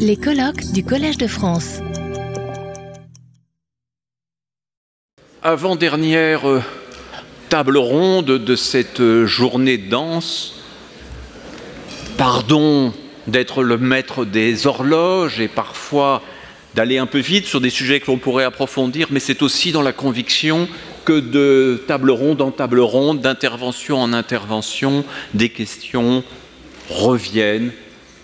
Les 0.00 0.16
colloques 0.16 0.72
du 0.72 0.82
Collège 0.82 1.18
de 1.18 1.28
France. 1.28 1.78
Avant-dernière 5.40 6.48
euh, 6.48 6.62
table 7.48 7.76
ronde 7.76 8.26
de 8.26 8.56
cette 8.56 8.98
euh, 8.98 9.24
journée 9.24 9.78
de 9.78 9.88
danse. 9.88 10.60
Pardon 12.16 12.92
d'être 13.28 13.62
le 13.62 13.78
maître 13.78 14.24
des 14.24 14.66
horloges 14.66 15.40
et 15.40 15.46
parfois 15.46 16.22
d'aller 16.74 16.98
un 16.98 17.06
peu 17.06 17.20
vite 17.20 17.46
sur 17.46 17.60
des 17.60 17.70
sujets 17.70 18.00
que 18.00 18.08
l'on 18.08 18.18
pourrait 18.18 18.44
approfondir, 18.44 19.06
mais 19.12 19.20
c'est 19.20 19.42
aussi 19.42 19.70
dans 19.70 19.82
la 19.82 19.92
conviction 19.92 20.68
que 21.04 21.20
de 21.20 21.84
table 21.86 22.10
ronde 22.10 22.42
en 22.42 22.50
table 22.50 22.80
ronde, 22.80 23.20
d'intervention 23.20 23.98
en 23.98 24.12
intervention, 24.12 25.04
des 25.34 25.50
questions 25.50 26.24
reviennent, 26.90 27.70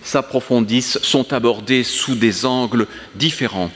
s'approfondissent, 0.03 0.99
sont 1.01 1.33
abordées 1.33 1.83
sous 1.83 2.15
des 2.15 2.45
angles 2.45 2.87
différents. 3.15 3.71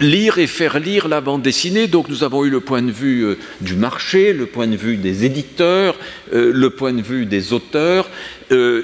Lire 0.00 0.38
et 0.38 0.46
faire 0.46 0.80
lire 0.80 1.06
la 1.06 1.20
bande 1.20 1.42
dessinée, 1.42 1.86
donc 1.86 2.08
nous 2.08 2.24
avons 2.24 2.44
eu 2.44 2.50
le 2.50 2.60
point 2.60 2.82
de 2.82 2.90
vue 2.90 3.22
euh, 3.22 3.38
du 3.60 3.76
marché, 3.76 4.32
le 4.32 4.46
point 4.46 4.66
de 4.66 4.76
vue 4.76 4.96
des 4.96 5.24
éditeurs, 5.24 5.96
euh, 6.32 6.50
le 6.52 6.70
point 6.70 6.92
de 6.92 7.02
vue 7.02 7.24
des 7.24 7.52
auteurs. 7.52 8.08
Euh, 8.50 8.82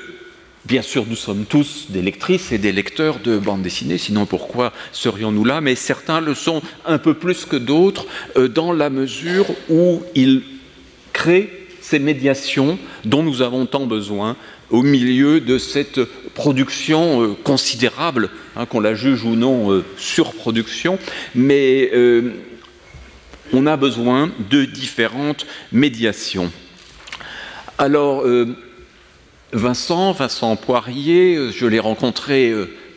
bien 0.64 0.82
sûr, 0.82 1.04
nous 1.08 1.16
sommes 1.16 1.44
tous 1.44 1.86
des 1.88 2.02
lectrices 2.02 2.52
et 2.52 2.58
des 2.58 2.70
lecteurs 2.70 3.18
de 3.18 3.38
bande 3.38 3.62
dessinée, 3.62 3.98
sinon 3.98 4.26
pourquoi 4.26 4.72
serions-nous 4.92 5.44
là? 5.44 5.60
Mais 5.60 5.74
certains 5.74 6.20
le 6.20 6.34
sont 6.34 6.62
un 6.84 6.98
peu 6.98 7.14
plus 7.14 7.46
que 7.46 7.56
d'autres 7.56 8.06
dans 8.36 8.72
la 8.72 8.90
mesure 8.90 9.46
où 9.68 10.02
ils 10.14 10.42
créent 11.12 11.66
ces 11.86 11.98
médiations 12.00 12.78
dont 13.04 13.22
nous 13.22 13.42
avons 13.42 13.64
tant 13.64 13.86
besoin 13.86 14.36
au 14.70 14.82
milieu 14.82 15.40
de 15.40 15.58
cette 15.58 16.00
production 16.34 17.22
euh, 17.22 17.34
considérable, 17.44 18.30
hein, 18.56 18.66
qu'on 18.66 18.80
la 18.80 18.94
juge 18.94 19.24
ou 19.24 19.36
non 19.36 19.72
euh, 19.72 19.84
surproduction, 19.96 20.98
mais 21.34 21.90
euh, 21.92 22.32
on 23.52 23.66
a 23.66 23.76
besoin 23.76 24.30
de 24.50 24.64
différentes 24.64 25.46
médiations. 25.72 26.50
Alors, 27.78 28.24
Vincent, 29.52 30.12
Vincent 30.12 30.56
Poirier, 30.56 31.52
je 31.52 31.66
l'ai 31.66 31.78
rencontré 31.78 32.52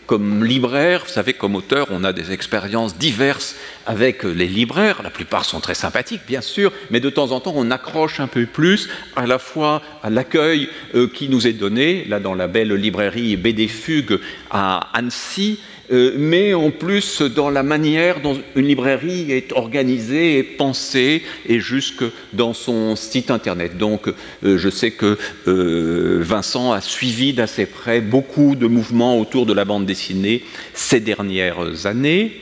comme 0.09 0.43
libraire, 0.43 1.03
vous 1.05 1.11
savez, 1.11 1.33
comme 1.33 1.55
auteur, 1.55 1.85
on 1.91 2.03
a 2.03 2.13
des 2.13 2.31
expériences 2.31 2.97
diverses 2.97 3.55
avec 3.85 4.23
les 4.23 4.47
libraires. 4.47 5.03
La 5.03 5.11
plupart 5.11 5.45
sont 5.45 5.59
très 5.59 5.75
sympathiques, 5.75 6.23
bien 6.25 6.41
sûr, 6.41 6.73
mais 6.89 6.99
de 6.99 7.11
temps 7.11 7.31
en 7.31 7.39
temps, 7.39 7.53
on 7.55 7.69
accroche 7.69 8.19
un 8.19 8.25
peu 8.25 8.47
plus 8.47 8.89
à 9.15 9.27
la 9.27 9.37
fois 9.37 9.83
à 10.01 10.09
l'accueil 10.09 10.67
euh, 10.95 11.07
qui 11.07 11.29
nous 11.29 11.45
est 11.45 11.53
donné, 11.53 12.05
là 12.05 12.19
dans 12.19 12.33
la 12.33 12.47
belle 12.47 12.73
librairie 12.73 13.37
BD 13.37 13.67
Fugue 13.67 14.19
à 14.49 14.89
Annecy, 14.97 15.59
euh, 15.91 16.13
mais 16.17 16.53
en 16.53 16.69
plus 16.69 17.21
dans 17.21 17.49
la 17.49 17.63
manière 17.63 18.21
dont 18.21 18.37
une 18.55 18.67
librairie 18.67 19.31
est 19.31 19.51
organisée 19.53 20.37
et 20.37 20.43
pensée, 20.43 21.23
et 21.47 21.59
jusque 21.59 22.03
dans 22.33 22.53
son 22.53 22.95
site 22.95 23.31
internet. 23.31 23.77
Donc 23.77 24.07
euh, 24.07 24.57
je 24.57 24.69
sais 24.69 24.91
que 24.91 25.17
euh, 25.47 26.19
Vincent 26.21 26.71
a 26.71 26.81
suivi 26.81 27.33
d'assez 27.33 27.65
près 27.65 28.01
beaucoup 28.01 28.55
de 28.55 28.67
mouvements 28.67 29.19
autour 29.19 29.45
de 29.45 29.53
la 29.53 29.65
bande 29.65 29.85
dessinée 29.85 30.43
ces 30.73 30.99
dernières 30.99 31.85
années. 31.85 32.33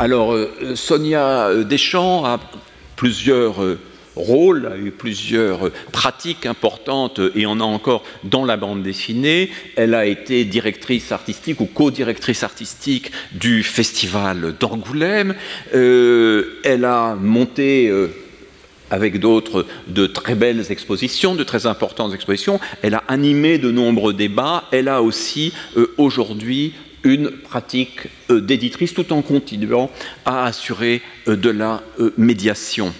Alors 0.00 0.36
Sonia 0.74 1.54
Deschamps 1.62 2.24
a 2.24 2.40
plusieurs 2.96 3.60
rôle, 4.16 4.66
a 4.66 4.76
eu 4.76 4.90
plusieurs 4.90 5.70
pratiques 5.92 6.46
importantes 6.46 7.20
et 7.34 7.46
en 7.46 7.60
a 7.60 7.64
encore 7.64 8.04
dans 8.22 8.44
la 8.44 8.56
bande 8.56 8.82
dessinée. 8.82 9.50
Elle 9.76 9.94
a 9.94 10.06
été 10.06 10.44
directrice 10.44 11.12
artistique 11.12 11.60
ou 11.60 11.66
co-directrice 11.66 12.42
artistique 12.42 13.10
du 13.32 13.62
festival 13.62 14.54
d'Angoulême. 14.58 15.34
Euh, 15.74 16.60
elle 16.64 16.84
a 16.84 17.14
monté 17.14 17.88
euh, 17.88 18.08
avec 18.90 19.18
d'autres 19.18 19.66
de 19.88 20.06
très 20.06 20.34
belles 20.34 20.70
expositions, 20.70 21.34
de 21.34 21.44
très 21.44 21.66
importantes 21.66 22.14
expositions. 22.14 22.60
Elle 22.82 22.94
a 22.94 23.04
animé 23.08 23.58
de 23.58 23.70
nombreux 23.70 24.14
débats. 24.14 24.64
Elle 24.70 24.88
a 24.88 25.02
aussi 25.02 25.52
euh, 25.76 25.92
aujourd'hui 25.98 26.74
une 27.02 27.30
pratique 27.30 28.08
d'éditrice 28.30 28.94
tout 28.94 29.12
en 29.12 29.20
continuant 29.20 29.90
à 30.24 30.46
assurer 30.46 31.02
de 31.26 31.50
la 31.50 31.82
médiation. 32.16 32.94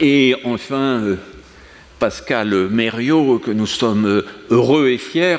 Et 0.00 0.34
enfin, 0.44 1.00
euh, 1.02 1.16
Pascal 1.98 2.68
Mériot, 2.68 3.38
que 3.38 3.50
nous 3.50 3.66
sommes 3.66 4.06
euh, 4.06 4.26
heureux 4.50 4.88
et 4.88 4.98
fiers 4.98 5.38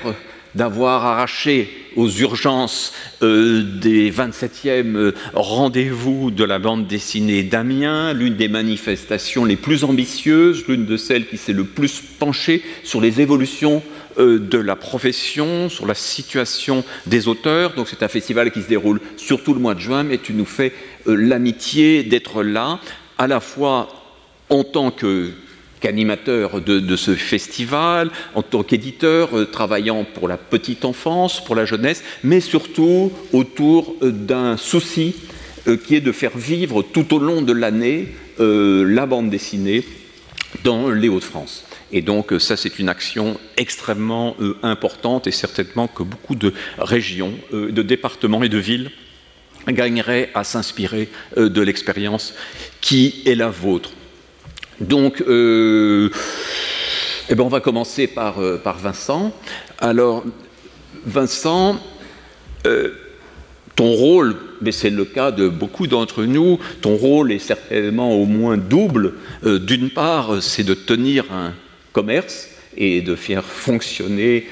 d'avoir 0.55 1.05
arraché 1.05 1.69
aux 1.95 2.09
urgences 2.09 2.93
euh, 3.21 3.61
des 3.79 4.11
27e 4.11 5.13
rendez-vous 5.33 6.31
de 6.31 6.43
la 6.43 6.57
bande 6.57 6.87
dessinée 6.87 7.43
d'Amiens, 7.43 8.13
l'une 8.13 8.35
des 8.35 8.47
manifestations 8.47 9.45
les 9.45 9.55
plus 9.55 9.83
ambitieuses, 9.83 10.65
l'une 10.67 10.85
de 10.85 10.97
celles 10.97 11.27
qui 11.27 11.37
s'est 11.37 11.53
le 11.53 11.65
plus 11.65 12.01
penchée 12.01 12.63
sur 12.83 13.01
les 13.01 13.21
évolutions 13.21 13.83
de 14.17 14.57
la 14.57 14.75
profession, 14.75 15.69
sur 15.69 15.85
la 15.85 15.93
situation 15.93 16.83
des 17.05 17.27
auteurs. 17.27 17.75
Donc 17.75 17.87
c'est 17.87 18.01
un 18.01 18.07
festival 18.07 18.49
qui 18.49 18.63
se 18.63 18.67
déroule 18.67 18.99
sur 19.15 19.43
tout 19.43 19.53
le 19.53 19.59
mois 19.59 19.75
de 19.75 19.79
juin, 19.79 20.01
mais 20.01 20.17
tu 20.17 20.33
nous 20.33 20.45
fais 20.45 20.73
l'amitié 21.05 22.01
d'être 22.01 22.41
là, 22.41 22.79
à 23.19 23.27
la 23.27 23.39
fois 23.39 23.96
en 24.49 24.63
tant 24.63 24.91
qu'animateur 25.79 26.61
de, 26.61 26.95
ce 26.95 27.15
festival, 27.15 28.09
en 28.35 28.41
tant 28.41 28.63
qu'éditeur 28.63 29.37
euh, 29.37 29.45
travaillant 29.45 30.05
pour 30.05 30.27
la 30.27 30.37
petite 30.37 30.85
enfance, 30.85 31.43
pour 31.43 31.55
la 31.55 31.65
jeunesse, 31.65 32.03
mais 32.23 32.39
surtout 32.39 33.11
autour 33.33 33.95
euh, 34.01 34.11
d'un 34.11 34.57
souci 34.57 35.15
euh, 35.67 35.77
qui 35.77 35.95
est 35.95 36.01
de 36.01 36.11
faire 36.11 36.37
vivre 36.37 36.81
tout 36.81 37.13
au 37.13 37.19
long 37.19 37.41
de 37.41 37.53
l'année 37.53 38.09
la 38.39 39.07
bande 39.07 39.31
dessinée 39.31 39.83
dans 40.63 40.91
les 40.91 41.09
Hauts-de-France. 41.09 41.65
Et 41.91 42.03
donc 42.03 42.35
ça, 42.37 42.55
c'est 42.55 42.77
une 42.77 42.87
action 42.87 43.39
extrêmement 43.57 44.35
importante 44.61 45.25
et 45.25 45.31
certainement 45.31 45.87
que 45.87 46.03
beaucoup 46.03 46.35
de 46.35 46.53
régions, 46.77 47.33
de 47.51 47.81
départements 47.81 48.43
et 48.43 48.49
de 48.49 48.59
villes 48.59 48.91
gagneraient 49.67 50.29
à 50.35 50.43
s'inspirer 50.43 51.09
de 51.35 51.61
l'expérience 51.61 52.35
qui 52.79 53.23
est 53.25 53.33
la 53.33 53.49
vôtre. 53.49 53.89
Donc, 54.79 55.23
euh, 55.27 56.09
eh 57.29 57.35
ben, 57.35 57.43
on 57.43 57.49
va 57.49 57.61
commencer 57.61 58.07
par, 58.07 58.39
euh, 58.39 58.61
Vincent. 58.63 59.33
Alors, 59.79 60.23
Vincent, 61.05 61.79
euh, 62.65 62.89
ton 63.75 63.91
rôle, 63.91 64.35
mais 64.61 64.71
c'est 64.71 64.89
le 64.89 65.05
cas 65.05 65.31
de 65.31 65.49
beaucoup 65.49 65.87
d'entre 65.87 66.23
nous, 66.23 66.59
ton 66.81 66.95
rôle 66.95 67.31
est 67.31 67.39
certainement 67.39 68.13
au 68.13 68.25
moins 68.25 68.57
double. 68.57 69.13
D'une 69.43 69.89
part, 69.89 70.41
c'est 70.41 70.63
de 70.63 70.73
tenir 70.73 71.31
un 71.31 71.53
commerce 71.93 72.49
et 72.75 73.01
de 73.01 73.15
faire 73.15 73.45
fonctionner 73.45 74.47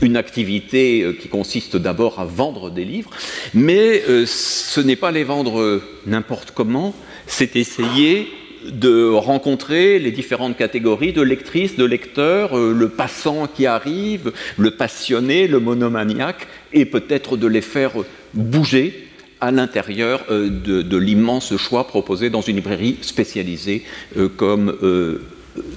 une 0.00 0.16
activité 0.16 1.16
qui 1.20 1.28
consiste 1.28 1.76
d'abord 1.76 2.18
à 2.18 2.24
vendre 2.24 2.70
des 2.70 2.86
livres, 2.86 3.10
mais 3.52 4.02
ce 4.24 4.80
n'est 4.80 4.96
pas 4.96 5.10
les 5.10 5.24
vendre 5.24 5.82
n'importe 6.06 6.52
comment, 6.52 6.94
c'est 7.26 7.56
essayer 7.56 8.28
de 8.64 9.10
rencontrer 9.10 9.98
les 9.98 10.10
différentes 10.10 10.56
catégories 10.56 11.12
de 11.12 11.22
lectrices, 11.22 11.76
de 11.76 11.84
lecteurs, 11.84 12.56
euh, 12.56 12.72
le 12.72 12.88
passant 12.88 13.46
qui 13.46 13.66
arrive, 13.66 14.32
le 14.56 14.70
passionné, 14.70 15.46
le 15.46 15.60
monomaniaque, 15.60 16.46
et 16.72 16.84
peut-être 16.84 17.36
de 17.36 17.46
les 17.46 17.60
faire 17.60 17.92
bouger 18.32 19.08
à 19.40 19.50
l'intérieur 19.50 20.24
euh, 20.30 20.48
de, 20.48 20.96
l'immense 20.96 21.56
choix 21.56 21.86
proposé 21.86 22.30
dans 22.30 22.40
une 22.40 22.56
librairie 22.56 22.98
spécialisée 23.02 23.82
euh, 24.16 24.28
comme 24.28 24.76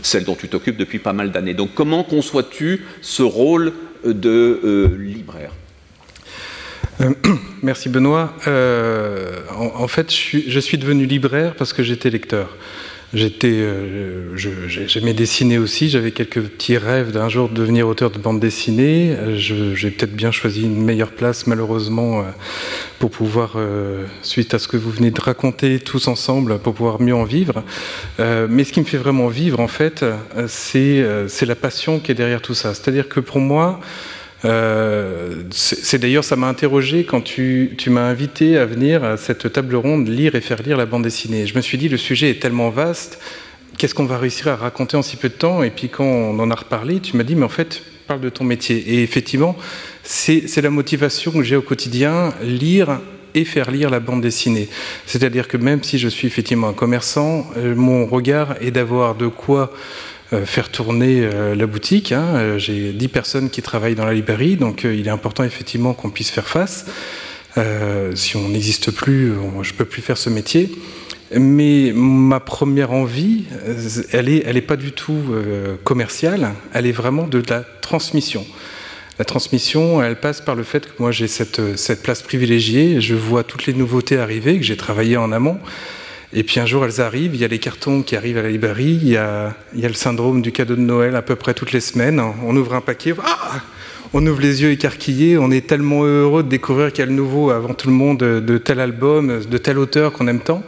celle 0.01 0.23
dont 0.23 0.35
tu 0.35 0.47
t'occupes 0.47 0.77
depuis 0.77 0.99
pas 0.99 1.13
mal 1.13 1.31
d'années. 1.31 1.53
Donc 1.53 1.71
comment 1.75 2.03
conçois-tu 2.03 2.85
ce 3.01 3.23
rôle 3.23 3.73
de 4.05 4.95
libraire? 4.97 5.51
Euh, 7.01 7.13
merci 7.63 7.89
Benoît. 7.89 8.33
Euh, 8.47 9.39
en, 9.55 9.87
fait, 9.87 10.11
je 10.11 10.59
suis, 10.59 10.77
devenu 10.77 11.05
libraire 11.05 11.55
parce 11.55 11.73
que 11.73 11.83
j'étais 11.83 12.09
lecteur. 12.09 12.55
J'étais, 13.13 13.53
euh, 13.53 14.35
j'aimais 14.35 15.13
dessiner 15.13 15.57
aussi. 15.57 15.89
J'avais 15.89 16.11
quelques 16.11 16.41
petits 16.41 16.77
rêves 16.77 17.11
d'un 17.11 17.29
jour 17.29 17.47
de 17.47 17.53
devenir 17.53 17.87
auteur 17.87 18.11
de 18.11 18.17
bande 18.17 18.41
dessinée. 18.41 19.15
J'ai 19.37 19.91
peut-être 19.91 20.13
bien 20.13 20.31
choisi 20.31 20.63
une 20.63 20.83
meilleure 20.83 21.11
place, 21.11 21.47
malheureusement, 21.47 22.25
pour 22.99 23.09
pouvoir, 23.09 23.55
suite 24.23 24.53
à 24.53 24.59
ce 24.59 24.67
que 24.67 24.75
vous 24.75 24.91
venez 24.91 25.11
de 25.11 25.21
raconter 25.21 25.79
tous 25.79 26.09
ensemble, 26.09 26.59
pour 26.59 26.73
pouvoir 26.73 26.99
mieux 26.99 27.15
en 27.15 27.23
vivre. 27.23 27.63
mais 28.19 28.65
ce 28.65 28.73
qui 28.73 28.81
me 28.81 28.85
fait 28.85 28.97
vraiment 28.97 29.29
vivre, 29.29 29.61
en 29.61 29.69
fait, 29.69 30.03
c'est 30.47 31.05
la 31.45 31.55
passion 31.55 31.99
qui 31.99 32.11
est 32.11 32.15
derrière 32.15 32.41
tout 32.41 32.55
ça. 32.55 32.73
C'est-à-dire 32.73 33.07
que 33.07 33.21
pour 33.21 33.39
moi, 33.39 33.79
euh, 34.45 35.43
c'est 35.51 35.99
d'ailleurs, 35.99 36.23
ça 36.23 36.35
m'a 36.35 36.47
interrogé 36.47 37.03
quand 37.03 37.21
tu, 37.21 37.75
m'as 37.87 38.07
invité 38.07 38.57
à 38.57 38.65
venir 38.65 39.03
à 39.03 39.17
cette 39.17 39.51
table 39.51 39.75
ronde 39.75 40.07
lire 40.07 40.35
et 40.35 40.41
faire 40.41 40.61
lire 40.61 40.77
la 40.77 40.85
bande 40.85 41.03
dessinée. 41.03 41.47
Je 41.47 41.55
me 41.55 41.61
suis 41.61 41.77
dit, 41.77 41.89
le 41.89 41.97
sujet 41.97 42.29
est 42.29 42.39
tellement 42.39 42.69
vaste, 42.69 43.19
qu'est-ce 43.77 43.95
qu'on 43.95 44.05
va 44.05 44.17
réussir 44.17 44.49
à 44.49 44.55
raconter 44.55 44.97
en 44.97 45.01
si 45.01 45.17
peu 45.17 45.29
de 45.29 45.33
temps? 45.33 45.63
Et 45.63 45.71
puis 45.71 45.89
quand 45.89 46.05
on 46.05 46.39
en 46.39 46.51
a 46.51 46.55
reparlé, 46.55 46.99
tu 46.99 47.17
m'as 47.17 47.23
dit, 47.23 47.35
mais 47.35 47.45
en 47.45 47.49
fait, 47.49 47.81
parles 48.07 48.21
de 48.21 48.29
ton 48.29 48.43
métier. 48.43 48.77
Et 48.77 49.03
effectivement, 49.03 49.55
c'est 50.03 50.61
la 50.61 50.69
motivation 50.69 51.31
que 51.31 51.43
j'ai 51.43 51.55
au 51.55 51.61
quotidien, 51.61 52.33
lire 52.41 52.99
et 53.35 53.45
faire 53.45 53.69
lire 53.69 53.89
la 53.89 53.99
bande 53.99 54.21
dessinée. 54.21 54.69
C'est-à-dire 55.05 55.47
que 55.47 55.57
même 55.57 55.83
si 55.83 55.99
je 55.99 56.07
suis 56.07 56.27
effectivement 56.27 56.69
un 56.69 56.73
commerçant, 56.73 57.45
euh, 57.57 57.75
mon 57.75 58.05
regard 58.05 58.55
est 58.61 58.71
d'avoir 58.71 59.15
de 59.15 59.27
quoi 59.27 59.71
faire 60.45 60.69
tourner 60.69 61.21
euh, 61.21 61.55
la 61.55 61.67
boutique. 61.67 62.11
Hein. 62.11 62.57
J'ai 62.57 62.91
10 62.91 63.07
personnes 63.07 63.49
qui 63.49 63.61
travaillent 63.61 63.95
dans 63.95 64.05
la 64.05 64.13
librairie, 64.13 64.57
donc 64.57 64.83
il 64.83 65.07
est 65.07 65.11
important 65.11 65.43
effectivement 65.43 65.93
qu'on 65.93 66.09
puisse 66.09 66.29
faire 66.29 66.47
face. 66.47 66.85
si 68.15 68.35
on 68.35 68.49
n'existe 68.49 68.91
plus, 68.91 69.33
je 69.61 69.71
ne 69.71 69.77
peux 69.77 69.85
plus 69.85 70.01
faire 70.01 70.17
ce 70.17 70.29
métier. 70.29 70.71
Mais 71.35 71.91
ma 71.93 72.39
première 72.39 72.91
envie, 72.91 73.45
elle 74.13 74.25
n'est 74.27 74.43
elle 74.45 74.57
est 74.57 74.61
pas 74.61 74.77
du 74.77 74.93
tout 74.93 75.21
commerciale, 75.83 76.53
elle 76.73 76.85
est 76.85 76.93
vraiment 76.93 77.27
de 77.27 77.43
la 77.49 77.63
transmission. 77.81 78.45
La 79.19 79.25
transmission, 79.25 80.01
elle 80.03 80.19
passe 80.19 80.41
par 80.41 80.55
le 80.55 80.63
fait 80.63 80.85
que 80.85 81.01
moi 81.01 81.11
j'ai 81.11 81.27
cette, 81.27 81.75
cette 81.75 82.03
place 82.03 82.21
privilégiée, 82.21 83.01
je 83.01 83.15
vois 83.15 83.43
toutes 83.43 83.65
les 83.65 83.73
nouveautés 83.73 84.17
arriver, 84.17 84.57
que 84.57 84.63
j'ai 84.63 84.77
travaillé 84.77 85.17
en 85.17 85.31
amont. 85.31 85.59
Et 86.33 86.43
puis 86.43 86.59
un 86.59 86.65
jour, 86.65 86.83
elles 86.83 86.99
arrivent, 86.99 87.35
il 87.35 87.41
y 87.41 87.45
a 87.45 87.47
les 87.47 87.59
cartons 87.59 88.01
qui 88.01 88.15
arrivent 88.15 88.37
à 88.37 88.41
la 88.41 88.49
librairie, 88.49 88.99
il 89.01 89.09
y 89.09 89.17
a, 89.17 89.55
le 89.73 89.93
syndrome 89.93 90.41
du 90.41 90.51
cadeau 90.51 90.75
de 90.75 90.81
Noël 90.81 91.15
à 91.15 91.21
peu 91.21 91.35
près 91.35 91.53
toutes 91.53 91.71
les 91.71 91.79
semaines. 91.79 92.21
On 92.43 92.55
ouvre 92.57 92.73
un 92.73 92.81
paquet, 92.81 93.13
ah 93.23 93.61
on 94.13 94.25
ouvre 94.25 94.41
les 94.41 94.61
yeux 94.61 94.71
écarquillés, 94.71 95.37
on 95.37 95.51
est 95.51 95.67
tellement 95.67 96.03
heureux 96.03 96.43
de 96.43 96.49
découvrir 96.49 96.91
qu'il 96.91 96.99
y 96.99 97.03
a 97.03 97.05
le 97.05 97.15
nouveau 97.15 97.49
avant 97.49 97.73
tout 97.73 97.87
le 97.87 97.93
monde 97.93 98.19
de 98.19 98.57
tel 98.57 98.79
album, 98.79 99.41
de 99.45 99.57
tel 99.57 99.77
auteur 99.77 100.11
qu'on 100.11 100.27
aime 100.27 100.41
tant. 100.41 100.63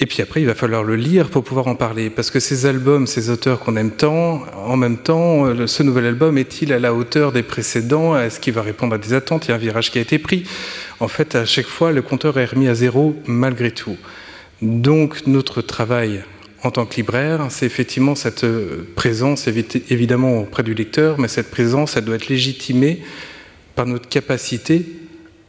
Et 0.00 0.06
puis 0.06 0.22
après, 0.22 0.40
il 0.40 0.46
va 0.46 0.54
falloir 0.54 0.84
le 0.84 0.94
lire 0.94 1.28
pour 1.28 1.42
pouvoir 1.42 1.66
en 1.66 1.74
parler. 1.74 2.08
Parce 2.08 2.30
que 2.30 2.38
ces 2.38 2.66
albums, 2.66 3.08
ces 3.08 3.30
auteurs 3.30 3.58
qu'on 3.58 3.76
aime 3.76 3.90
tant, 3.90 4.44
en 4.56 4.76
même 4.76 4.96
temps, 4.96 5.66
ce 5.66 5.82
nouvel 5.82 6.06
album 6.06 6.38
est-il 6.38 6.72
à 6.72 6.78
la 6.78 6.94
hauteur 6.94 7.32
des 7.32 7.42
précédents? 7.42 8.16
Est-ce 8.16 8.38
qu'il 8.38 8.54
va 8.54 8.62
répondre 8.62 8.94
à 8.94 8.98
des 8.98 9.12
attentes? 9.12 9.46
Il 9.46 9.48
y 9.48 9.52
a 9.52 9.56
un 9.56 9.58
virage 9.58 9.90
qui 9.90 9.98
a 9.98 10.00
été 10.00 10.20
pris. 10.20 10.44
En 11.00 11.08
fait, 11.08 11.34
à 11.34 11.44
chaque 11.44 11.66
fois, 11.66 11.90
le 11.90 12.02
compteur 12.02 12.38
est 12.38 12.44
remis 12.44 12.68
à 12.68 12.74
zéro 12.74 13.16
malgré 13.26 13.72
tout. 13.72 13.96
Donc, 14.62 15.26
notre 15.26 15.62
travail 15.62 16.22
en 16.64 16.72
tant 16.72 16.84
que 16.84 16.96
libraire, 16.96 17.46
c'est 17.50 17.66
effectivement 17.66 18.16
cette 18.16 18.42
euh, 18.42 18.88
présence, 18.96 19.46
évidemment 19.46 20.40
auprès 20.40 20.64
du 20.64 20.74
lecteur, 20.74 21.18
mais 21.20 21.28
cette 21.28 21.50
présence, 21.50 21.96
elle 21.96 22.04
doit 22.04 22.16
être 22.16 22.28
légitimée 22.28 23.00
par 23.76 23.86
notre 23.86 24.08
capacité 24.08 24.84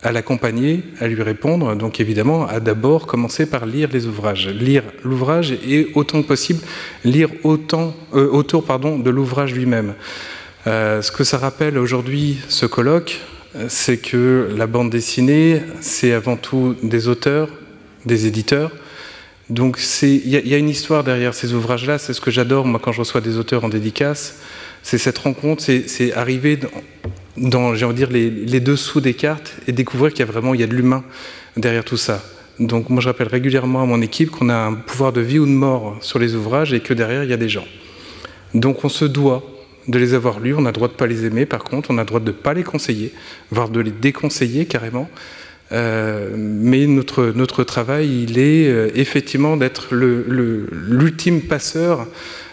à 0.03 0.11
l'accompagner, 0.11 0.83
à 0.99 1.07
lui 1.07 1.23
répondre, 1.23 1.75
donc 1.75 1.99
évidemment, 1.99 2.47
à 2.47 2.59
d'abord 2.59 3.07
commencer 3.07 3.47
par 3.47 3.65
lire 3.65 3.89
les 3.91 4.05
ouvrages. 4.05 4.47
Lire 4.47 4.83
l'ouvrage 5.03 5.51
et 5.67 5.87
autant 5.95 6.21
que 6.21 6.27
possible, 6.27 6.59
lire 7.03 7.29
autant, 7.43 7.95
euh, 8.13 8.29
autour 8.29 8.63
pardon, 8.63 8.99
de 8.99 9.09
l'ouvrage 9.09 9.53
lui-même. 9.53 9.95
Euh, 10.67 11.01
ce 11.01 11.11
que 11.11 11.23
ça 11.23 11.39
rappelle 11.39 11.79
aujourd'hui, 11.79 12.37
ce 12.47 12.67
colloque, 12.67 13.19
c'est 13.67 13.97
que 13.97 14.53
la 14.55 14.67
bande 14.67 14.91
dessinée, 14.91 15.63
c'est 15.81 16.13
avant 16.13 16.35
tout 16.35 16.75
des 16.83 17.07
auteurs, 17.07 17.49
des 18.05 18.27
éditeurs. 18.27 18.71
Donc 19.49 19.79
il 20.03 20.27
y, 20.27 20.53
a 20.53 20.57
une 20.57 20.69
histoire 20.69 21.03
derrière 21.03 21.33
ces 21.33 21.53
ouvrages-là, 21.53 21.97
c'est 21.97 22.13
ce 22.13 22.21
que 22.21 22.29
j'adore 22.29 22.67
moi 22.67 22.79
quand 22.81 22.91
je 22.91 22.99
reçois 22.99 23.19
des 23.19 23.37
auteurs 23.37 23.63
en 23.63 23.69
dédicace, 23.69 24.37
c'est 24.83 24.99
cette 24.99 25.17
rencontre, 25.17 25.63
c'est 25.63 26.13
arriver 26.13 26.59
dans, 27.35 27.73
j'ai 27.73 27.85
envie 27.85 27.93
de 27.95 27.97
dire, 27.97 28.11
les, 28.11 28.29
les, 28.29 28.59
dessous 28.59 29.01
des 29.01 29.15
cartes 29.15 29.55
et 29.67 29.71
découvrir 29.71 30.11
qu'il 30.13 30.19
y 30.19 30.29
a 30.29 30.31
vraiment 30.31 30.53
il 30.53 30.59
y 30.59 30.63
a 30.63 30.67
de 30.67 30.75
l'humain 30.75 31.03
derrière 31.57 31.83
tout 31.83 31.97
ça. 31.97 32.23
Donc 32.59 32.89
moi 32.89 33.01
je 33.01 33.07
rappelle 33.07 33.27
régulièrement 33.27 33.81
à 33.81 33.85
mon 33.85 34.01
équipe 34.03 34.29
qu'on 34.29 34.49
a 34.49 34.55
un 34.55 34.73
pouvoir 34.73 35.13
de 35.13 35.21
vie 35.21 35.39
ou 35.39 35.45
de 35.45 35.51
mort 35.51 35.97
sur 36.01 36.19
les 36.19 36.35
ouvrages 36.35 36.71
et 36.73 36.81
que 36.81 36.93
derrière 36.93 37.23
il 37.23 37.29
y 37.31 37.33
a 37.33 37.37
des 37.37 37.49
gens. 37.49 37.65
Donc 38.53 38.85
on 38.85 38.89
se 38.89 39.05
doit 39.05 39.43
de 39.87 39.97
les 39.97 40.13
avoir 40.13 40.39
lus, 40.39 40.53
on 40.53 40.65
a 40.65 40.69
le 40.69 40.73
droit 40.73 40.89
de 40.89 40.93
ne 40.93 40.97
pas 40.97 41.07
les 41.07 41.25
aimer 41.25 41.47
par 41.47 41.63
contre, 41.63 41.89
on 41.89 41.97
a 41.97 42.01
le 42.01 42.07
droit 42.07 42.19
de 42.19 42.27
ne 42.27 42.31
pas 42.31 42.53
les 42.53 42.63
conseiller, 42.63 43.13
voire 43.49 43.69
de 43.69 43.79
les 43.79 43.91
déconseiller 43.91 44.65
carrément. 44.65 45.09
Euh, 45.71 46.29
mais 46.35 46.87
notre, 46.87 47.25
notre 47.35 47.63
travail, 47.63 48.23
il 48.23 48.39
est 48.39 48.67
euh, 48.67 48.89
effectivement 48.95 49.55
d'être 49.55 49.93
l'ultime 49.93 51.41
passeur 51.41 52.07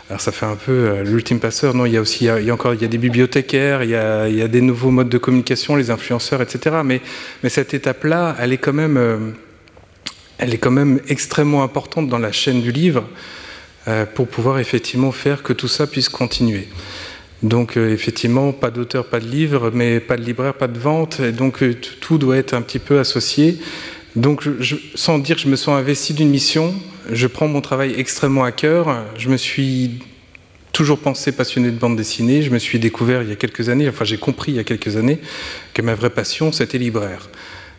alors 0.08 0.20
ça 0.20 0.30
fait 0.30 0.46
un 0.46 0.54
peu 0.54 0.70
euh, 0.70 1.02
l'ultime 1.02 1.40
passeur. 1.40 1.74
Non, 1.74 1.84
il 1.84 1.92
y 1.92 1.96
a 1.96 2.00
aussi, 2.00 2.26
il 2.26 2.44
y 2.44 2.50
a, 2.50 2.54
encore, 2.54 2.74
il 2.74 2.80
y 2.80 2.84
a 2.84 2.88
des 2.88 2.98
bibliothécaires, 2.98 3.82
il 3.82 3.90
y 3.90 3.96
a, 3.96 4.46
des 4.46 4.60
nouveaux 4.60 4.92
modes 4.92 5.08
de 5.08 5.18
communication, 5.18 5.74
les 5.74 5.90
influenceurs, 5.90 6.40
etc. 6.42 6.76
Mais, 6.84 7.00
mais 7.42 7.48
cette 7.48 7.74
étape-là, 7.74 8.36
elle 8.38 8.52
est 8.52 8.58
quand 8.58 8.72
même, 8.72 9.34
elle 10.38 10.54
est 10.54 10.58
quand 10.58 10.70
même 10.70 11.00
extrêmement 11.08 11.64
importante 11.64 12.08
dans 12.08 12.20
la 12.20 12.30
chaîne 12.30 12.62
du 12.62 12.70
livre 12.70 13.02
pour 14.14 14.28
pouvoir 14.28 14.60
effectivement 14.60 15.10
faire 15.10 15.42
que 15.42 15.52
tout 15.52 15.66
ça 15.66 15.88
puisse 15.88 16.08
continuer. 16.08 16.68
Donc 17.42 17.76
euh, 17.76 17.92
effectivement, 17.92 18.52
pas 18.52 18.70
d'auteur, 18.70 19.06
pas 19.06 19.20
de 19.20 19.26
livre, 19.26 19.70
mais 19.72 20.00
pas 20.00 20.16
de 20.16 20.22
libraire, 20.22 20.54
pas 20.54 20.68
de 20.68 20.78
vente. 20.78 21.20
Donc 21.20 21.62
euh, 21.62 21.74
tout 22.00 22.18
doit 22.18 22.36
être 22.36 22.54
un 22.54 22.62
petit 22.62 22.78
peu 22.78 22.98
associé. 22.98 23.58
Donc, 24.14 24.44
sans 24.94 25.18
dire 25.18 25.36
que 25.36 25.42
je 25.42 25.48
me 25.48 25.56
sens 25.56 25.78
investi 25.78 26.14
d'une 26.14 26.30
mission, 26.30 26.74
je 27.12 27.26
prends 27.26 27.48
mon 27.48 27.60
travail 27.60 27.94
extrêmement 27.98 28.44
à 28.44 28.52
cœur. 28.52 29.04
Je 29.18 29.28
me 29.28 29.36
suis 29.36 29.98
toujours 30.72 30.98
pensé 30.98 31.32
passionné 31.32 31.70
de 31.70 31.76
bande 31.76 31.96
dessinée. 31.96 32.40
Je 32.40 32.50
me 32.50 32.58
suis 32.58 32.78
découvert 32.78 33.22
il 33.22 33.28
y 33.28 33.32
a 33.32 33.36
quelques 33.36 33.68
années, 33.68 33.88
enfin 33.90 34.06
j'ai 34.06 34.16
compris 34.16 34.52
il 34.52 34.54
y 34.54 34.58
a 34.58 34.64
quelques 34.64 34.96
années 34.96 35.18
que 35.74 35.82
ma 35.82 35.94
vraie 35.94 36.10
passion, 36.10 36.50
c'était 36.50 36.78
libraire. 36.78 37.28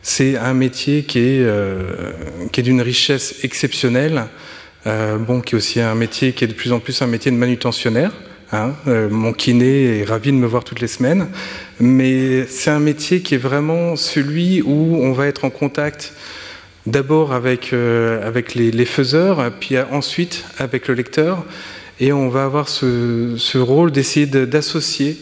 C'est 0.03 0.37
un 0.37 0.53
métier 0.53 1.03
qui 1.03 1.19
est, 1.19 1.39
euh, 1.39 2.13
est 2.55 2.61
d'une 2.61 2.81
richesse 2.81 3.43
exceptionnelle, 3.43 4.25
bon, 4.85 5.41
qui 5.41 5.55
est 5.55 5.57
aussi 5.57 5.81
un 5.81 5.95
métier 5.95 6.33
qui 6.33 6.43
est 6.43 6.47
de 6.47 6.53
plus 6.53 6.71
en 6.71 6.79
plus 6.79 7.01
un 7.01 7.07
métier 7.07 7.31
de 7.31 7.35
manutentionnaire. 7.35 8.11
Hein. 8.53 8.71
Euh, 8.87 9.09
mon 9.09 9.33
kiné 9.33 9.99
est 9.99 10.03
ravi 10.05 10.31
de 10.31 10.37
me 10.37 10.47
voir 10.47 10.63
toutes 10.63 10.79
les 10.79 10.87
semaines, 10.87 11.27
mais 11.79 12.45
c'est 12.47 12.69
un 12.69 12.79
métier 12.79 13.21
qui 13.21 13.35
est 13.35 13.39
vraiment 13.39 13.95
celui 13.97 14.61
où 14.61 14.97
on 15.01 15.11
va 15.11 15.27
être 15.27 15.43
en 15.43 15.49
contact 15.49 16.13
d'abord 16.85 17.33
avec, 17.33 17.73
euh, 17.73 18.31
les, 18.55 18.85
faiseurs, 18.85 19.51
puis 19.59 19.75
ensuite 19.91 20.45
avec 20.57 20.87
le 20.87 20.93
lecteur, 20.93 21.45
et 21.99 22.13
on 22.13 22.29
va 22.29 22.45
avoir 22.45 22.69
ce, 22.69 23.35
ce 23.37 23.57
rôle 23.57 23.91
d'essayer 23.91 24.25
d'associer 24.25 25.17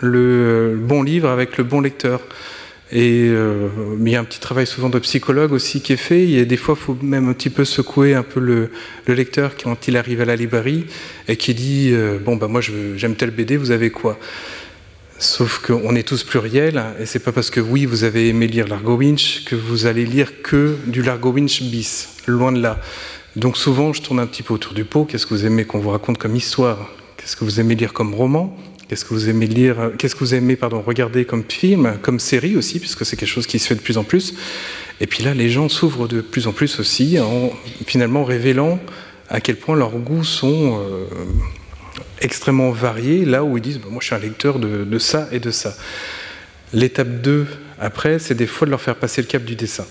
le, 0.00 0.72
le, 0.72 0.76
bon 0.76 1.04
livre 1.04 1.28
avec 1.28 1.58
le 1.58 1.64
bon 1.64 1.80
lecteur. 1.80 2.20
Et 2.90 3.28
euh, 3.28 3.68
il 4.00 4.08
y 4.08 4.16
a 4.16 4.20
un 4.20 4.24
petit 4.24 4.40
travail 4.40 4.66
souvent 4.66 4.88
de 4.88 4.98
psychologue 4.98 5.52
aussi 5.52 5.82
qui 5.82 5.92
est 5.92 5.96
fait. 5.96 6.24
Il 6.24 6.30
y 6.30 6.40
a 6.40 6.44
des 6.46 6.56
fois, 6.56 6.74
il 6.78 6.82
faut 6.82 6.96
même 7.02 7.28
un 7.28 7.34
petit 7.34 7.50
peu 7.50 7.64
secouer 7.64 8.14
un 8.14 8.22
peu 8.22 8.40
le, 8.40 8.70
le, 9.06 9.14
lecteur 9.14 9.52
quand 9.62 9.88
il 9.88 9.96
arrive 9.96 10.22
à 10.22 10.24
la 10.24 10.36
librairie 10.36 10.86
et 11.28 11.36
qui 11.36 11.52
dit 11.52 11.90
euh, 11.92 12.18
bon 12.18 12.36
bah 12.36 12.48
moi 12.48 12.62
j'aime 12.62 13.14
tel 13.14 13.30
BD, 13.30 13.58
vous 13.58 13.72
avez 13.72 13.90
quoi? 13.90 14.18
Sauf 15.18 15.58
qu'on 15.58 15.96
est 15.96 16.06
tous 16.06 16.22
pluriels, 16.22 16.80
et 17.00 17.04
c'est 17.04 17.18
pas 17.18 17.32
parce 17.32 17.50
que 17.50 17.60
oui, 17.60 17.86
vous 17.86 18.04
avez 18.04 18.28
aimé 18.28 18.46
lire 18.46 18.68
Largo 18.68 18.96
Winch 18.96 19.44
que 19.44 19.56
vous 19.56 19.86
allez 19.86 20.06
lire 20.06 20.42
que 20.42 20.76
du 20.86 21.02
Largo 21.02 21.32
Winch 21.32 21.62
bis, 21.64 22.10
loin 22.28 22.52
de 22.52 22.60
là. 22.60 22.80
Donc 23.34 23.56
souvent, 23.56 23.92
je 23.92 24.00
tourne 24.00 24.20
un 24.20 24.26
petit 24.26 24.44
peu 24.44 24.54
autour 24.54 24.74
du 24.74 24.84
pot. 24.84 25.04
Qu'est-ce 25.04 25.26
que 25.26 25.34
vous 25.34 25.44
aimez 25.44 25.64
qu'on 25.64 25.80
vous 25.80 25.90
raconte 25.90 26.18
comme 26.18 26.36
histoire? 26.36 26.90
Qu'est-ce 27.16 27.36
que 27.36 27.44
vous 27.44 27.58
aimez 27.58 27.74
lire 27.74 27.92
comme 27.92 28.14
roman? 28.14 28.56
Qu'est-ce 28.88 29.04
que 29.04 29.12
vous 29.12 29.28
aimez 29.28 29.46
lire 29.46 29.92
Qu'est-ce 29.98 30.14
que 30.14 30.20
vous 30.20 30.34
aimez 30.34 30.56
regarder 30.62 31.26
comme 31.26 31.44
film, 31.46 31.98
comme 32.00 32.18
série 32.18 32.56
aussi, 32.56 32.80
puisque 32.80 33.04
c'est 33.04 33.16
quelque 33.16 33.28
chose 33.28 33.46
qui 33.46 33.58
se 33.58 33.66
fait 33.66 33.74
de 33.74 33.80
plus 33.80 33.98
en 33.98 34.04
plus. 34.04 34.34
Et 35.00 35.06
puis 35.06 35.22
là, 35.22 35.34
les 35.34 35.50
gens 35.50 35.68
s'ouvrent 35.68 36.08
de 36.08 36.22
plus 36.22 36.46
en 36.46 36.52
plus 36.52 36.80
aussi, 36.80 37.20
en 37.20 37.52
finalement 37.86 38.24
révélant 38.24 38.80
à 39.28 39.40
quel 39.40 39.56
point 39.56 39.76
leurs 39.76 39.90
goûts 39.98 40.24
sont 40.24 40.80
euh, 40.80 41.04
extrêmement 42.22 42.70
variés, 42.70 43.26
là 43.26 43.44
où 43.44 43.58
ils 43.58 43.62
disent 43.62 43.78
bah, 43.78 43.88
Moi, 43.90 43.98
je 44.00 44.06
suis 44.06 44.14
un 44.14 44.20
lecteur 44.20 44.58
de, 44.58 44.84
de 44.84 44.98
ça 44.98 45.28
et 45.32 45.38
de 45.38 45.50
ça. 45.50 45.76
L'étape 46.72 47.20
2, 47.20 47.46
après, 47.78 48.18
c'est 48.18 48.34
des 48.34 48.46
fois 48.46 48.64
de 48.64 48.70
leur 48.70 48.80
faire 48.80 48.96
passer 48.96 49.20
le 49.20 49.26
cap 49.26 49.44
du 49.44 49.54
dessin. 49.54 49.84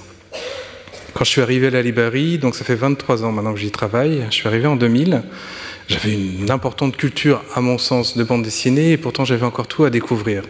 Quand 1.14 1.24
je 1.24 1.30
suis 1.30 1.42
arrivé 1.42 1.68
à 1.68 1.72
la 1.72 1.82
librairie, 1.82 2.38
donc 2.38 2.56
ça 2.56 2.64
fait 2.64 2.76
23 2.76 3.24
ans 3.24 3.32
maintenant 3.32 3.54
que 3.54 3.60
j'y 3.60 3.72
travaille, 3.72 4.26
je 4.30 4.36
suis 4.36 4.48
arrivé 4.48 4.68
en 4.68 4.76
2000, 4.76 5.24
j'avais 5.88 6.14
une 6.14 6.52
importante 6.52 6.98
culture, 6.98 7.42
à 7.56 7.62
mon 7.62 7.78
sens, 7.78 8.18
de 8.18 8.24
bande 8.24 8.44
dessinée, 8.44 8.92
et 8.92 8.98
pourtant 8.98 9.26
j'avais 9.26 9.46
encore 9.46 9.68
tout 9.68 9.86
à 9.86 9.90
découvrir. 9.90 10.44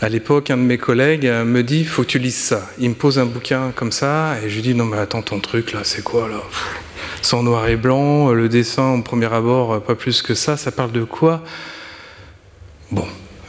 À 0.00 0.08
l'époque, 0.08 0.50
un 0.50 0.56
de 0.56 0.62
mes 0.62 0.78
collègues 0.78 1.26
me 1.26 1.62
dit 1.62 1.84
Faut 1.84 2.02
que 2.02 2.08
tu 2.08 2.18
lises 2.18 2.36
ça. 2.36 2.68
Il 2.78 2.90
me 2.90 2.94
pose 2.94 3.18
un 3.18 3.26
bouquin 3.26 3.72
comme 3.74 3.92
ça, 3.92 4.36
et 4.42 4.48
je 4.48 4.56
lui 4.56 4.62
dis 4.62 4.74
Non, 4.74 4.84
mais 4.84 4.98
attends, 4.98 5.22
ton 5.22 5.40
truc 5.40 5.72
là, 5.72 5.80
c'est 5.84 6.02
quoi 6.02 6.28
là? 6.28 6.42
C'est 7.22 7.34
en 7.34 7.42
noir 7.42 7.68
et 7.68 7.76
blanc, 7.76 8.30
le 8.32 8.48
dessin 8.48 8.94
au 8.94 9.02
premier 9.02 9.32
abord, 9.32 9.82
pas 9.82 9.94
plus 9.94 10.22
que 10.22 10.34
ça, 10.34 10.56
ça 10.56 10.72
parle 10.72 10.92
de 10.92 11.04
quoi? 11.04 11.44
Bon, 12.90 13.06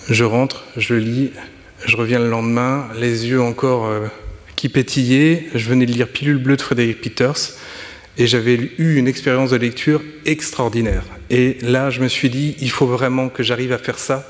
je 0.10 0.24
rentre, 0.24 0.63
je 0.77 0.93
lis, 0.96 1.32
je 1.86 1.98
reviens 1.98 2.20
le 2.20 2.29
lendemain, 2.29 2.88
les 2.96 3.27
yeux 3.27 3.41
encore 3.41 3.88
euh, 3.88 4.08
qui 4.55 4.70
pétillaient. 4.70 5.48
Je 5.53 5.67
venais 5.70 5.86
de 5.86 5.91
lire 5.91 6.08
Pilule 6.08 6.38
bleue 6.38 6.55
de 6.55 6.62
Frédéric 6.62 7.01
Peters 7.01 7.58
et 8.17 8.27
j'avais 8.27 8.72
eu 8.77 8.96
une 8.96 9.08
expérience 9.08 9.51
de 9.51 9.58
lecture 9.58 10.01
extraordinaire. 10.25 11.03
Et 11.29 11.58
là, 11.62 11.89
je 11.89 12.01
me 12.01 12.08
suis 12.08 12.29
dit, 12.29 12.55
il 12.60 12.70
faut 12.70 12.86
vraiment 12.86 13.29
que 13.29 13.43
j'arrive 13.43 13.72
à 13.72 13.77
faire 13.77 13.98
ça 13.98 14.29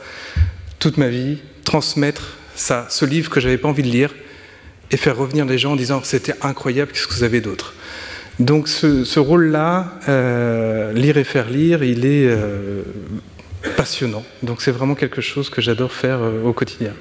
toute 0.80 0.98
ma 0.98 1.10
vie, 1.10 1.40
transmettre 1.66 2.38
ça, 2.56 2.88
ce 2.90 3.06
livre 3.06 3.30
que 3.30 3.40
j'avais 3.40 3.58
pas 3.58 3.68
envie 3.68 3.84
de 3.84 3.90
lire, 3.90 4.14
et 4.92 4.98
faire 4.98 5.18
revenir 5.18 5.46
les 5.46 5.58
gens 5.58 5.74
en 5.74 5.76
disant 5.76 6.02
c'était 6.04 6.36
incroyable, 6.42 6.92
qu'est-ce 6.92 7.08
que 7.08 7.14
vous 7.14 7.24
avez 7.24 7.42
d'autre? 7.42 7.74
Donc 8.40 8.68
ce, 8.68 9.20
rôle-là, 9.20 9.94
euh, 10.08 10.92
lire 10.94 11.18
et 11.18 11.24
faire 11.24 11.50
lire, 11.50 11.84
il 11.84 12.06
est 12.06 12.28
euh, 12.28 12.84
passionnant. 13.76 14.24
Donc 14.42 14.62
c'est 14.62 14.72
vraiment 14.72 14.96
quelque 14.96 15.22
chose 15.22 15.50
que 15.50 15.62
j'adore 15.62 15.92
faire 15.92 16.20
au 16.44 16.54
quotidien. 16.54 16.94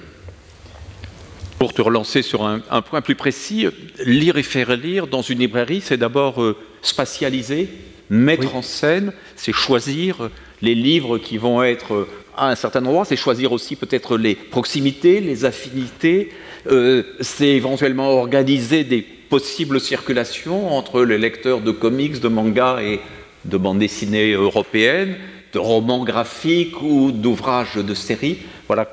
Pour 1.58 1.72
te 1.74 1.82
relancer 1.82 2.22
sur 2.22 2.44
un, 2.44 2.60
point 2.82 3.00
plus 3.00 3.14
précis, 3.14 3.68
lire 4.04 4.36
et 4.36 4.42
faire 4.42 4.76
lire 4.76 5.06
dans 5.06 5.22
une 5.22 5.38
librairie, 5.38 5.80
c'est 5.80 5.96
d'abord 5.96 6.42
spatialiser, 6.82 7.68
mettre 8.10 8.54
en 8.54 8.62
scène, 8.62 9.12
c'est 9.36 9.52
choisir 9.52 10.30
les 10.60 10.74
livres 10.74 11.18
qui 11.18 11.38
vont 11.38 11.62
être 11.62 12.06
à 12.36 12.50
un 12.50 12.54
certain 12.54 12.84
endroit, 12.84 13.04
c'est 13.04 13.16
choisir 13.16 13.52
aussi 13.52 13.76
peut-être 13.76 14.16
les 14.16 14.34
proximités, 14.34 15.20
les 15.20 15.44
affinités, 15.44 16.30
euh, 16.70 17.02
c'est 17.20 17.48
éventuellement 17.48 18.10
organiser 18.10 18.84
des 18.84 19.02
possibles 19.02 19.80
circulations 19.80 20.72
entre 20.76 21.02
les 21.04 21.18
lecteurs 21.18 21.60
de 21.60 21.70
comics, 21.70 22.20
de 22.20 22.28
mangas 22.28 22.82
et 22.82 23.00
de 23.44 23.56
bandes 23.56 23.78
dessinées 23.78 24.32
européennes, 24.32 25.16
de 25.52 25.58
romans 25.58 26.04
graphiques 26.04 26.80
ou 26.82 27.12
d'ouvrages 27.12 27.76
de 27.76 27.94
séries. 27.94 28.38
Voilà. 28.66 28.88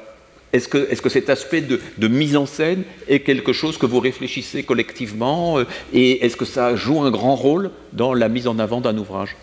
Est-ce 0.52 0.68
que, 0.68 1.10
cet 1.10 1.30
aspect 1.30 1.62
de, 1.62 2.08
mise 2.08 2.36
en 2.36 2.46
scène 2.46 2.84
est 3.08 3.20
quelque 3.20 3.54
chose 3.54 3.78
que 3.78 3.86
vous 3.86 4.00
réfléchissez 4.00 4.64
collectivement 4.64 5.60
euh, 5.60 5.66
et 5.94 6.26
est-ce 6.26 6.38
que 6.38 6.46
ça 6.46 6.76
joue 6.76 7.02
un 7.02 7.12
grand 7.12 7.36
rôle 7.36 7.72
dans 7.94 8.14
la 8.14 8.30
mise 8.30 8.48
en 8.48 8.58
avant 8.58 8.82
d'un 8.82 8.98
ouvrage? 8.98 9.36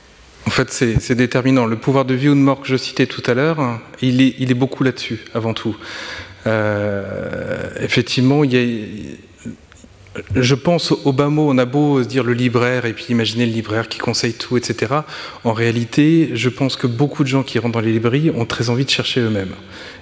En 0.46 0.50
fait, 0.50 0.70
c'est 0.70 1.14
déterminant. 1.14 1.66
Le 1.66 1.76
pouvoir 1.76 2.04
de 2.04 2.14
vie 2.14 2.28
ou 2.28 2.34
de 2.34 2.40
mort 2.40 2.60
que 2.60 2.68
je 2.68 2.76
citais 2.76 3.06
tout 3.06 3.22
à 3.26 3.34
l'heure, 3.34 3.80
il 4.00 4.20
est, 4.20 4.34
il 4.38 4.50
est, 4.52 4.54
beaucoup 4.54 4.84
là-dessus, 4.84 5.24
avant 5.34 5.54
tout. 5.54 5.76
Euh, 6.46 7.68
effectivement, 7.80 8.44
il 8.44 8.52
y 8.52 8.56
a, 8.56 9.16
je 10.34 10.54
pense 10.54 10.92
au 10.92 11.12
bas 11.12 11.28
mot, 11.28 11.50
on 11.50 11.58
a 11.58 11.64
beau 11.64 12.02
se 12.02 12.08
dire 12.08 12.24
le 12.24 12.32
libraire 12.32 12.84
et 12.86 12.92
puis 12.92 13.06
imaginer 13.10 13.46
le 13.46 13.52
libraire 13.52 13.88
qui 13.88 13.98
conseille 13.98 14.34
tout, 14.34 14.56
etc. 14.56 14.94
En 15.44 15.52
réalité, 15.52 16.30
je 16.34 16.48
pense 16.48 16.76
que 16.76 16.86
beaucoup 16.86 17.22
de 17.22 17.28
gens 17.28 17.42
qui 17.42 17.58
rentrent 17.58 17.74
dans 17.74 17.80
les 17.80 17.92
librairies 17.92 18.30
ont 18.30 18.46
très 18.46 18.70
envie 18.70 18.84
de 18.84 18.90
chercher 18.90 19.20
eux-mêmes. 19.20 19.54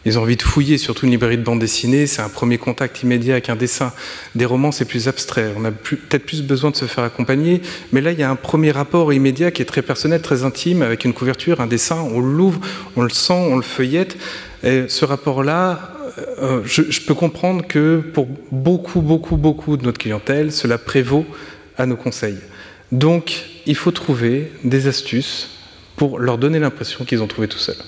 Ils 0.05 0.19
ont 0.19 0.23
envie 0.23 0.37
de 0.37 0.43
fouiller, 0.43 0.77
surtout 0.77 1.07
une 1.07 1.13
librairie 1.13 1.39
de 1.39 1.43
bande 1.43 1.59
dessinée, 1.59 2.07
c'est 2.07 2.21
un 2.21 2.29
premier 2.29 2.59
contact 2.59 3.03
immédiat 3.03 3.35
avec 3.35 3.49
un 3.49 3.57
dessin. 3.57 3.93
Des 4.35 4.45
romans, 4.45 4.71
c'est 4.71 4.85
plus 4.85 5.09
abstrait, 5.09 5.53
on 5.57 5.65
a 5.65 5.71
peut-être 5.71 6.27
plus 6.27 6.43
besoin 6.43 6.71
de 6.71 6.77
se 6.77 6.85
faire 6.85 7.05
accompagner, 7.05 7.63
mais 7.93 8.01
là, 8.01 8.13
il 8.13 8.19
y 8.19 8.23
a 8.23 8.31
un 8.31 8.37
premier 8.37 8.71
rapport 8.71 9.13
immédiat 9.13 9.51
qui 9.51 9.63
est 9.63 9.67
très 9.67 9.83
personnel, 9.83 10.21
très 10.21 10.45
intime, 10.45 10.83
avec 10.83 11.05
une 11.05 11.15
couverture, 11.15 11.61
un 11.61 11.67
dessin, 11.67 11.97
on 11.97 12.21
l'ouvre, 12.21 12.61
on 12.97 13.03
le 13.03 13.11
sent, 13.11 13.33
on 13.33 13.57
le 13.57 13.63
feuillette. 13.63 14.19
Et 14.63 14.85
ce 14.89 15.05
rapport-là, 15.05 15.94
euh, 16.19 16.63
je, 16.65 16.83
je, 16.91 17.01
peux 17.01 17.15
comprendre 17.15 17.67
que 17.67 18.03
pour 18.13 18.29
beaucoup, 18.53 19.01
beaucoup, 19.01 19.37
beaucoup 19.37 19.77
de 19.77 19.85
notre 19.85 19.99
clientèle, 19.99 20.53
cela 20.53 20.79
prévaut 20.79 21.27
à 21.77 21.87
nos 21.87 21.97
conseils. 21.97 22.39
Donc, 22.93 23.45
il 23.67 23.75
faut 23.75 23.91
trouver 23.91 24.53
des 24.63 24.87
astuces 24.87 25.51
pour 25.97 26.19
leur 26.19 26.39
donner 26.39 26.59
l'impression 26.59 27.05
qu'ils 27.05 27.23
ont 27.23 27.27
trouvé 27.27 27.49
tout 27.49 27.59
seuls. 27.59 27.83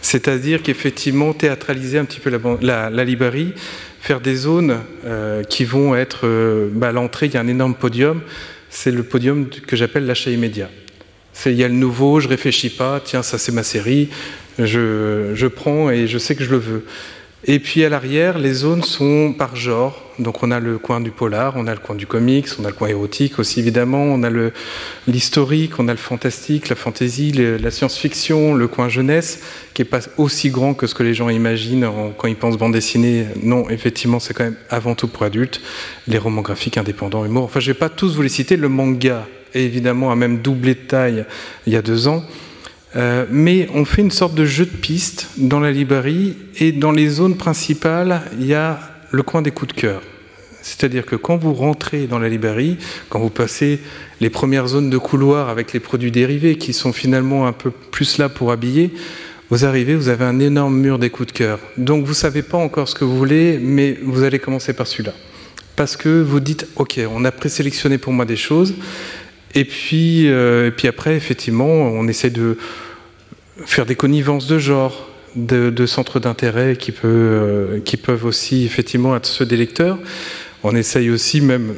C'est-à-dire 0.00 0.62
qu'effectivement, 0.62 1.32
théâtraliser 1.32 1.98
un 1.98 2.04
petit 2.04 2.20
peu 2.20 2.30
la, 2.62 2.90
la, 2.90 3.04
librairie, 3.04 3.52
faire 4.00 4.20
des 4.20 4.36
zones 4.36 4.78
euh, 5.04 5.42
qui 5.42 5.64
vont 5.64 5.96
être... 5.96 6.26
Euh, 6.26 6.68
bah, 6.72 6.88
à 6.88 6.92
l'entrée, 6.92 7.26
il 7.26 7.34
y 7.34 7.36
a 7.36 7.40
un 7.40 7.48
énorme 7.48 7.74
podium. 7.74 8.20
C'est 8.70 8.92
le 8.92 9.02
podium 9.02 9.48
que 9.48 9.74
j'appelle 9.74 10.06
l'achat 10.06 10.30
immédiat. 10.30 10.70
Il 11.46 11.52
y 11.52 11.64
a 11.64 11.68
le 11.68 11.74
nouveau, 11.74 12.20
je 12.20 12.28
réfléchis 12.28 12.70
pas, 12.70 13.00
tiens, 13.04 13.22
ça 13.22 13.38
c'est 13.38 13.52
ma 13.52 13.62
série, 13.62 14.08
je 14.58 15.46
prends 15.46 15.88
et 15.88 16.08
je 16.08 16.18
sais 16.18 16.34
que 16.34 16.42
je 16.42 16.50
le 16.50 16.56
veux. 16.56 16.84
Et 17.44 17.60
puis 17.60 17.84
à 17.84 17.88
l'arrière, 17.88 18.36
les 18.36 18.52
zones 18.52 18.82
sont 18.82 19.32
par 19.32 19.54
genre. 19.54 20.02
Donc 20.18 20.42
on 20.42 20.50
a 20.50 20.58
le 20.58 20.78
coin 20.78 21.00
du 21.00 21.12
polar, 21.12 21.54
on 21.56 21.68
a 21.68 21.72
le 21.72 21.78
coin 21.78 21.94
du 21.94 22.04
comics, 22.04 22.48
on 22.58 22.64
a 22.64 22.68
le 22.68 22.74
coin 22.74 22.88
érotique 22.88 23.38
aussi 23.38 23.60
évidemment, 23.60 24.02
on 24.02 24.24
a 24.24 24.30
l'historique, 25.06 25.78
on 25.78 25.86
a 25.86 25.92
le 25.92 25.98
fantastique, 25.98 26.68
la 26.68 26.74
fantaisie, 26.74 27.30
la 27.30 27.70
science-fiction, 27.70 28.54
le 28.54 28.66
coin 28.66 28.88
jeunesse, 28.88 29.40
qui 29.74 29.82
n'est 29.82 29.88
pas 29.88 30.00
aussi 30.16 30.50
grand 30.50 30.74
que 30.74 30.88
ce 30.88 30.94
que 30.96 31.04
les 31.04 31.14
gens 31.14 31.28
imaginent 31.28 31.88
quand 32.16 32.26
ils 32.26 32.34
pensent 32.34 32.58
bande 32.58 32.72
dessinée. 32.72 33.26
Non, 33.44 33.70
effectivement, 33.70 34.18
c'est 34.18 34.34
quand 34.34 34.44
même 34.44 34.56
avant 34.70 34.96
tout 34.96 35.06
pour 35.06 35.22
adultes. 35.22 35.60
Les 36.08 36.18
romans 36.18 36.42
graphiques 36.42 36.78
indépendants, 36.78 37.24
humour. 37.24 37.44
Enfin, 37.44 37.60
je 37.60 37.70
ne 37.70 37.74
vais 37.74 37.78
pas 37.78 37.88
tous 37.88 38.16
vous 38.16 38.22
les 38.22 38.28
citer. 38.28 38.56
Le 38.56 38.68
manga, 38.68 39.28
évidemment, 39.54 40.10
a 40.10 40.16
même 40.16 40.38
doublé 40.38 40.74
de 40.74 40.80
taille 40.80 41.24
il 41.68 41.72
y 41.72 41.76
a 41.76 41.82
deux 41.82 42.08
ans. 42.08 42.24
Euh, 42.96 43.26
mais 43.30 43.68
on 43.74 43.84
fait 43.84 44.02
une 44.02 44.10
sorte 44.10 44.34
de 44.34 44.44
jeu 44.44 44.64
de 44.64 44.70
piste 44.70 45.28
dans 45.36 45.60
la 45.60 45.70
librairie 45.70 46.36
et 46.58 46.72
dans 46.72 46.92
les 46.92 47.08
zones 47.08 47.36
principales, 47.36 48.22
il 48.38 48.46
y 48.46 48.54
a 48.54 48.80
le 49.10 49.22
coin 49.22 49.42
des 49.42 49.50
coups 49.50 49.74
de 49.74 49.80
cœur. 49.80 50.02
C'est-à-dire 50.62 51.06
que 51.06 51.16
quand 51.16 51.36
vous 51.36 51.54
rentrez 51.54 52.06
dans 52.06 52.18
la 52.18 52.28
librairie, 52.28 52.76
quand 53.08 53.20
vous 53.20 53.30
passez 53.30 53.80
les 54.20 54.30
premières 54.30 54.68
zones 54.68 54.90
de 54.90 54.98
couloir 54.98 55.48
avec 55.48 55.72
les 55.72 55.80
produits 55.80 56.10
dérivés 56.10 56.56
qui 56.56 56.72
sont 56.72 56.92
finalement 56.92 57.46
un 57.46 57.52
peu 57.52 57.70
plus 57.70 58.18
là 58.18 58.28
pour 58.28 58.52
habiller, 58.52 58.92
vous 59.50 59.64
arrivez, 59.64 59.94
vous 59.94 60.08
avez 60.08 60.24
un 60.24 60.40
énorme 60.40 60.76
mur 60.76 60.98
des 60.98 61.10
coups 61.10 61.32
de 61.32 61.32
cœur. 61.32 61.58
Donc 61.78 62.04
vous 62.04 62.10
ne 62.10 62.16
savez 62.16 62.42
pas 62.42 62.58
encore 62.58 62.88
ce 62.88 62.94
que 62.94 63.04
vous 63.04 63.16
voulez, 63.16 63.58
mais 63.58 63.98
vous 64.02 64.22
allez 64.22 64.38
commencer 64.38 64.74
par 64.74 64.86
celui-là. 64.86 65.14
Parce 65.74 65.96
que 65.96 66.20
vous 66.20 66.40
dites, 66.40 66.66
OK, 66.76 67.00
on 67.14 67.24
a 67.24 67.30
présélectionné 67.30 67.98
pour 67.98 68.12
moi 68.12 68.24
des 68.24 68.36
choses, 68.36 68.74
et 69.58 69.64
puis, 69.64 70.30
euh, 70.30 70.68
et 70.68 70.70
puis 70.70 70.86
après, 70.86 71.16
effectivement, 71.16 71.66
on 71.66 72.06
essaie 72.06 72.30
de 72.30 72.56
faire 73.66 73.86
des 73.86 73.96
connivences 73.96 74.46
de 74.46 74.60
genre, 74.60 75.08
de, 75.34 75.86
centres 75.86 76.20
d'intérêt 76.20 76.76
qui, 76.76 76.94
euh, 77.04 77.80
qui 77.80 77.96
peuvent 77.96 78.24
aussi 78.24 78.64
effectivement 78.64 79.16
être 79.16 79.26
ceux 79.26 79.46
des 79.46 79.56
lecteurs. 79.56 79.98
On 80.62 80.76
essaye 80.76 81.10
aussi, 81.10 81.40
même 81.40 81.74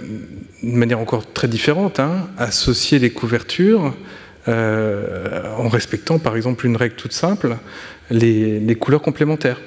de 0.62 0.76
manière 0.76 0.98
encore 0.98 1.32
très 1.32 1.48
différente, 1.48 2.00
hein, 2.00 2.28
associer 2.36 2.98
les 2.98 3.08
couvertures 3.08 3.94
euh, 4.48 5.42
en 5.56 5.70
respectant 5.70 6.18
par 6.18 6.36
exemple 6.36 6.66
une 6.66 6.76
règle 6.76 6.96
toute 6.96 7.14
simple, 7.14 7.56
les 8.10 8.76
couleurs 8.78 9.00
complémentaires. 9.00 9.58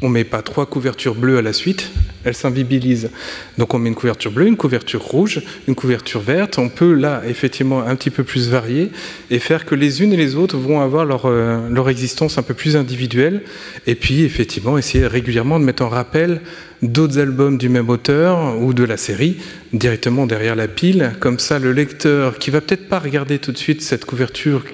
On 0.00 0.08
met 0.08 0.24
pas 0.24 0.42
trois 0.42 0.66
couvertures 0.66 1.16
bleues 1.16 1.38
à 1.38 1.42
la 1.42 1.52
suite, 1.52 1.90
elles 2.24 2.34
s'invibilisent. 2.34 3.10
Donc 3.56 3.74
on 3.74 3.78
met 3.78 3.88
une 3.88 3.94
couverture 3.96 4.30
bleue, 4.30 4.46
une 4.46 4.56
couverture 4.56 5.02
rouge, 5.02 5.42
une 5.66 5.74
couverture 5.74 6.20
verte. 6.20 6.58
On 6.58 6.68
peut 6.68 6.92
là 6.92 7.22
effectivement 7.26 7.82
un 7.82 7.96
petit 7.96 8.10
peu 8.10 8.22
plus 8.22 8.48
varier 8.48 8.90
et 9.30 9.40
faire 9.40 9.64
que 9.64 9.74
les 9.74 10.02
unes 10.02 10.12
et 10.12 10.16
les 10.16 10.36
autres 10.36 10.56
vont 10.56 10.80
avoir 10.80 11.04
leur, 11.04 11.26
euh, 11.26 11.68
leur 11.68 11.88
existence 11.88 12.38
un 12.38 12.42
peu 12.42 12.54
plus 12.54 12.76
individuelle. 12.76 13.42
Et 13.86 13.96
puis 13.96 14.22
effectivement 14.22 14.78
essayer 14.78 15.06
régulièrement 15.06 15.58
de 15.58 15.64
mettre 15.64 15.82
en 15.82 15.88
rappel 15.88 16.42
d'autres 16.80 17.18
albums 17.18 17.58
du 17.58 17.68
même 17.68 17.88
auteur 17.88 18.56
ou 18.60 18.72
de 18.72 18.84
la 18.84 18.96
série 18.96 19.38
directement 19.72 20.26
derrière 20.26 20.54
la 20.54 20.68
pile. 20.68 21.12
Comme 21.18 21.40
ça 21.40 21.58
le 21.58 21.72
lecteur 21.72 22.38
qui 22.38 22.50
va 22.50 22.60
peut-être 22.60 22.88
pas 22.88 23.00
regarder 23.00 23.40
tout 23.40 23.50
de 23.50 23.58
suite 23.58 23.82
cette 23.82 24.04
couverture 24.04 24.64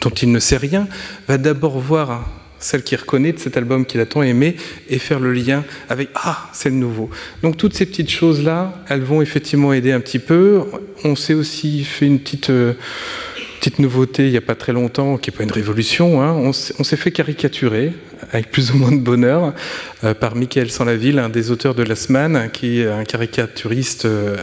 dont 0.00 0.10
il 0.10 0.32
ne 0.32 0.40
sait 0.40 0.56
rien, 0.56 0.88
va 1.28 1.38
d'abord 1.38 1.78
voir 1.78 2.41
celle 2.62 2.82
qui 2.82 2.96
reconnaît 2.96 3.32
de 3.32 3.38
cet 3.38 3.56
album 3.56 3.84
qu'il 3.84 4.00
a 4.00 4.06
tant 4.06 4.22
aimé, 4.22 4.56
et 4.88 4.98
faire 4.98 5.20
le 5.20 5.32
lien 5.32 5.64
avec 5.88 6.08
Ah, 6.14 6.48
c'est 6.52 6.70
le 6.70 6.76
nouveau. 6.76 7.10
Donc 7.42 7.56
toutes 7.56 7.74
ces 7.74 7.86
petites 7.86 8.10
choses-là, 8.10 8.72
elles 8.88 9.02
vont 9.02 9.22
effectivement 9.22 9.72
aider 9.72 9.92
un 9.92 10.00
petit 10.00 10.18
peu. 10.18 10.62
On 11.04 11.16
s'est 11.16 11.34
aussi 11.34 11.84
fait 11.84 12.06
une 12.06 12.20
petite, 12.20 12.50
euh, 12.50 12.74
petite 13.60 13.78
nouveauté 13.78 14.26
il 14.26 14.30
n'y 14.30 14.36
a 14.36 14.42
pas 14.42 14.54
très 14.54 14.72
longtemps, 14.72 15.18
qui 15.18 15.30
n'est 15.30 15.36
pas 15.36 15.44
une 15.44 15.52
révolution. 15.52 16.22
Hein. 16.22 16.32
On 16.32 16.52
s'est 16.52 16.96
fait 16.96 17.10
caricaturer, 17.10 17.92
avec 18.32 18.50
plus 18.50 18.72
ou 18.72 18.76
moins 18.76 18.92
de 18.92 19.00
bonheur, 19.00 19.52
euh, 20.04 20.14
par 20.14 20.36
Michael 20.36 20.70
Sanlaville, 20.70 21.18
un 21.18 21.28
des 21.28 21.50
auteurs 21.50 21.74
de 21.74 21.82
La 21.82 21.96
Semaine, 21.96 22.50
qui 22.52 22.80
est 22.80 22.86
un 22.86 23.04
caricaturiste. 23.04 24.04
Euh, 24.04 24.36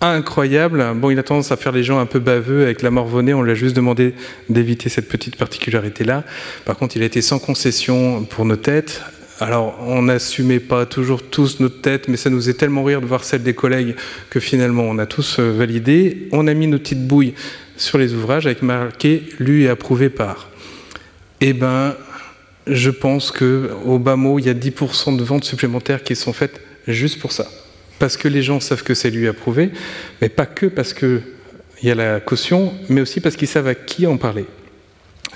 incroyable. 0.00 0.84
Bon, 0.96 1.10
il 1.10 1.18
a 1.18 1.22
tendance 1.22 1.52
à 1.52 1.56
faire 1.56 1.72
les 1.72 1.82
gens 1.82 1.98
un 1.98 2.06
peu 2.06 2.18
baveux 2.18 2.62
avec 2.62 2.82
la 2.82 2.90
morvonnée. 2.90 3.34
On 3.34 3.42
lui 3.42 3.52
a 3.52 3.54
juste 3.54 3.76
demandé 3.76 4.14
d'éviter 4.48 4.88
cette 4.88 5.08
petite 5.08 5.36
particularité-là. 5.36 6.24
Par 6.64 6.76
contre, 6.76 6.96
il 6.96 7.02
a 7.02 7.06
été 7.06 7.22
sans 7.22 7.38
concession 7.38 8.24
pour 8.24 8.44
nos 8.44 8.56
têtes. 8.56 9.02
Alors, 9.38 9.78
on 9.86 10.02
n'assumait 10.02 10.60
pas 10.60 10.86
toujours 10.86 11.22
tous 11.22 11.60
notre 11.60 11.82
tête, 11.82 12.08
mais 12.08 12.16
ça 12.16 12.30
nous 12.30 12.48
est 12.48 12.54
tellement 12.54 12.84
rire 12.84 13.02
de 13.02 13.06
voir 13.06 13.22
celle 13.22 13.42
des 13.42 13.54
collègues 13.54 13.94
que 14.30 14.40
finalement, 14.40 14.84
on 14.84 14.98
a 14.98 15.04
tous 15.04 15.38
euh, 15.38 15.52
validé. 15.52 16.28
On 16.32 16.46
a 16.46 16.54
mis 16.54 16.66
nos 16.66 16.78
petites 16.78 17.06
bouilles 17.06 17.34
sur 17.76 17.98
les 17.98 18.14
ouvrages 18.14 18.46
avec 18.46 18.62
marqué 18.62 19.24
lu 19.38 19.64
et 19.64 19.68
approuvé 19.68 20.08
par. 20.08 20.48
Eh 21.42 21.52
ben, 21.52 21.94
je 22.66 22.90
pense 22.90 23.30
que 23.30 23.70
au 23.84 23.98
bas 23.98 24.16
mot, 24.16 24.38
il 24.38 24.46
y 24.46 24.48
a 24.48 24.54
10% 24.54 25.16
de 25.16 25.22
ventes 25.22 25.44
supplémentaires 25.44 26.02
qui 26.02 26.16
sont 26.16 26.32
faites 26.32 26.62
juste 26.86 27.20
pour 27.20 27.32
ça 27.32 27.46
parce 27.98 28.16
que 28.16 28.28
les 28.28 28.42
gens 28.42 28.60
savent 28.60 28.82
que 28.82 28.94
c'est 28.94 29.10
lui 29.10 29.28
approuvé, 29.28 29.70
mais 30.20 30.28
pas 30.28 30.46
que 30.46 30.66
parce 30.66 30.94
qu'il 30.94 31.22
y 31.82 31.90
a 31.90 31.94
la 31.94 32.20
caution, 32.20 32.72
mais 32.88 33.00
aussi 33.00 33.20
parce 33.20 33.36
qu'ils 33.36 33.48
savent 33.48 33.68
à 33.68 33.74
qui 33.74 34.06
en 34.06 34.16
parler. 34.16 34.46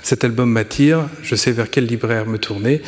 Cet 0.03 0.23
album 0.23 0.49
m'attire, 0.51 1.07
je 1.21 1.35
sais 1.35 1.51
vers 1.51 1.69
quel 1.69 1.85
libraire 1.85 2.25
me 2.25 2.37
tourner 2.37 2.81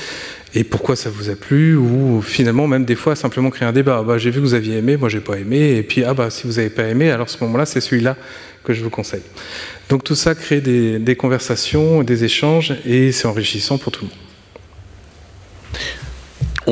et 0.55 0.63
pourquoi 0.63 0.95
ça 0.95 1.09
vous 1.09 1.29
a 1.29 1.35
plu, 1.35 1.75
ou 1.75 2.21
finalement 2.21 2.67
même 2.67 2.85
des 2.85 2.95
fois 2.95 3.15
simplement 3.15 3.49
créer 3.49 3.67
un 3.67 3.71
débat. 3.71 3.97
Ah 4.01 4.03
bah, 4.03 4.17
j'ai 4.19 4.29
vu 4.29 4.39
que 4.39 4.45
vous 4.45 4.53
aviez 4.53 4.77
aimé, 4.77 4.97
moi 4.97 5.09
j'ai 5.09 5.19
pas 5.19 5.37
aimé, 5.37 5.77
et 5.77 5.83
puis 5.83 6.03
ah 6.03 6.13
bah 6.13 6.29
si 6.29 6.45
vous 6.45 6.53
n'avez 6.53 6.69
pas 6.69 6.83
aimé, 6.83 7.09
alors 7.09 7.29
ce 7.29 7.43
moment-là 7.43 7.65
c'est 7.65 7.81
celui-là 7.81 8.15
que 8.63 8.73
je 8.73 8.83
vous 8.83 8.91
conseille. 8.91 9.23
Donc 9.89 10.03
tout 10.03 10.15
ça 10.15 10.35
crée 10.35 10.61
des 10.61 11.15
conversations, 11.15 12.03
des 12.03 12.23
échanges, 12.23 12.75
et 12.85 13.11
c'est 13.11 13.27
enrichissant 13.27 13.77
pour 13.77 13.91
tout 13.91 14.05
le 14.05 14.09
monde 14.09 14.32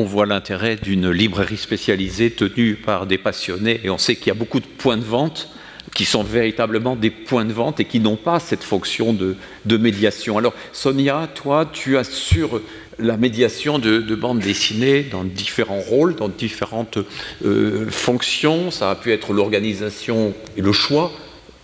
on 0.02 0.04
voit 0.04 0.26
l'intérêt 0.26 0.74
d'une 0.74 1.10
librairie 1.10 1.56
spécialisée 1.56 2.32
tenue 2.32 2.74
par 2.74 3.06
des 3.06 3.18
passionnés 3.18 3.80
et 3.84 3.90
on 3.90 3.98
sait 3.98 4.16
qu'il 4.16 4.26
y 4.26 4.30
a 4.32 4.34
beaucoup 4.34 4.58
de 4.58 4.66
points 4.66 4.96
de 4.96 5.04
vente 5.04 5.48
qui 5.94 6.04
sont 6.04 6.24
véritablement 6.24 6.96
des 6.96 7.10
points 7.10 7.44
de 7.44 7.52
vente 7.52 7.78
et 7.78 7.84
qui 7.84 8.00
n'ont 8.00 8.16
pas 8.16 8.40
cette 8.40 8.64
fonction 8.64 9.12
de, 9.12 9.36
médiation. 9.76 10.38
Alors 10.38 10.54
Sonia, 10.72 11.28
toi, 11.32 11.70
tu 11.72 11.96
assures 11.98 12.60
la 12.98 13.16
médiation 13.16 13.78
de, 13.78 13.98
de 13.98 14.14
bande 14.16 14.40
dessinée 14.40 15.04
dans 15.04 15.22
différents 15.22 15.80
rôles, 15.80 16.16
dans 16.16 16.28
différentes 16.28 16.98
euh, 17.44 17.88
fonctions. 17.88 18.72
Ça 18.72 18.90
a 18.90 18.96
pu 18.96 19.12
être 19.12 19.32
l'organisation 19.32 20.34
et 20.56 20.62
le 20.62 20.72
choix 20.72 21.12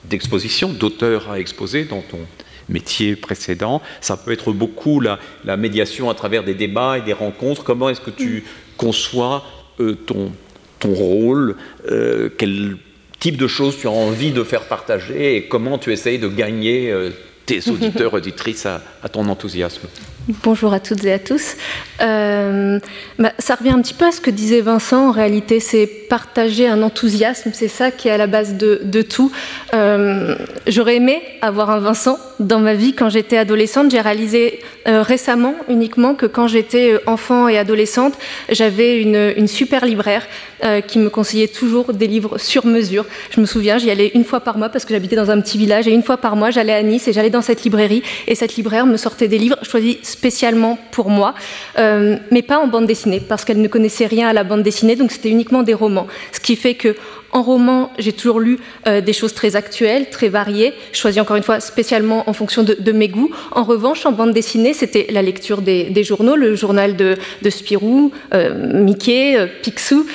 d'exposition, 0.04 0.68
d'auteurs 0.68 1.32
à 1.32 1.40
exposer 1.40 1.84
dans 1.84 2.02
ton 2.02 2.20
métier 2.68 3.16
précédent. 3.16 3.82
Ça 4.00 4.16
peut 4.16 4.32
être 4.32 4.52
beaucoup 4.52 5.00
la, 5.00 5.18
médiation 5.56 6.10
à 6.10 6.14
travers 6.14 6.44
des 6.44 6.54
débats 6.54 6.98
et 6.98 7.02
des 7.02 7.12
rencontres. 7.12 7.64
Comment 7.64 7.88
est-ce 7.88 8.00
que 8.00 8.10
tu 8.10 8.44
conçois 8.76 9.44
euh, 9.80 9.94
ton, 9.94 10.32
ton 10.78 10.94
rôle 10.94 11.56
euh, 11.90 12.28
Quel 12.36 12.76
type 13.18 13.36
de 13.36 13.46
choses 13.46 13.76
tu 13.78 13.86
as 13.86 13.90
envie 13.90 14.30
de 14.30 14.44
faire 14.44 14.64
partager 14.64 15.36
et 15.36 15.48
comment 15.48 15.78
tu 15.78 15.92
essayes 15.92 16.18
de 16.18 16.28
gagner 16.28 16.90
euh, 16.90 17.10
tes 17.46 17.68
auditeurs, 17.70 18.14
auditrices 18.14 18.66
à, 18.66 18.80
ton 19.10 19.28
enthousiasme? 19.28 19.88
Bonjour 20.28 20.74
à 20.74 20.80
toutes 20.80 21.06
et 21.06 21.12
à 21.14 21.18
tous. 21.18 21.56
Euh, 22.02 22.78
bah, 23.18 23.32
ça 23.38 23.54
revient 23.54 23.70
un 23.70 23.80
petit 23.80 23.94
peu 23.94 24.04
à 24.04 24.12
ce 24.12 24.20
que 24.20 24.30
disait 24.30 24.60
Vincent. 24.60 25.08
En 25.08 25.10
réalité, 25.10 25.58
c'est 25.58 25.86
partager 25.86 26.68
un 26.68 26.82
enthousiasme. 26.82 27.52
C'est 27.54 27.68
ça 27.68 27.90
qui 27.90 28.08
est 28.08 28.10
à 28.10 28.18
la 28.18 28.26
base 28.26 28.56
de, 28.56 29.02
tout. 29.02 29.32
Euh, 29.72 30.36
j'aurais 30.66 30.96
aimé 30.96 31.22
avoir 31.40 31.70
un 31.70 31.78
Vincent 31.78 32.18
dans 32.40 32.60
ma 32.60 32.74
vie 32.74 32.92
quand 32.92 33.08
j'étais 33.08 33.38
adolescente. 33.38 33.90
J'ai 33.90 34.02
réalisé 34.02 34.60
récemment 34.84 35.54
uniquement 35.68 36.14
que 36.14 36.24
quand 36.24 36.46
j'étais 36.46 36.98
enfant 37.06 37.48
et 37.48 37.58
adolescente, 37.58 38.14
j'avais 38.48 39.02
une, 39.02 39.34
une, 39.36 39.48
super 39.48 39.84
libraire 39.84 40.26
qui 40.86 40.98
me 40.98 41.10
conseillait 41.10 41.48
toujours 41.48 41.92
des 41.92 42.06
livres 42.06 42.38
sur 42.38 42.64
mesure. 42.64 43.04
Je 43.30 43.40
me 43.40 43.46
souviens, 43.46 43.76
j'y 43.76 43.90
allais 43.90 44.10
une 44.14 44.24
fois 44.24 44.40
par 44.40 44.56
mois 44.56 44.70
parce 44.70 44.86
que 44.86 44.94
j'habitais 44.94 45.14
dans 45.14 45.30
un 45.30 45.40
petit 45.42 45.58
village 45.58 45.86
et 45.86 45.92
une 45.92 46.02
fois 46.02 46.16
par 46.16 46.36
mois, 46.36 46.50
j'allais 46.50 46.72
à 46.72 46.82
Nice 46.82 47.06
et 47.06 47.12
j'allais 47.12 47.28
dans 47.28 47.42
cette 47.42 47.64
librairie 47.64 48.02
et 48.26 48.34
cette 48.34 48.56
libraire 48.56 48.86
me 48.86 48.96
sortait 48.96 49.28
des 49.28 49.38
livres 49.38 49.58
choisis 49.62 50.17
spécialement 50.18 50.78
pour 50.90 51.10
moi, 51.10 51.34
euh, 51.78 52.16
mais 52.32 52.42
pas 52.42 52.58
en 52.58 52.66
bande 52.66 52.86
dessinée 52.86 53.20
parce 53.20 53.44
qu'elle 53.44 53.62
ne 53.62 53.68
connaissait 53.68 54.06
rien 54.06 54.26
à 54.28 54.32
la 54.32 54.42
bande 54.42 54.64
dessinée, 54.64 54.96
donc 54.96 55.12
c'était 55.12 55.28
uniquement 55.28 55.62
des 55.62 55.74
romans. 55.74 56.08
Ce 56.32 56.40
qui 56.40 56.56
fait 56.56 56.74
que 56.74 56.96
en 57.30 57.42
roman, 57.42 57.92
j'ai 57.98 58.12
toujours 58.12 58.40
lu 58.40 58.58
euh, 58.88 59.00
des 59.00 59.12
choses 59.12 59.34
très 59.34 59.54
actuelles, 59.54 60.08
très 60.10 60.28
variées, 60.28 60.72
choisies 60.92 61.20
encore 61.20 61.36
une 61.36 61.42
fois 61.42 61.60
spécialement 61.60 62.28
en 62.28 62.32
fonction 62.32 62.64
de, 62.64 62.92
mes 62.92 63.08
goûts. 63.08 63.30
En 63.52 63.64
revanche, 63.64 64.06
en 64.06 64.12
bande 64.12 64.32
dessinée, 64.32 64.72
c'était 64.72 65.06
la 65.10 65.22
lecture 65.22 65.60
des, 65.60 66.02
journaux, 66.02 66.36
le 66.36 66.56
journal 66.56 66.96
de, 66.96 67.16
Spirou, 67.48 68.10
euh, 68.34 68.82
Mickey, 68.82 69.36
Picsou 69.62 70.06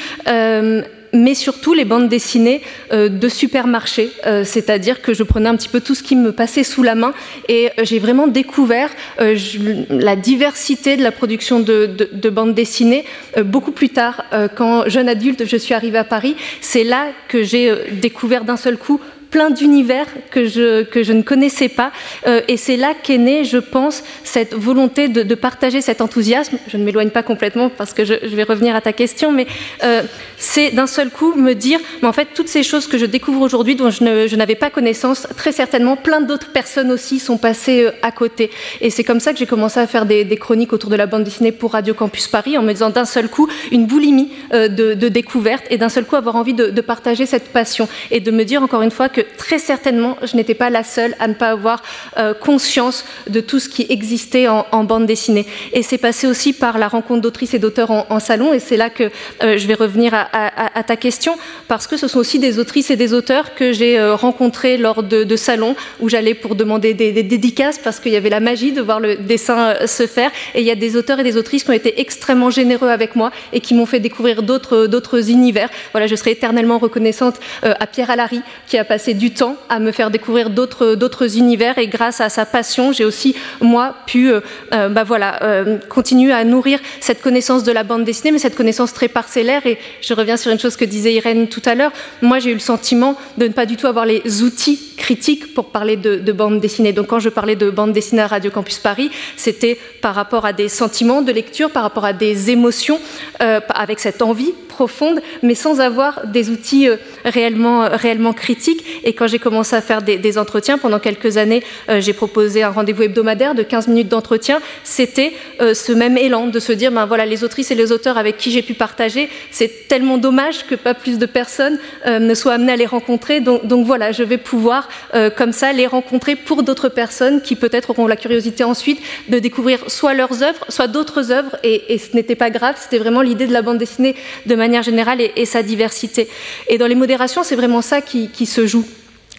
mais 1.13 1.35
surtout 1.35 1.73
les 1.73 1.85
bandes 1.85 2.09
dessinées 2.09 2.61
euh, 2.91 3.07
de 3.07 3.29
supermarché, 3.29 4.11
euh, 4.25 4.43
c'est-à-dire 4.43 5.01
que 5.01 5.13
je 5.13 5.23
prenais 5.23 5.47
un 5.47 5.55
petit 5.55 5.69
peu 5.69 5.79
tout 5.79 5.95
ce 5.95 6.03
qui 6.03 6.15
me 6.15 6.31
passait 6.31 6.63
sous 6.63 6.83
la 6.83 6.95
main 6.95 7.13
et 7.47 7.67
euh, 7.67 7.83
j'ai 7.83 7.99
vraiment 7.99 8.27
découvert 8.27 8.89
la 9.19 10.15
diversité 10.15 10.97
de 10.97 11.03
la 11.03 11.11
production 11.11 11.59
de, 11.59 11.89
de 12.11 12.29
bandes 12.29 12.55
dessinées 12.55 13.05
beaucoup 13.45 13.71
plus 13.71 13.89
tard, 13.89 14.23
quand 14.55 14.89
jeune 14.89 15.07
adulte, 15.07 15.45
je 15.45 15.57
suis 15.57 15.73
arrivée 15.73 15.97
à 15.97 16.03
Paris. 16.03 16.35
C'est 16.61 16.83
là 16.83 17.07
que 17.27 17.43
j'ai 17.43 17.71
découvert 17.91 18.43
d'un 18.43 18.57
seul 18.57 18.77
coup 18.77 18.99
plein 19.33 19.49
d'univers 19.49 20.05
que 20.29 20.45
je, 20.45 20.83
que 20.83 21.01
je 21.01 21.11
ne 21.11 21.23
connaissais 21.23 21.67
pas. 21.67 21.91
Euh, 22.27 22.41
et 22.47 22.55
c'est 22.55 22.77
là 22.77 22.93
qu'est 22.93 23.17
née, 23.17 23.43
je 23.43 23.57
pense, 23.57 24.03
cette 24.23 24.53
volonté 24.53 25.07
de, 25.07 25.33
partager 25.33 25.81
cet 25.81 26.01
enthousiasme. 26.01 26.59
Je 26.67 26.77
ne 26.77 26.83
m'éloigne 26.83 27.09
pas 27.09 27.23
complètement 27.23 27.69
parce 27.69 27.93
que 27.93 28.05
je, 28.05 28.13
vais 28.13 28.43
revenir 28.43 28.75
à 28.75 28.81
ta 28.81 28.93
question, 28.93 29.31
mais 29.31 29.47
euh, 29.83 30.03
c'est 30.37 30.69
d'un 30.69 30.85
seul 30.85 31.09
coup 31.09 31.33
me 31.33 31.53
dire, 31.53 31.79
mais 32.03 32.07
en 32.07 32.13
fait, 32.13 32.27
toutes 32.35 32.47
ces 32.47 32.61
choses 32.61 32.85
que 32.85 32.99
je 32.99 33.07
découvre 33.07 33.41
aujourd'hui, 33.41 33.75
dont 33.75 33.89
je, 33.89 34.35
n'avais 34.35 34.53
pas 34.53 34.69
connaissance, 34.69 35.25
très 35.35 35.51
certainement, 35.51 35.95
plein 35.95 36.21
d'autres 36.21 36.51
personnes 36.51 36.91
aussi 36.91 37.17
sont 37.17 37.39
passées 37.39 37.85
euh, 37.85 37.91
à 38.03 38.11
côté. 38.11 38.51
Et 38.81 38.91
c'est 38.91 39.03
comme 39.03 39.19
ça 39.19 39.33
que 39.33 39.39
j'ai 39.39 39.47
commencé 39.47 39.79
à 39.79 39.87
faire 39.87 40.05
des, 40.05 40.37
chroniques 40.37 40.73
autour 40.73 40.91
de 40.91 40.95
la 40.95 41.07
bande 41.07 41.23
dessinée 41.23 41.51
pour 41.51 41.71
Radio 41.71 41.95
Campus 41.95 42.27
Paris, 42.27 42.55
en 42.55 42.61
me 42.61 42.71
disant 42.71 42.91
d'un 42.91 43.05
seul 43.05 43.27
coup 43.29 43.49
une 43.71 43.87
boulimie 43.87 44.31
de, 44.51 44.93
découverte 45.09 45.65
et 45.71 45.79
d'un 45.79 45.89
seul 45.89 46.05
coup 46.05 46.17
avoir 46.17 46.35
envie 46.35 46.53
de, 46.53 46.67
de 46.67 46.81
partager 46.81 47.25
cette 47.25 47.51
passion 47.51 47.87
et 48.11 48.19
de 48.19 48.29
me 48.29 48.43
dire 48.43 48.61
encore 48.61 48.83
une 48.83 48.91
fois 48.91 49.09
que 49.09 49.22
très 49.37 49.59
certainement, 49.59 50.17
je 50.23 50.35
n'étais 50.35 50.53
pas 50.53 50.69
la 50.69 50.83
seule 50.83 51.15
à 51.19 51.27
ne 51.27 51.33
pas 51.33 51.49
avoir 51.49 51.83
euh, 52.17 52.33
conscience 52.33 53.05
de 53.29 53.39
tout 53.39 53.59
ce 53.59 53.69
qui 53.69 53.85
existait 53.89 54.47
en, 54.47 54.83
bande 54.83 55.05
dessinée. 55.05 55.45
Et 55.71 55.83
c'est 55.83 55.97
passé 55.97 56.27
aussi 56.27 56.53
par 56.53 56.77
la 56.77 56.87
rencontre 56.87 57.21
d'autrices 57.21 57.53
et 57.53 57.59
d'auteurs 57.59 57.91
en, 57.91 58.19
salon, 58.19 58.53
et 58.53 58.59
c'est 58.59 58.77
là 58.77 58.89
que 58.89 59.05
euh, 59.43 59.57
je 59.57 59.67
vais 59.67 59.73
revenir 59.73 60.13
à, 60.13 60.83
ta 60.83 60.95
question, 60.95 61.35
parce 61.67 61.87
que 61.87 61.97
ce 61.97 62.07
sont 62.07 62.19
aussi 62.19 62.39
des 62.39 62.59
autrices 62.59 62.91
et 62.91 62.95
des 62.95 63.13
auteurs 63.13 63.55
que 63.55 63.71
j'ai 63.71 63.97
euh, 63.97 64.15
rencontrés 64.15 64.77
lors 64.77 65.03
de, 65.03 65.35
salons 65.35 65.75
où 65.99 66.09
j'allais 66.09 66.33
pour 66.33 66.55
demander 66.55 66.93
des, 66.93 67.11
dédicaces, 67.23 67.77
parce 67.77 67.99
qu'il 67.99 68.11
y 68.11 68.15
avait 68.15 68.29
la 68.29 68.39
magie 68.39 68.71
de 68.71 68.81
voir 68.81 68.99
le 68.99 69.15
dessin 69.15 69.75
se 69.87 70.07
faire, 70.07 70.31
et 70.53 70.61
il 70.61 70.65
y 70.65 70.71
a 70.71 70.75
des 70.75 70.95
auteurs 70.95 71.19
et 71.19 71.23
des 71.23 71.37
autrices 71.37 71.63
qui 71.63 71.69
ont 71.69 71.73
été 71.73 71.99
extrêmement 72.01 72.49
généreux 72.49 72.89
avec 72.89 73.15
moi 73.15 73.31
et 73.51 73.59
qui 73.59 73.73
m'ont 73.73 73.85
fait 73.85 73.99
découvrir 73.99 74.43
d'autres 74.43 75.29
univers. 75.29 75.69
Voilà, 75.91 76.07
je 76.07 76.15
serai 76.15 76.31
éternellement 76.31 76.77
reconnaissante 76.77 77.35
à 77.63 77.87
Pierre 77.87 78.09
Allary, 78.09 78.41
qui 78.67 78.77
a 78.77 78.85
passé 78.85 79.12
du 79.13 79.33
temps 79.33 79.55
à 79.69 79.79
me 79.79 79.91
faire 79.91 80.11
découvrir 80.11 80.49
d'autres 80.49 81.37
univers 81.37 81.77
et 81.77 81.87
grâce 81.87 82.21
à 82.21 82.29
sa 82.29 82.45
passion, 82.45 82.91
j'ai 82.91 83.05
aussi, 83.05 83.35
moi, 83.61 83.95
pu 84.05 84.31
euh, 84.31 84.41
euh, 84.73 84.89
bah 84.89 85.03
voilà, 85.03 85.41
euh, 85.43 85.77
continuer 85.89 86.31
à 86.31 86.43
nourrir 86.43 86.79
cette 86.99 87.21
connaissance 87.21 87.63
de 87.63 87.71
la 87.71 87.83
bande 87.83 88.03
dessinée, 88.03 88.31
mais 88.31 88.39
cette 88.39 88.55
connaissance 88.55 88.93
très 88.93 89.07
parcellaire. 89.07 89.65
Et 89.65 89.77
je 90.01 90.13
reviens 90.13 90.37
sur 90.37 90.51
une 90.51 90.59
chose 90.59 90.75
que 90.75 90.85
disait 90.85 91.13
Irène 91.13 91.47
tout 91.47 91.61
à 91.65 91.75
l'heure. 91.75 91.91
Moi, 92.21 92.39
j'ai 92.39 92.51
eu 92.51 92.53
le 92.53 92.59
sentiment 92.59 93.15
de 93.37 93.47
ne 93.47 93.53
pas 93.53 93.65
du 93.65 93.77
tout 93.77 93.87
avoir 93.87 94.05
les 94.05 94.43
outils 94.43 94.79
critiques 94.97 95.53
pour 95.53 95.71
parler 95.71 95.97
de, 95.97 96.15
de 96.15 96.31
bande 96.31 96.59
dessinée. 96.59 96.93
Donc, 96.93 97.07
quand 97.07 97.19
je 97.19 97.29
parlais 97.29 97.55
de 97.55 97.69
bande 97.69 97.93
dessinée 97.93 98.21
à 98.21 98.27
Radio 98.27 98.51
Campus 98.51 98.79
Paris, 98.79 99.09
c'était 99.37 99.77
par 100.01 100.15
rapport 100.15 100.45
à 100.45 100.53
des 100.53 100.69
sentiments 100.69 101.21
de 101.21 101.31
lecture, 101.31 101.69
par 101.71 101.83
rapport 101.83 102.05
à 102.05 102.13
des 102.13 102.51
émotions, 102.51 102.99
avec 103.39 103.99
cette 103.99 104.21
envie 104.21 104.53
profonde, 104.67 105.21
mais 105.41 105.55
sans 105.55 105.79
avoir 105.79 106.25
des 106.27 106.49
outils 106.49 106.87
réellement 107.25 108.33
critiques. 108.33 108.83
Et 109.03 109.13
quand 109.13 109.27
j'ai 109.27 109.39
commencé 109.39 109.75
à 109.75 109.81
faire 109.81 110.01
des, 110.01 110.37
entretiens, 110.37 110.77
pendant 110.77 110.99
quelques 110.99 111.37
années, 111.37 111.63
euh, 111.89 112.01
j'ai 112.01 112.13
proposé 112.13 112.63
un 112.63 112.69
rendez-vous 112.69 113.03
hebdomadaire 113.03 113.55
de 113.55 113.63
15 113.63 113.87
minutes 113.87 114.07
d'entretien. 114.07 114.61
C'était 114.83 115.33
ce 115.59 115.91
même 115.91 116.17
élan 116.17 116.47
de 116.47 116.59
se 116.59 116.71
dire, 116.73 116.91
ben 116.91 117.05
voilà, 117.05 117.25
les 117.25 117.43
autrices 117.43 117.71
et 117.71 117.75
les 117.75 117.91
auteurs 117.91 118.17
avec 118.17 118.37
qui 118.37 118.51
j'ai 118.51 118.61
pu 118.61 118.73
partager, 118.73 119.29
c'est 119.51 119.87
tellement 119.87 120.17
dommage 120.17 120.65
que 120.65 120.75
pas 120.75 120.93
plus 120.93 121.17
de 121.17 121.25
personnes 121.25 121.77
ne 122.05 122.33
soient 122.33 122.53
amenées 122.53 122.73
à 122.73 122.75
les 122.75 122.85
rencontrer. 122.85 123.39
Donc, 123.39 123.85
voilà, 123.85 124.11
je 124.11 124.23
vais 124.23 124.37
pouvoir 124.37 124.89
comme 125.35 125.51
ça 125.51 125.73
les 125.73 125.87
rencontrer 125.87 126.35
pour 126.35 126.63
d'autres 126.63 126.89
personnes 126.89 127.41
qui 127.41 127.55
peut-être 127.55 127.91
auront 127.91 128.07
la 128.07 128.15
curiosité 128.15 128.63
ensuite 128.63 128.99
de 129.29 129.39
découvrir 129.39 129.79
soit 129.87 130.13
leurs 130.13 130.43
œuvres, 130.43 130.65
soit 130.69 130.87
d'autres 130.87 131.31
œuvres. 131.31 131.55
Et 131.63 131.97
ce 131.97 132.15
n'était 132.15 132.35
pas 132.35 132.49
grave, 132.49 132.75
c'était 132.79 132.99
vraiment 132.99 133.21
l'idée 133.21 133.47
de 133.47 133.53
la 133.53 133.61
bande 133.61 133.77
dessinée 133.77 134.15
de 134.45 134.55
manière 134.55 134.83
générale 134.83 135.21
et, 135.21 135.45
sa 135.45 135.63
diversité. 135.63 136.27
Et 136.67 136.77
dans 136.77 136.87
les 136.87 136.95
modérations, 136.95 137.43
c'est 137.43 137.55
vraiment 137.55 137.81
ça 137.81 138.01
qui 138.01 138.45
se 138.45 138.65
joue. 138.65 138.85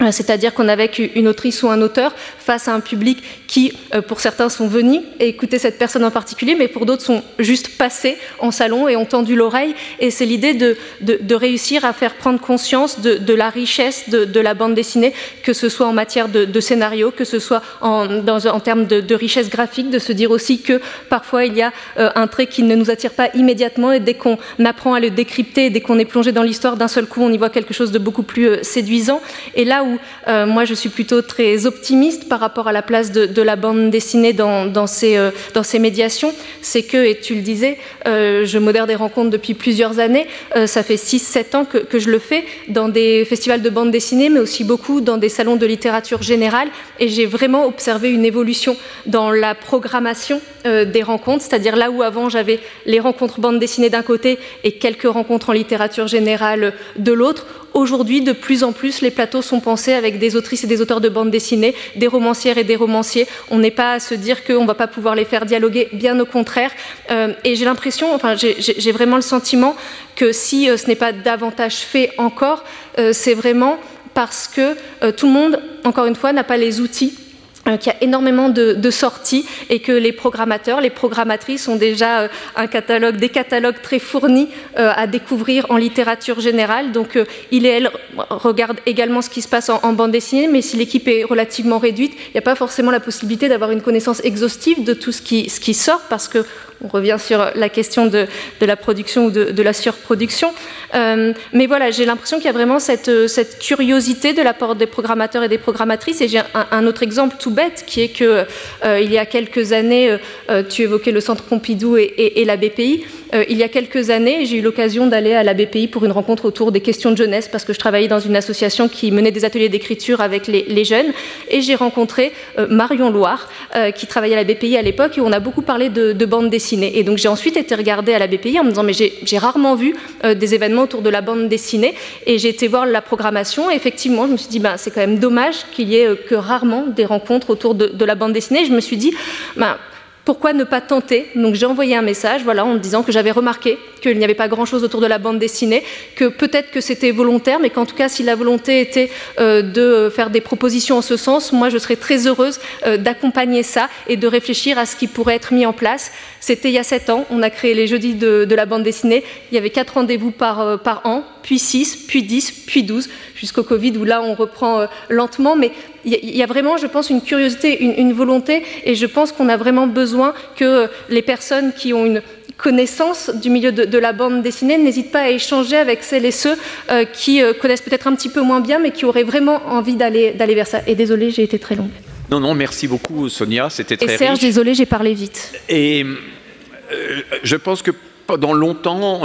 Euh, 0.01 0.11
c'est-à-dire 0.11 0.53
qu'on 0.55 0.69
avait 0.69 0.87
une 0.87 1.29
autrice 1.29 1.63
ou 1.63 1.69
un 1.69 1.81
auteur 1.81 2.13
face 2.39 2.67
à 2.67 2.75
un 2.75 2.81
public 2.81 3.23
qui, 3.47 3.73
euh, 3.95 4.03
pour 4.03 4.19
certains, 4.19 4.49
sont 4.49 4.67
venus 4.67 5.03
et 5.21 5.29
écouter 5.29 5.61
cette 5.61 5.79
personne 5.79 6.05
en 6.05 6.11
particulier, 6.11 6.57
mais 6.57 6.67
pour 6.67 6.85
d'autres 6.85 7.05
sont 7.05 7.23
juste 7.39 7.79
passés 7.79 8.19
en 8.41 8.51
salon 8.51 8.89
et 8.89 8.97
ont 8.97 9.05
tendu 9.05 9.37
l'oreille. 9.37 9.75
Et 10.01 10.11
c'est 10.11 10.25
l'idée 10.25 10.55
de, 10.55 11.35
réussir 11.35 11.85
à 11.85 11.93
faire 11.93 12.15
prendre 12.15 12.41
conscience 12.41 13.01
de, 13.01 13.35
la 13.35 13.51
richesse 13.51 14.09
de, 14.09 14.41
la 14.41 14.55
bande 14.55 14.75
dessinée, 14.75 15.13
que 15.45 15.53
ce 15.53 15.69
soit 15.69 15.87
en 15.87 15.93
matière 15.93 16.29
de, 16.29 16.61
scénario, 16.61 17.13
que 17.13 17.25
ce 17.25 17.39
soit 17.39 17.63
en, 17.81 18.27
en 18.27 18.61
termes 18.61 18.87
de, 18.87 19.15
richesse 19.15 19.49
graphique, 19.49 19.91
de 19.91 20.01
se 20.01 20.13
dire 20.13 20.33
aussi 20.33 20.61
que 20.61 20.81
parfois 21.09 21.45
il 21.45 21.55
y 21.55 21.63
a 21.63 21.73
euh, 21.99 22.11
un 22.17 22.27
trait 22.27 22.49
qui 22.49 22.65
ne 22.65 22.75
nous 22.75 22.91
attire 22.91 23.13
pas 23.13 23.29
immédiatement 23.35 23.93
et 23.93 24.01
dès 24.01 24.15
qu'on 24.15 24.39
apprend 24.65 24.95
à 24.95 25.01
le 25.01 25.11
décrypter, 25.11 25.71
dès 25.71 25.81
qu'on 25.81 26.01
est 26.01 26.05
plongé 26.05 26.33
dans 26.33 26.43
l'histoire, 26.43 26.77
d'un 26.77 26.89
seul 26.89 27.07
coup 27.07 27.23
on 27.23 27.31
y 27.31 27.39
voit 27.39 27.51
quelque 27.51 27.75
chose 27.75 27.93
de 27.93 27.99
beaucoup 28.01 28.25
plus 28.25 28.59
séduisant. 28.63 29.21
Et 29.55 29.65
là 29.65 29.84
où 29.85 29.99
euh, 30.29 30.47
moi 30.47 30.65
je 30.65 30.75
suis 30.75 30.89
plutôt 30.89 31.23
très 31.23 31.67
optimiste 31.67 32.29
par 32.29 32.41
rapport 32.41 32.69
à 32.69 32.73
la 32.73 32.83
place 32.83 33.13
de, 33.13 33.43
la 33.43 33.57
bande 33.57 33.91
dessinée 33.91 34.33
dans, 34.33 34.87
ces, 34.87 35.17
euh, 35.17 35.31
dans 35.55 35.63
ces 35.63 35.79
médiations, 35.79 36.33
c'est 36.63 36.83
que, 36.83 37.05
et 37.05 37.19
tu 37.19 37.35
le 37.35 37.43
disais, 37.43 37.79
euh, 38.07 38.45
je 38.45 38.59
modère 38.59 38.87
des 38.87 38.95
rencontres 38.95 39.31
depuis 39.31 39.55
plusieurs 39.55 39.99
années, 39.99 40.27
ça 40.67 40.83
fait 40.83 40.97
6-7 40.97 41.57
ans 41.57 41.65
que, 41.65 41.79
que, 41.79 41.99
je 41.99 42.11
le 42.11 42.19
fais 42.19 42.45
dans 42.69 42.89
des 42.89 43.25
festivals 43.25 43.63
de 43.63 43.71
bande 43.71 43.91
dessinée, 43.91 44.29
mais 44.29 44.41
aussi 44.41 44.65
beaucoup 44.65 45.01
dans 45.01 45.19
des 45.19 45.29
salons 45.29 45.57
de 45.57 45.67
littérature 45.67 46.23
générale, 46.23 46.69
et 46.99 47.09
j'ai 47.09 47.27
vraiment 47.27 47.67
observé 47.67 48.11
une 48.11 48.25
évolution 48.25 48.77
dans 49.07 49.31
la 49.31 49.55
programmation 49.55 50.41
des 50.65 51.03
rencontres, 51.03 51.45
c'est-à-dire 51.45 51.77
là 51.77 51.91
où 51.91 52.03
avant 52.03 52.31
j'avais 52.31 52.59
les 52.87 52.99
rencontres 52.99 53.39
bande 53.41 53.59
dessinée 53.59 53.91
d'un 53.91 54.03
côté 54.03 54.39
et 54.63 54.73
quelques 54.73 55.07
rencontres 55.07 55.51
en 55.51 55.53
littérature 55.53 56.07
générale 56.07 56.73
de 56.97 57.13
l'autre, 57.13 57.47
aujourd'hui 57.75 58.23
de 58.23 58.33
plus 58.33 58.65
en 58.65 58.73
plus 58.73 59.01
les 59.03 59.11
plateaux 59.11 59.43
sont 59.43 59.61
pensés 59.61 59.93
avec 59.93 60.19
des 60.19 60.37
autrices 60.37 60.65
et 60.65 60.67
des 60.67 60.81
auteurs 60.81 61.01
de 61.01 61.09
bande 61.09 61.31
dessinée, 61.31 61.75
des 61.97 62.07
romancières 62.07 62.57
et 62.57 62.65
des 62.65 62.77
romanciers. 62.77 63.27
On 63.51 63.59
n'est 63.59 63.71
pas 63.71 63.95
à 63.95 64.01
se 64.01 64.15
dire 64.15 64.45
qu'on 64.45 64.63
ne 64.63 64.67
va 64.67 64.75
pas 64.75 64.87
pouvoir 64.87 65.15
les 65.15 65.25
faire 65.25 65.45
dialoguer, 65.45 65.89
bien 65.93 66.19
au 66.19 66.25
contraire. 66.25 66.71
Euh, 67.11 67.35
et 67.45 67.57
j'ai 67.57 67.65
l'impression, 67.65 68.15
enfin 68.15 68.35
j'ai 68.37 68.93
vraiment 68.93 69.17
le 69.17 69.23
sentiment 69.23 69.77
que 70.17 70.33
si 70.33 70.71
euh, 70.71 70.77
ce 70.77 70.87
n'est 70.87 70.95
pas 70.95 71.13
davantage 71.13 71.77
fait 71.77 72.13
encore, 72.19 72.65
euh, 72.99 73.13
c'est 73.13 73.35
vraiment 73.35 73.79
parce 74.15 74.47
que 74.47 74.77
tout 75.11 75.27
le 75.27 75.33
monde, 75.33 75.61
encore 75.83 76.07
une 76.07 76.15
fois, 76.15 76.33
n'a 76.33 76.45
pas 76.45 76.57
les 76.57 76.81
outils 76.81 77.19
qu'il 77.65 77.93
y 77.93 77.97
a 77.97 78.03
énormément 78.03 78.49
de, 78.49 78.91
sorties 78.91 79.47
et 79.71 79.81
que 79.81 79.93
les 79.93 80.13
programmateurs, 80.13 80.81
les 80.81 80.91
programmatrices 80.91 81.67
ont 81.69 81.77
déjà 81.77 82.21
euh, 82.21 82.29
un 82.57 82.67
catalogue, 82.67 83.17
des 83.17 83.29
catalogues 83.29 83.81
très 83.83 83.99
fournis 83.99 84.49
euh, 84.79 84.93
à 84.95 85.07
découvrir 85.07 85.67
en 85.71 85.77
littérature 85.77 86.41
générale. 86.41 86.93
Donc 86.93 87.19
il 87.51 87.67
et 87.67 87.71
elle 87.71 87.91
regardent 88.31 88.81
également 88.87 89.23
ce 89.23 89.31
qui 89.31 89.43
se 89.43 89.49
passe 89.49 89.71
en, 89.71 89.93
bande 89.93 90.13
dessinée, 90.13 90.49
mais 90.49 90.63
si 90.63 90.77
l'équipe 90.77 91.09
est 91.09 91.25
relativement 91.25 91.79
réduite, 91.79 92.13
il 92.29 92.33
n'y 92.35 92.39
a 92.39 92.43
pas 92.43 92.55
forcément 92.55 92.91
la 92.91 93.01
possibilité 93.01 93.49
d'avoir 93.49 93.71
une 93.71 93.83
connaissance 93.83 94.23
exhaustive 94.25 94.85
de 94.85 94.95
tout 94.95 95.13
ce 95.13 95.23
qui, 95.23 95.49
ce 95.49 95.61
qui 95.61 95.75
sort 95.75 96.03
parce 96.09 96.29
que 96.29 96.45
on 96.85 96.89
revient 96.89 97.17
sur 97.19 97.51
la 97.55 97.69
question 97.69 98.07
de, 98.07 98.27
la 98.61 98.77
production 98.77 99.27
ou 99.27 99.31
de, 99.31 99.63
la 99.63 99.73
surproduction. 99.73 100.53
Euh, 100.95 101.33
mais 101.53 101.67
voilà, 101.67 101.91
j'ai 101.91 102.05
l'impression 102.05 102.37
qu'il 102.37 102.47
y 102.47 102.51
a 102.51 102.53
vraiment 102.53 102.79
cette, 102.79 103.11
curiosité 103.59 104.33
de 104.35 104.43
la 104.43 104.53
part 104.53 104.75
des 104.75 104.87
programmateurs 104.87 105.43
et 105.43 105.49
des 105.49 105.59
programmatrices. 105.59 106.21
Et 106.21 106.29
j'ai 106.29 106.43
un, 106.71 106.87
autre 106.87 107.03
exemple 107.03 107.37
tout 107.39 107.51
bête 107.51 107.85
qui 107.87 108.03
est 108.03 108.09
que 108.09 108.45
euh, 108.85 109.01
il 109.01 109.11
y 109.11 109.19
a 109.19 109.27
quelques 109.27 109.73
années, 109.73 110.19
euh, 110.51 110.63
tu 110.63 110.83
évoquais 110.83 111.11
le 111.11 111.21
Centre 111.21 111.45
Pompidou 111.45 111.97
et 111.97 112.45
la 112.47 112.57
BPI. 112.57 113.05
Euh, 113.35 113.45
il 113.49 113.57
y 113.57 113.63
a 113.63 113.69
quelques 113.69 114.11
années, 114.11 114.45
j'ai 114.45 114.59
eu 114.59 114.63
l'occasion 114.63 115.07
d'aller 115.07 115.33
à 115.33 115.43
la 115.43 115.55
BPI 115.55 115.89
pour 115.89 116.05
une 116.05 116.13
rencontre 116.13 116.45
autour 116.45 116.73
des 116.73 116.81
questions 116.81 117.11
de 117.11 117.17
jeunesse 117.17 117.49
parce 117.49 117.65
que 117.65 117.73
je 117.73 117.79
travaillais 117.79 118.09
dans 118.09 118.21
une 118.21 118.37
association 118.37 118.89
qui 118.89 119.11
menait 119.11 119.33
des 119.33 119.45
ateliers 119.45 119.69
d'écriture 119.69 120.21
avec 120.21 120.47
les, 120.47 120.85
jeunes 120.85 121.13
et 121.49 121.63
j'ai 121.63 121.75
rencontré 121.75 122.33
euh, 122.59 122.67
Marion 122.69 123.11
Loire 123.11 123.49
euh, 123.75 123.91
qui 123.91 124.07
travaillait 124.07 124.35
à 124.35 124.43
la 124.43 124.45
BPI 124.45 124.77
à 124.77 124.83
l'époque 124.83 125.19
et 125.19 125.21
on 125.21 125.33
a 125.33 125.41
beaucoup 125.41 125.63
parlé 125.63 125.89
de, 125.89 126.25
bande 126.25 126.51
dessinée. 126.51 126.99
Et 126.99 127.05
donc 127.05 127.19
j'ai 127.19 127.29
ensuite 127.29 127.57
été 127.57 127.75
regarder 127.75 128.15
à 128.15 128.19
la 128.19 128.27
BPI 128.27 128.59
en 128.61 128.65
me 128.65 128.71
disant 128.71 128.83
mais 128.83 128.93
j'ai 128.93 129.39
rarement 129.39 129.75
vu 129.75 129.95
des 130.25 130.55
événements 130.55 130.83
autour 130.83 131.03
de 131.03 131.11
la 131.11 131.21
bande 131.21 131.49
dessinée 131.49 131.95
et 132.27 132.39
j'ai 132.39 132.49
été 132.49 132.67
voir 132.67 132.87
la 132.87 133.03
programmation 133.03 133.71
et 133.71 133.75
effectivement 133.75 134.27
je 134.27 134.33
me 134.33 134.37
suis 134.37 134.49
dit 134.49 134.59
ben, 134.59 134.77
c'est 134.77 134.91
quand 134.91 135.01
même 135.01 135.19
dommage 135.19 135.67
qu'il 135.73 135.89
y 135.89 135.97
ait 135.97 136.17
que 136.17 136.35
rarement 136.35 136.87
des 136.87 137.05
rencontres 137.05 137.51
autour 137.51 137.75
de, 137.75 138.05
la 138.05 138.15
bande 138.15 138.33
dessinée. 138.33 138.65
je 138.65 138.73
me 138.73 138.81
suis 138.81 138.97
dit 138.97 139.13
ben, 139.57 139.77
pourquoi 140.25 140.53
ne 140.55 140.65
pas 140.65 140.81
tenter? 140.81 141.29
Donc 141.35 141.55
j'ai 141.55 141.67
envoyé 141.67 141.97
un 141.97 142.03
message 142.03 142.43
voilà, 142.45 142.65
en 142.65 142.77
disant 142.77 143.03
que 143.03 143.13
j'avais 143.13 143.31
remarqué 143.31 143.79
qu'il 144.01 144.17
n'y 144.19 144.25
avait 144.25 144.35
pas 144.35 144.49
grand-chose 144.49 144.85
autour 144.85 145.01
de 145.01 145.07
la 145.07 145.19
bande 145.19 145.39
dessinée, 145.39 145.83
que 146.15 146.27
peut-être 146.27 146.71
que 146.71 146.81
c'était 146.81 147.11
volontaire, 147.11 147.61
mais 147.61 147.71
qu'en 147.71 147.87
tout 147.87 147.95
cas, 147.95 148.09
si 148.09 148.23
la 148.23 148.35
volonté 148.35 148.81
était 148.81 149.11
euh, 149.39 149.63
de 149.63 150.11
faire 150.11 150.31
des 150.31 150.41
propositions 150.41 150.99
en 150.99 151.03
ce 151.03 151.17
sens, 151.17 151.53
moi, 151.53 151.69
je 151.69 151.79
serais 151.79 151.97
très 151.97 152.27
heureuse 152.27 152.59
euh, 152.87 152.97
d'accompagner 152.97 153.63
ça 153.63 153.89
et 154.09 154.17
de 154.17 154.27
réfléchir 154.27 154.79
à 154.79 154.87
ce 154.87 154.97
qui 154.97 155.07
pourrait 155.07 155.37
être 155.37 155.53
mis 155.53 155.67
en 155.67 155.73
place. 155.73 156.13
C'était 156.41 156.69
il 156.69 156.75
y 156.75 156.79
a 156.79 156.85
sept 156.85 157.11
ans, 157.11 157.27
on 157.31 157.43
a 157.43 157.51
créé 157.51 157.75
les 157.75 157.87
jeudis 157.87 158.15
de, 158.15 158.55
la 158.55 158.67
bande 158.67 158.83
dessinée. 158.83 159.25
Il 159.51 159.55
y 159.55 159.59
avait 159.59 159.71
quatre 159.71 159.95
rendez-vous 159.95 160.31
par, 160.31 160.61
euh, 160.61 160.77
par 160.77 161.03
an, 161.05 161.25
puis 161.45 161.59
six, 161.59 161.95
puis 161.95 162.23
dix, 162.23 162.51
puis 162.51 162.83
douze, 162.83 163.09
jusqu'au 163.37 163.63
Covid, 163.63 163.97
où 163.99 164.05
là, 164.05 164.23
on 164.23 164.35
reprend 164.35 164.87
lentement. 165.11 165.55
Mais 165.55 165.71
il 166.05 166.37
y 166.37 166.43
a 166.43 166.47
vraiment, 166.47 166.79
je 166.79 166.87
pense, 166.87 167.11
une 167.11 167.21
curiosité, 167.21 167.83
une, 167.83 168.13
volonté, 168.13 168.63
et 168.85 168.95
je 168.95 169.07
pense 169.07 169.31
qu'on 169.31 169.49
a 169.49 169.57
vraiment 169.57 169.87
besoin 169.87 170.35
que 170.57 170.89
les 171.11 171.23
personnes 171.23 171.73
qui 171.73 171.93
ont 171.93 172.07
une 172.07 172.23
connaissance 172.57 173.31
du 173.35 173.51
milieu 173.51 173.73
de, 173.73 173.99
la 173.99 174.13
bande 174.13 174.43
dessinée 174.43 174.79
n'hésitent 174.79 175.13
pas 175.13 175.23
à 175.23 175.31
échanger 175.31 175.77
avec 175.77 176.03
celles 176.03 176.25
et 176.25 176.31
ceux 176.31 176.57
euh, 176.91 177.05
qui 177.05 177.43
euh, 177.43 177.53
connaissent 177.53 177.83
peut-être 177.83 178.07
un 178.07 178.15
petit 178.15 178.29
peu 178.31 178.41
moins 178.41 178.61
bien, 178.61 178.79
mais 178.79 178.91
qui 178.91 179.05
auraient 179.05 179.25
vraiment 179.25 179.61
envie 179.67 179.97
d'aller 179.97 180.55
vers 180.55 180.67
ça. 180.67 180.81
Et 180.87 180.95
désolé, 180.95 181.31
j'ai 181.31 181.43
été 181.43 181.59
très 181.59 181.75
longue. 181.75 181.91
Non, 182.31 182.41
non, 182.41 182.55
merci 182.55 182.89
beaucoup 182.89 183.29
Sonia, 183.29 183.69
c'était 183.69 183.99
très 183.99 184.15
Et 184.15 184.19
Serge, 184.19 184.39
désolé, 184.39 184.75
j'ai 184.75 184.87
parlé 184.87 185.13
vite. 185.13 185.53
Et 185.69 186.05
euh, 186.05 187.21
je 187.43 187.57
pense 187.57 187.83
que 187.83 187.91
pendant 188.27 188.55
longtemps, 188.55 189.23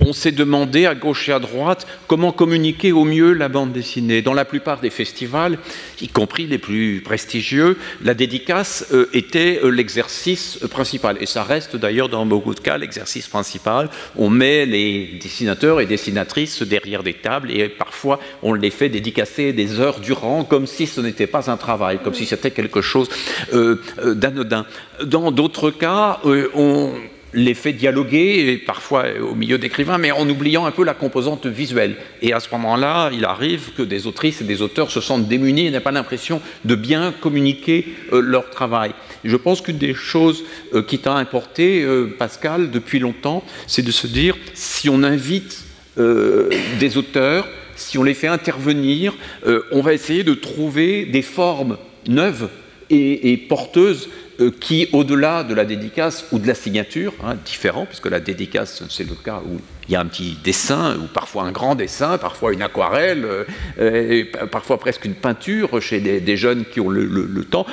on 0.00 0.12
s'est 0.12 0.32
demandé 0.32 0.86
à 0.86 0.94
gauche 0.94 1.28
et 1.28 1.32
à 1.32 1.38
droite 1.38 1.86
comment 2.06 2.32
communiquer 2.32 2.92
au 2.92 3.04
mieux 3.04 3.32
la 3.32 3.48
bande 3.48 3.72
dessinée. 3.72 4.22
Dans 4.22 4.34
la 4.34 4.44
plupart 4.44 4.80
des 4.80 4.90
festivals, 4.90 5.58
y 6.00 6.08
compris 6.08 6.46
les 6.46 6.58
plus 6.58 7.00
prestigieux, 7.04 7.78
la 8.02 8.14
dédicace 8.14 8.86
euh, 8.92 9.08
était 9.12 9.60
euh, 9.62 9.70
l'exercice 9.70 10.58
principal. 10.70 11.16
Et 11.20 11.26
ça 11.26 11.42
reste 11.42 11.76
d'ailleurs 11.76 12.08
dans 12.08 12.26
beaucoup 12.26 12.54
de 12.54 12.60
cas 12.60 12.78
l'exercice 12.78 13.28
principal. 13.28 13.88
On 14.16 14.30
met 14.30 14.66
les 14.66 15.18
dessinateurs 15.20 15.80
et 15.80 15.86
dessinatrices 15.86 16.62
derrière 16.62 17.02
des 17.02 17.14
tables 17.14 17.50
et 17.50 17.68
parfois 17.68 18.20
on 18.42 18.52
les 18.52 18.70
fait 18.70 18.88
dédicacer 18.88 19.52
des 19.52 19.80
heures 19.80 20.00
durant 20.00 20.44
comme 20.44 20.66
si 20.66 20.86
ce 20.86 21.00
n'était 21.00 21.26
pas 21.26 21.50
un 21.50 21.56
travail, 21.56 21.98
comme 22.02 22.14
si 22.14 22.26
c'était 22.26 22.50
quelque 22.50 22.80
chose 22.80 23.08
euh, 23.52 23.80
d'anodin. 24.14 24.66
Dans 25.04 25.30
d'autres 25.30 25.70
cas, 25.70 26.20
on 26.24 26.92
les 27.36 27.52
fait 27.52 27.74
dialoguer, 27.74 28.48
et 28.48 28.56
parfois 28.56 29.04
au 29.20 29.34
milieu 29.34 29.58
d'écrivains, 29.58 29.98
mais 29.98 30.10
en 30.10 30.28
oubliant 30.28 30.64
un 30.64 30.70
peu 30.70 30.84
la 30.84 30.94
composante 30.94 31.46
visuelle. 31.46 31.96
Et 32.22 32.32
à 32.32 32.40
ce 32.40 32.48
moment-là, 32.52 33.10
il 33.12 33.26
arrive 33.26 33.74
que 33.76 33.82
des 33.82 34.06
autrices 34.06 34.40
et 34.40 34.44
des 34.44 34.62
auteurs 34.62 34.90
se 34.90 35.02
sentent 35.02 35.28
démunis 35.28 35.66
et 35.66 35.70
n'aient 35.70 35.80
pas 35.80 35.90
l'impression 35.92 36.40
de 36.64 36.74
bien 36.74 37.12
communiquer 37.12 37.94
euh, 38.12 38.20
leur 38.20 38.48
travail. 38.48 38.92
je 39.22 39.36
pense 39.36 39.60
qu'une 39.60 39.76
des 39.76 39.92
choses 39.92 40.44
euh, 40.72 40.82
qui 40.82 40.98
t'a 40.98 41.12
importé, 41.12 41.82
euh, 41.82 42.16
Pascal, 42.18 42.70
depuis 42.70 43.00
longtemps, 43.00 43.44
c'est 43.66 43.82
de 43.82 43.92
se 43.92 44.06
dire, 44.06 44.34
si 44.54 44.88
on 44.88 45.02
invite 45.02 45.62
des 46.78 46.98
auteurs, 46.98 47.48
si 47.74 47.96
on 47.96 48.02
les 48.02 48.12
fait 48.12 48.26
intervenir, 48.26 49.14
on 49.72 49.80
va 49.80 49.94
essayer 49.94 50.24
de 50.24 50.34
trouver 50.34 51.06
des 51.06 51.22
formes 51.22 51.78
neuves 52.06 52.50
et 52.90 53.36
porteuses 53.48 54.08
euh, 54.38 54.50
qui, 54.50 54.86
au-delà 54.92 55.44
de 55.44 55.54
la 55.54 55.64
dédicace 55.64 56.26
ou 56.30 56.38
de 56.38 56.46
la 56.46 56.54
signature, 56.54 57.14
hein, 57.24 57.36
différent, 57.46 57.86
puisque 57.86 58.10
la 58.10 58.20
dédicace, 58.20 58.82
c'est 58.90 59.08
le 59.08 59.14
cas 59.14 59.40
où 59.46 59.58
il 59.88 59.92
y 59.92 59.96
a 59.96 60.00
un 60.00 60.04
petit 60.04 60.36
dessin, 60.44 60.98
ou 60.98 61.06
parfois 61.06 61.44
un 61.44 61.52
grand 61.52 61.74
dessin, 61.74 62.18
parfois 62.18 62.52
une 62.52 62.60
aquarelle, 62.60 63.26
euh, 63.78 64.10
et 64.10 64.24
parfois 64.50 64.78
presque 64.78 65.06
une 65.06 65.14
peinture 65.14 65.80
chez 65.80 66.00
des, 66.00 66.36
jeunes 66.36 66.64
qui 66.70 66.80
ont 66.80 66.90
le, 66.90 67.44
temps, 67.44 67.64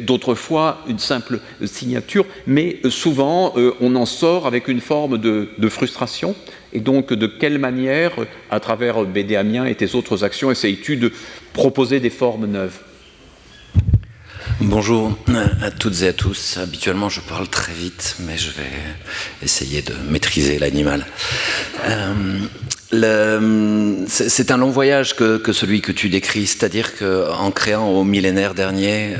d'autres 0.00 0.34
fois 0.34 0.82
une 0.88 0.98
simple 0.98 1.40
signature, 1.64 2.26
mais 2.46 2.80
souvent 2.90 3.54
euh, 3.56 3.72
on 3.80 3.96
en 3.96 4.04
sort 4.04 4.46
avec 4.46 4.68
une 4.68 4.80
forme 4.80 5.16
de, 5.16 5.48
de, 5.56 5.68
frustration. 5.70 6.34
Et 6.74 6.80
donc, 6.80 7.14
de 7.14 7.26
quelle 7.26 7.58
manière, 7.58 8.12
à 8.50 8.60
travers 8.60 9.04
BD 9.04 9.36
Amiens 9.36 9.64
et 9.64 9.74
tes 9.74 9.94
autres 9.94 10.22
actions, 10.22 10.50
essayes-tu 10.50 10.96
de 10.96 11.12
proposer 11.54 11.98
des 11.98 12.10
formes 12.10 12.46
neuves? 12.46 12.80
Bonjour 14.60 15.18
à 15.62 15.72
toutes 15.72 16.02
et 16.02 16.08
à 16.08 16.12
tous. 16.12 16.58
Habituellement, 16.58 17.08
je 17.08 17.20
parle 17.20 17.48
très 17.48 17.72
vite, 17.72 18.16
mais 18.20 18.38
je 18.38 18.50
vais 18.50 18.70
essayer 19.42 19.82
de 19.82 19.92
maîtriser 20.08 20.60
l'animal. 20.60 21.06
Euh, 21.88 22.46
c'est 24.06 24.52
un 24.52 24.56
long 24.56 24.70
voyage 24.70 25.16
que, 25.16 25.52
celui 25.52 25.80
que 25.80 25.90
tu 25.90 26.08
décris, 26.08 26.46
c'est-à-dire 26.46 26.96
qu'en 26.96 27.50
créant 27.50 27.88
au 27.88 28.04
millénaire 28.04 28.54
dernier, 28.54 29.16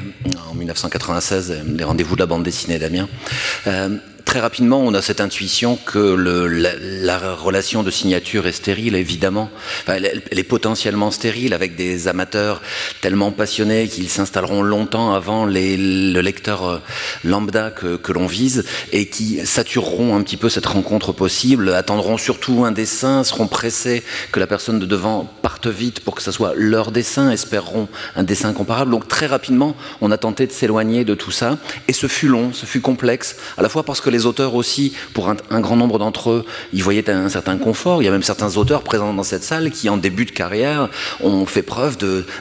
en 0.51 0.55
1996, 0.55 1.63
les 1.67 1.85
rendez-vous 1.85 2.15
de 2.15 2.21
la 2.21 2.27
bande 2.27 2.45
dessinée 2.45 2.79
d'Amiens, 2.79 3.09
euh, 3.67 3.89
très 4.35 4.41
rapidement, 4.41 4.81
on 4.81 4.95
a 4.95 5.01
cette 5.01 5.21
intuition 5.21 5.77
que 5.77 6.01
la, 6.01 7.35
relation 7.37 7.85
de 7.85 7.91
signature 7.93 8.49
est 8.49 8.53
stérile, 8.53 8.97
évidemment. 8.97 9.49
elle, 9.87 10.23
est 10.29 10.43
potentiellement 10.43 11.13
stérile 11.13 11.55
avec 11.55 11.77
des 11.77 12.09
amateurs 12.09 12.61
tellement 13.01 13.31
passionnés 13.31 13.87
qu'ils 13.87 14.09
s'installeront 14.09 14.63
longtemps 14.63 15.15
avant 15.15 15.47
les, 15.47 15.77
le 15.77 16.21
lecteur 16.21 16.67
euh, 16.67 16.79
lambda 17.23 17.71
que, 17.71 17.95
que 17.95 18.13
l'on 18.13 18.27
vise 18.27 18.65
et 18.91 19.09
qui 19.09 19.47
satureront 19.47 20.17
un 20.17 20.23
petit 20.23 20.37
peu 20.37 20.49
cette 20.49 20.67
rencontre 20.67 21.13
possible, 21.13 21.73
attendront 21.73 22.19
surtout 22.19 22.65
un 22.65 22.73
dessin, 22.73 23.23
seront 23.23 23.47
pressés 23.47 24.03
que 24.33 24.41
la 24.41 24.49
personne 24.49 24.81
de 24.81 24.87
devant 24.87 25.33
parte 25.43 25.69
vite 25.69 26.01
pour 26.01 26.17
que 26.17 26.23
ce 26.23 26.33
soit 26.33 26.55
leur 26.57 26.91
dessin, 26.91 27.31
espéreront 27.31 27.87
un 28.17 28.25
dessin 28.25 28.53
comparable. 28.53 28.91
Donc 28.91 29.07
très 29.07 29.27
rapidement, 29.27 29.77
on 30.01 30.11
a 30.11 30.19
tenté 30.19 30.49
de 30.49 30.53
s'éloigner 30.53 31.05
de 31.05 31.15
tout 31.15 31.31
ça 31.31 31.57
et 31.87 31.93
ce 31.93 32.09
fut 32.09 32.27
long, 32.27 32.53
ce 32.53 32.67
fut 32.67 32.81
complexe, 32.81 33.37
à 33.57 33.63
la 33.63 33.69
fois 33.69 33.85
parce 33.85 34.01
que 34.01 34.11
les 34.11 34.24
auteurs 34.27 34.55
aussi, 34.55 34.95
pour 35.13 35.29
un, 35.29 35.61
grand 35.61 35.77
nombre 35.77 35.99
d'entre 35.99 36.31
eux, 36.31 36.45
ils 36.73 36.83
voyaient 36.83 37.09
un, 37.11 37.29
certain 37.29 37.57
confort. 37.59 38.03
Il 38.03 38.05
y 38.05 38.09
a 38.09 38.11
même 38.11 38.23
certains 38.23 38.57
auteurs 38.57 38.83
présents 38.83 39.15
dans 39.15 39.23
cette 39.23 39.45
salle 39.45 39.71
qui, 39.71 39.89
en 39.89 39.97
début 39.97 40.25
de 40.25 40.31
carrière, 40.31 40.89
ont 41.23 41.47
fait 41.47 41.63
preuve 41.63 41.97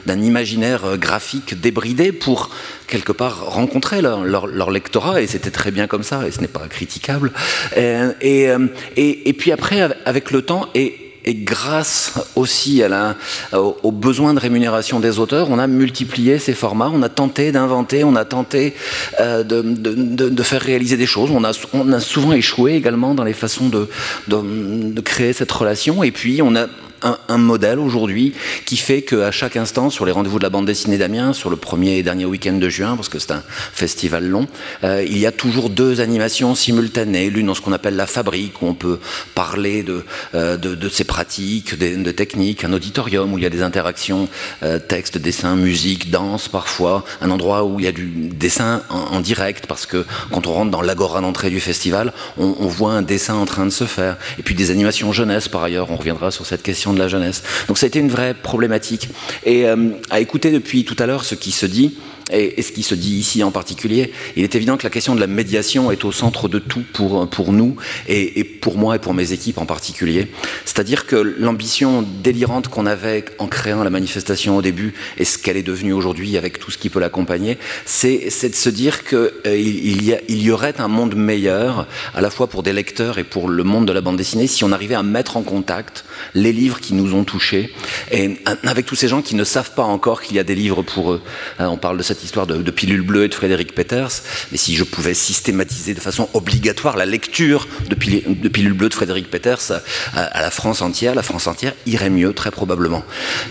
d'un 0.06 0.22
imaginaire 0.22 0.84
euh, 0.84 0.96
graphique 0.96 1.60
débridé 1.60 2.12
pour 2.12 2.50
quelque 2.86 3.12
part 3.12 3.46
rencontrer 3.46 4.02
leur, 4.02 4.70
lectorat 4.70 5.20
et 5.20 5.26
c'était 5.26 5.50
très 5.50 5.70
bien 5.70 5.86
comme 5.86 6.02
ça 6.02 6.26
et 6.26 6.30
ce 6.30 6.40
n'est 6.40 6.48
pas 6.48 6.66
critiquable 6.68 7.32
euh, 7.76 8.12
et, 8.20 8.48
euh, 8.48 8.66
et, 8.96 9.28
et, 9.28 9.32
puis 9.32 9.52
après 9.52 9.88
avec 10.04 10.30
le 10.30 10.42
temps 10.42 10.68
et 10.74 11.03
et 11.24 11.34
grâce 11.34 12.14
aussi 12.36 12.82
à 12.82 12.88
la, 12.88 13.16
aux 13.52 13.92
besoins 13.92 14.34
de 14.34 14.40
rémunération 14.40 15.00
des 15.00 15.18
auteurs, 15.18 15.50
on 15.50 15.58
a 15.58 15.66
multiplié 15.66 16.38
ces 16.38 16.52
formats, 16.52 16.90
on 16.92 17.02
a 17.02 17.08
tenté 17.08 17.50
d'inventer, 17.50 18.04
on 18.04 18.14
a 18.14 18.24
tenté 18.24 18.74
euh, 19.20 19.42
de, 19.42 20.42
faire 20.42 20.60
réaliser 20.60 20.96
des 20.96 21.06
choses. 21.06 21.30
On 21.30 21.44
a, 21.44 21.52
on 21.72 21.92
a 21.92 22.00
souvent 22.00 22.32
échoué 22.32 22.74
également 22.74 23.14
dans 23.14 23.24
les 23.24 23.32
façons 23.32 23.68
de, 23.68 23.88
de, 24.28 25.00
créer 25.00 25.32
cette 25.32 25.52
relation. 25.52 26.02
Et 26.02 26.10
puis 26.10 26.42
on 26.42 26.54
a 26.56 26.66
un, 27.02 27.38
modèle 27.38 27.78
aujourd'hui 27.78 28.32
qui 28.64 28.76
fait 28.76 29.02
qu'à 29.02 29.30
chaque 29.30 29.56
instant, 29.56 29.90
sur 29.90 30.06
les 30.06 30.12
rendez-vous 30.12 30.38
de 30.38 30.44
la 30.44 30.50
bande 30.50 30.66
dessinée 30.66 30.98
d'Amiens, 30.98 31.32
sur 31.32 31.50
le 31.50 31.56
premier 31.56 31.98
et 31.98 32.02
dernier 32.02 32.24
week-end 32.24 32.54
de 32.54 32.68
juin, 32.68 32.96
parce 32.96 33.08
que 33.08 33.18
c'est 33.18 33.32
un 33.32 33.42
festival 33.72 34.26
long, 34.26 34.46
euh, 34.84 35.04
il 35.06 35.18
y 35.18 35.26
a 35.26 35.32
toujours 35.32 35.70
deux 35.70 36.00
animations 36.00 36.54
simultanées, 36.54 37.30
l'une 37.30 37.46
dans 37.46 37.54
ce 37.54 37.60
qu'on 37.60 37.72
appelle 37.72 37.96
la 37.96 38.06
fabrique, 38.06 38.62
où 38.62 38.66
on 38.66 38.74
peut 38.74 38.98
parler 39.34 39.82
de, 39.82 40.04
euh, 40.34 40.56
de, 40.56 40.74
de, 40.74 40.88
ses 40.88 41.04
pratiques, 41.04 41.78
de, 41.78 42.10
techniques, 42.10 42.64
un 42.64 42.72
auditorium 42.72 43.32
où 43.32 43.38
il 43.38 43.44
y 43.44 43.46
a 43.46 43.50
des 43.50 43.62
interactions, 43.62 44.28
euh, 44.62 44.78
texte, 44.78 45.18
dessin, 45.18 45.56
musique, 45.56 46.10
danse 46.10 46.48
parfois, 46.48 47.04
un 47.20 47.30
endroit 47.30 47.64
où 47.64 47.80
il 47.80 47.84
y 47.84 47.88
a 47.88 47.92
du 47.92 48.06
dessin 48.06 48.82
en, 48.88 49.20
direct, 49.20 49.66
parce 49.66 49.86
que 49.86 50.04
quand 50.30 50.46
on 50.46 50.52
rentre 50.52 50.70
dans 50.70 50.82
l'agora 50.82 51.20
d'entrée 51.20 51.50
du 51.50 51.60
festival, 51.60 52.12
on 52.36 52.66
voit 52.66 52.92
un 52.92 53.02
dessin 53.02 53.34
en 53.34 53.46
train 53.46 53.64
de 53.64 53.70
se 53.70 53.84
faire, 53.84 54.16
et 54.38 54.42
puis 54.42 54.54
des 54.54 54.70
animations 54.70 55.12
jeunesse 55.12 55.48
par 55.48 55.62
ailleurs, 55.62 55.90
on 55.90 55.96
reviendra 55.96 56.30
sur 56.30 56.46
cette 56.46 56.62
question 56.62 56.83
de 56.92 56.98
la 56.98 57.08
jeunesse. 57.08 57.42
Donc 57.68 57.78
ça 57.78 57.86
a 57.86 57.88
été 57.88 57.98
une 57.98 58.10
vraie 58.10 58.34
problématique. 58.34 59.08
Et 59.44 59.66
euh, 59.66 59.90
à 60.10 60.20
écouter 60.20 60.50
depuis 60.50 60.84
tout 60.84 60.96
à 60.98 61.06
l'heure 61.06 61.24
ce 61.24 61.34
qui 61.34 61.52
se 61.52 61.66
dit, 61.66 61.94
et, 62.30 62.62
ce 62.62 62.72
qui 62.72 62.82
se 62.82 62.94
dit 62.94 63.16
ici 63.16 63.42
en 63.42 63.50
particulier, 63.50 64.12
il 64.36 64.44
est 64.44 64.54
évident 64.54 64.76
que 64.76 64.84
la 64.84 64.90
question 64.90 65.14
de 65.14 65.20
la 65.20 65.26
médiation 65.26 65.90
est 65.90 66.04
au 66.04 66.12
centre 66.12 66.48
de 66.48 66.58
tout 66.58 66.84
pour, 66.92 67.28
pour 67.28 67.52
nous 67.52 67.76
et, 68.08 68.44
pour 68.44 68.78
moi 68.78 68.96
et 68.96 68.98
pour 68.98 69.14
mes 69.14 69.32
équipes 69.32 69.58
en 69.58 69.66
particulier. 69.66 70.28
C'est-à-dire 70.64 71.06
que 71.06 71.16
l'ambition 71.16 72.02
délirante 72.02 72.68
qu'on 72.68 72.86
avait 72.86 73.24
en 73.38 73.46
créant 73.46 73.84
la 73.84 73.90
manifestation 73.90 74.56
au 74.56 74.62
début 74.62 74.94
et 75.18 75.24
ce 75.24 75.38
qu'elle 75.38 75.56
est 75.56 75.62
devenue 75.62 75.92
aujourd'hui 75.92 76.36
avec 76.36 76.58
tout 76.58 76.70
ce 76.70 76.78
qui 76.78 76.88
peut 76.88 77.00
l'accompagner, 77.00 77.58
c'est 77.84 78.30
de 78.42 78.54
se 78.54 78.68
dire 78.70 79.04
qu'il 79.04 79.18
euh, 79.18 79.56
il 79.56 80.02
y, 80.02 80.16
il 80.28 80.42
y 80.42 80.50
aurait 80.50 80.80
un 80.80 80.88
monde 80.88 81.14
meilleur, 81.14 81.86
à 82.14 82.20
la 82.20 82.30
fois 82.30 82.46
pour 82.46 82.62
des 82.62 82.72
lecteurs 82.72 83.18
et 83.18 83.24
pour 83.24 83.48
le 83.48 83.64
monde 83.64 83.86
de 83.86 83.92
la 83.92 84.00
bande 84.00 84.16
dessinée, 84.16 84.46
si 84.46 84.64
on 84.64 84.72
arrivait 84.72 84.94
à 84.94 85.02
mettre 85.02 85.36
en 85.36 85.42
contact 85.42 86.04
les 86.34 86.52
livres 86.52 86.80
qui 86.80 86.94
nous 86.94 87.14
ont 87.14 87.24
touchés 87.24 87.72
et 88.10 88.36
avec 88.64 88.86
tous 88.86 88.94
ces 88.94 89.08
gens 89.08 89.22
qui 89.22 89.34
ne 89.34 89.44
savent 89.44 89.74
pas 89.74 89.82
encore 89.82 90.22
qu'il 90.22 90.36
y 90.36 90.38
a 90.38 90.44
des 90.44 90.54
livres 90.54 90.82
pour 90.82 91.12
eux. 91.12 91.22
On 91.58 91.76
parle 91.76 91.98
de 91.98 92.02
cette 92.02 92.13
histoire 92.22 92.46
de, 92.46 92.56
de 92.56 92.70
pilule 92.70 93.02
bleue 93.02 93.24
et 93.24 93.28
de 93.28 93.34
Frédéric 93.34 93.74
Peters, 93.74 94.22
mais 94.52 94.58
si 94.58 94.76
je 94.76 94.84
pouvais 94.84 95.14
systématiser 95.14 95.94
de 95.94 96.00
façon 96.00 96.28
obligatoire 96.34 96.96
la 96.96 97.06
lecture 97.06 97.66
de, 97.88 97.94
pil 97.94 98.22
de 98.40 98.48
pilule 98.48 98.74
bleue 98.74 98.88
de 98.88 98.94
Frédéric 98.94 99.30
Peters 99.30 99.72
à, 100.14 100.22
à, 100.22 100.42
la 100.42 100.50
France 100.50 100.82
entière, 100.82 101.14
la 101.14 101.22
France 101.22 101.46
entière 101.46 101.72
irait 101.86 102.10
mieux 102.10 102.32
très 102.32 102.50
probablement. 102.50 103.04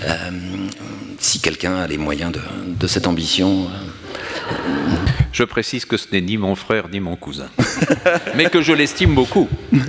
Euh, 0.06 0.32
si 1.19 1.39
quelqu'un 1.39 1.78
a 1.78 1.88
les 1.88 1.97
moyens 1.97 2.32
de, 2.32 2.41
de 2.67 2.88
cette 2.88 3.08
ambition. 3.08 3.67
Euh... 3.67 4.95
Je 5.32 5.43
précise 5.43 5.86
que 5.86 5.97
ce 5.97 6.08
n'est 6.12 6.21
ni 6.21 6.38
mon 6.38 6.56
frère 6.56 6.89
ni 6.89 6.99
mon 6.99 7.15
cousin, 7.15 7.49
mais 8.36 8.49
que 8.49 8.62
je 8.62 8.73
l'estime 8.73 9.15
beaucoup. 9.15 9.49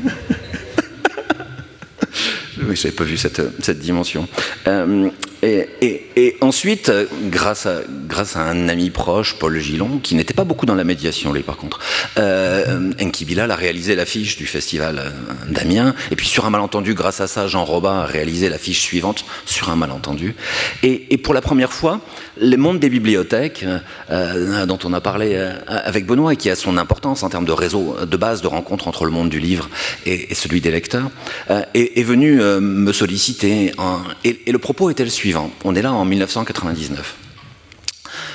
Oui, 2.67 2.77
j'avais 2.77 2.95
pas 2.95 3.05
vu 3.05 3.19
cette, 3.19 3.43
cette 3.63 3.79
dimension. 3.79 4.27
Euh, 4.69 5.11
et, 5.45 6.37
ensuite, 6.41 6.91
grâce 7.25 7.67
à, 7.67 7.81
grâce 8.09 8.37
à 8.37 8.43
un 8.43 8.69
ami 8.69 8.91
proche, 8.91 9.35
Paul 9.39 9.59
Gillon, 9.59 9.99
qui 10.03 10.15
n'était 10.15 10.35
pas 10.35 10.45
beaucoup 10.45 10.67
dans 10.67 10.75
la 10.75 10.85
médiation, 10.85 11.33
lui, 11.33 11.43
par 11.43 11.57
contre, 11.57 11.81
euh, 12.19 12.93
Bilal 13.25 13.51
a 13.51 13.57
réalisé 13.57 13.95
l'affiche 13.95 14.37
du 14.37 14.47
festival 14.47 15.13
d'Amiens. 15.49 15.95
Et 16.11 16.17
puis, 16.17 16.27
sur 16.27 16.45
un 16.45 16.51
malentendu, 16.51 16.95
grâce 16.95 17.21
à 17.21 17.27
ça, 17.27 17.47
Jean 17.47 17.65
Robin 17.65 18.01
a 18.01 18.05
réalisé 18.05 18.49
l'affiche 18.49 18.81
suivante, 18.81 19.25
sur 19.47 19.71
un 19.71 19.77
malentendu. 19.77 20.35
Et, 20.83 21.19
pour 21.19 21.35
la 21.35 21.41
première 21.41 21.73
fois, 21.73 22.01
le 22.39 22.57
monde 22.57 22.81
des 22.81 22.91
bibliothèques, 22.91 23.65
euh, 24.11 24.67
dont 24.67 24.79
on 24.85 24.93
a 24.93 25.01
parlé 25.01 25.33
euh, 25.35 25.53
avec 25.67 26.07
Benoît, 26.07 26.35
et 26.35 26.37
qui 26.37 26.51
a 26.51 26.57
son 26.57 26.77
importance 26.77 27.23
en 27.23 27.29
termes 27.29 27.45
de 27.45 27.53
réseau 27.53 27.97
de 28.05 28.17
base, 28.17 28.43
de 28.43 28.47
rencontre 28.47 28.89
entre 28.89 29.05
le 29.05 29.11
monde 29.11 29.31
du 29.31 29.41
livre 29.41 29.69
et, 30.07 30.35
celui 30.35 30.61
des 30.61 30.71
lecteurs, 30.71 31.11
euh, 31.51 31.63
est, 31.75 32.03
venu 32.03 32.35
me 32.37 32.93
solliciter. 32.93 33.73
Et 34.25 34.53
le 34.53 34.59
propos 34.59 34.91
était 34.91 35.05
le 35.05 35.11
suivant. 35.11 35.34
On 35.65 35.75
est 35.75 35.83
là 35.83 35.93
en 35.93 36.05
1999 36.05 37.24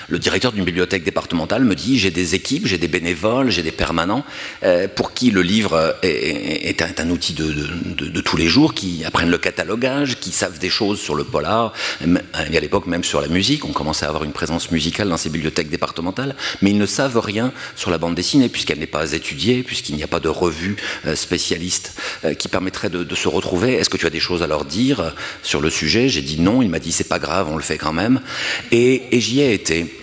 le 0.10 0.20
directeur 0.20 0.52
d'une 0.52 0.64
bibliothèque 0.64 1.04
départementale 1.04 1.64
me 1.64 1.76
dit 1.76 2.00
j'ai 2.00 2.12
des 2.12 2.36
équipes, 2.36 2.66
j'ai 2.66 2.78
des 2.78 2.88
bénévoles, 2.88 3.50
j'ai 3.50 3.64
des 3.64 3.72
permanents 3.72 4.26
euh, 4.64 4.88
pour 4.88 5.14
qui 5.14 5.32
le 5.32 5.42
livre 5.42 5.96
est, 6.04 6.70
est, 6.70 6.82
est 6.82 7.00
un 7.00 7.10
outil 7.10 7.34
de, 7.34 7.46
de, 7.52 8.08
de, 8.08 8.22
tous 8.22 8.38
les 8.38 8.48
jours, 8.48 8.74
qui 8.74 9.04
apprennent 9.06 9.30
le 9.30 9.38
catalogage, 9.38 10.20
qui 10.20 10.32
savent 10.32 10.60
des 10.60 10.70
choses 10.70 11.00
sur 11.00 11.16
le 11.16 11.24
polar, 11.24 11.74
et 12.02 12.58
à 12.58 12.60
l'époque 12.60 12.88
même 12.88 13.04
sur 13.04 13.22
la 13.22 13.28
musique. 13.28 13.66
On 13.66 13.72
commençait 13.72 14.06
à 14.06 14.10
avoir 14.10 14.24
une 14.24 14.32
présence 14.32 14.72
musicale 14.72 15.10
dans 15.10 15.18
ces 15.18 15.30
bibliothèques 15.30 15.70
départementales, 15.70 16.36
mais 16.62 16.72
ils 16.72 16.78
ne 16.78 16.86
savent 16.86 17.20
rien 17.20 17.52
sur 17.76 17.92
la 17.92 17.98
bande 17.98 18.16
dessinée 18.16 18.50
puisqu'elle 18.50 18.80
n'est 18.80 18.88
pas 18.88 19.14
étudiée, 19.14 19.64
puisqu'il 19.64 19.96
n'y 19.96 20.04
a 20.04 20.08
pas 20.08 20.20
de 20.20 20.30
revue 20.30 20.76
euh, 21.06 21.16
spécialiste 21.16 22.00
euh, 22.26 22.34
qui 22.34 22.48
permettrait 22.48 22.90
de, 22.90 23.04
de 23.04 23.16
se 23.16 23.28
retrouver. 23.28 23.74
Est-ce 23.74 23.90
que 23.90 23.98
tu 23.98 24.06
as 24.06 24.10
des 24.10 24.20
choses 24.20 24.42
à 24.42 24.48
leur 24.48 24.66
dire 24.66 25.14
sur 25.44 25.62
le 25.62 25.70
sujet? 25.70 26.10
J'ai 26.10 26.22
dit 26.22 26.40
non. 26.40 26.62
Il 26.62 26.70
m'a 26.70 26.80
dit 26.80 26.92
c'est 26.92 27.08
pas 27.08 27.20
grave, 27.20 27.48
on 27.50 27.58
le 27.58 27.64
fait 27.64 27.78
quand 27.78 27.94
même. 27.94 28.22
Et, 28.72 29.04
et 29.16 29.20
j'y 29.20 29.42
ai 29.42 29.54
été. 29.54 29.99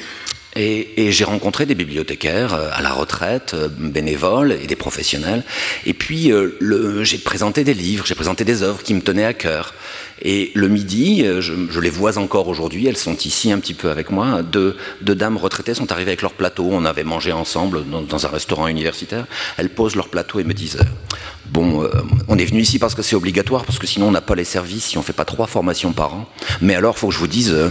Et, 0.56 1.06
et 1.06 1.12
j'ai 1.12 1.24
rencontré 1.24 1.66
des 1.66 1.74
bibliothécaires 1.74 2.54
euh, 2.54 2.70
à 2.72 2.80
la 2.80 2.90
retraite, 2.90 3.52
euh, 3.54 3.68
bénévoles 3.68 4.52
et 4.52 4.66
des 4.66 4.76
professionnels. 4.76 5.44
Et 5.84 5.92
puis 5.92 6.32
euh, 6.32 7.04
j'ai 7.04 7.18
présenté 7.18 7.62
des 7.62 7.74
livres, 7.74 8.06
j'ai 8.06 8.14
présenté 8.14 8.44
des 8.44 8.62
œuvres 8.62 8.82
qui 8.82 8.94
me 8.94 9.02
tenaient 9.02 9.24
à 9.24 9.34
cœur. 9.34 9.74
Et 10.22 10.50
le 10.54 10.68
midi, 10.68 11.26
je, 11.40 11.52
je 11.70 11.80
les 11.80 11.90
vois 11.90 12.16
encore 12.16 12.48
aujourd'hui, 12.48 12.86
elles 12.86 12.96
sont 12.96 13.16
ici 13.16 13.52
un 13.52 13.58
petit 13.58 13.74
peu 13.74 13.90
avec 13.90 14.10
moi, 14.10 14.42
deux, 14.42 14.74
deux, 15.02 15.14
dames 15.14 15.36
retraitées 15.36 15.74
sont 15.74 15.92
arrivées 15.92 16.12
avec 16.12 16.22
leur 16.22 16.32
plateau, 16.32 16.66
on 16.72 16.86
avait 16.86 17.04
mangé 17.04 17.32
ensemble 17.32 17.84
dans, 17.84 18.00
dans 18.00 18.24
un 18.24 18.30
restaurant 18.30 18.66
universitaire, 18.66 19.26
elles 19.58 19.68
posent 19.68 19.94
leur 19.94 20.08
plateau 20.08 20.40
et 20.40 20.44
me 20.44 20.54
disent, 20.54 20.78
bon, 21.50 21.82
euh, 21.82 21.90
on 22.28 22.38
est 22.38 22.46
venu 22.46 22.62
ici 22.62 22.78
parce 22.78 22.94
que 22.94 23.02
c'est 23.02 23.14
obligatoire, 23.14 23.66
parce 23.66 23.78
que 23.78 23.86
sinon 23.86 24.08
on 24.08 24.10
n'a 24.10 24.22
pas 24.22 24.34
les 24.34 24.44
services, 24.44 24.86
si 24.86 24.96
on 24.96 25.02
ne 25.02 25.04
fait 25.04 25.12
pas 25.12 25.26
trois 25.26 25.46
formations 25.46 25.92
par 25.92 26.14
an, 26.14 26.26
mais 26.62 26.74
alors 26.74 26.96
faut 26.96 27.08
que 27.08 27.14
je 27.14 27.18
vous 27.18 27.28
dise... 27.28 27.52
Euh, 27.52 27.68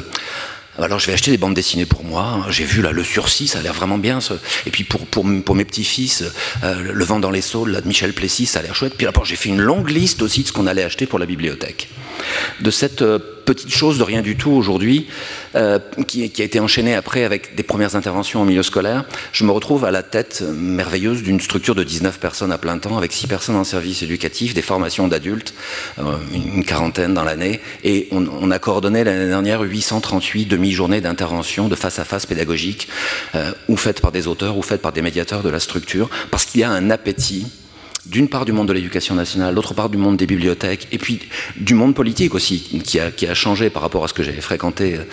alors 0.80 1.00
je 1.00 1.08
vais 1.08 1.14
acheter 1.14 1.32
des 1.32 1.38
bandes 1.38 1.54
dessinées 1.54 1.86
pour 1.86 2.04
moi. 2.04 2.46
J'ai 2.50 2.66
vu 2.66 2.82
là 2.82 2.92
le 2.92 3.04
sursis, 3.04 3.48
ça 3.48 3.60
a 3.60 3.62
l'air 3.62 3.74
vraiment 3.74 3.98
bien. 3.98 4.20
Ce... 4.20 4.34
Et 4.66 4.72
puis 4.72 4.84
pour, 4.84 5.06
pour, 5.06 5.26
pour 5.46 5.56
mes 5.56 5.66
petits-fils, 5.66 6.24
euh, 6.64 6.76
Le 6.94 7.06
vent 7.06 7.20
dans 7.20 7.32
les 7.32 7.42
saules 7.42 7.72
là, 7.72 7.82
de 7.82 7.88
Michel 7.88 8.14
Plessis, 8.14 8.46
ça 8.46 8.60
a 8.60 8.62
l'air 8.62 8.76
chouette. 8.76 8.96
Puis 8.98 9.08
après 9.08 9.24
j'ai 9.26 9.36
fait 9.36 9.50
une 9.50 9.62
longue 9.62 9.90
liste 9.90 10.22
aussi 10.22 10.44
de 10.44 10.48
ce 10.48 10.54
qu'on 10.54 10.68
allait 10.68 10.84
acheter 10.84 11.06
pour 11.06 11.20
la 11.20 11.26
bibliothèque. 11.26 11.90
De 12.62 12.72
cette 12.72 13.02
euh, 13.02 13.20
petite 13.46 13.74
chose 13.74 13.98
de 13.98 14.04
rien 14.04 14.22
du 14.22 14.36
tout 14.36 14.52
aujourd'hui, 14.52 15.08
euh, 15.56 15.80
qui, 16.08 16.24
a 16.24 16.44
été 16.44 16.60
enchaînée 16.60 16.96
après 16.96 17.24
avec 17.24 17.56
des 17.56 17.64
premières 17.64 17.96
interventions 17.96 18.42
en 18.42 18.46
milieu 18.46 18.64
scolaire, 18.64 19.06
je 19.32 19.46
me 19.46 19.52
retrouve 19.52 19.86
à 19.86 19.92
la 19.92 20.04
tête 20.04 20.44
merveilleuse 20.56 21.24
d'une 21.24 21.40
structure 21.40 21.76
de 21.76 21.84
19 21.84 22.20
personnes 22.20 22.52
à 22.52 22.58
plein 22.58 22.78
temps, 22.78 22.98
avec 22.98 23.14
6 23.14 23.28
personnes 23.28 23.56
en 23.56 23.64
service 23.64 24.02
éducatif, 24.04 24.54
des 24.54 24.62
formations 24.62 25.08
d'adultes, 25.08 25.54
euh, 26.00 26.18
une 26.34 26.66
quarantaine 26.66 27.14
dans 27.14 27.24
l'année, 27.24 27.62
et 27.84 28.10
on, 28.12 28.52
a 28.52 28.60
coordonné 28.60 29.04
l'année 29.04 29.28
dernière 29.28 29.62
838 29.62 30.46
demi-journées 30.46 31.02
d'intervention 31.02 31.68
de 31.68 31.76
face 31.76 32.00
à 32.00 32.04
face 32.04 32.26
pédagogique, 32.26 32.88
euh, 33.36 33.52
ou 33.70 33.78
faites 33.78 34.02
par 34.02 34.12
des 34.12 34.28
auteurs, 34.28 34.58
ou 34.58 34.62
faites 34.62 34.82
par 34.82 34.92
des 34.92 35.02
médiateurs 35.02 35.44
de 35.44 35.50
la 35.50 35.60
structure, 35.60 36.10
parce 36.32 36.46
qu'il 36.46 36.62
y 36.62 36.64
a 36.64 36.72
un 36.72 36.90
appétit 36.90 37.48
d'une 38.06 38.30
part 38.30 38.46
du 38.46 38.52
monde 38.52 38.68
de 38.68 38.74
l'éducation 38.74 39.16
nationale, 39.16 39.56
d'autre 39.56 39.74
part 39.74 39.90
du 39.90 39.98
monde 39.98 40.18
des 40.18 40.26
bibliothèques, 40.26 40.88
et 40.92 40.98
puis 40.98 41.20
du 41.58 41.74
monde 41.74 41.96
politique 41.96 42.36
aussi, 42.36 42.60
qui 42.84 43.00
a, 43.00 43.12
qui 43.12 43.28
a 43.28 43.34
changé 43.34 43.70
par 43.70 43.82
rapport 43.82 44.04
à 44.04 44.08
ce 44.08 44.14
que 44.14 44.24
j'avais 44.24 44.42
fréquenté 44.42 44.96
euh, 44.96 45.04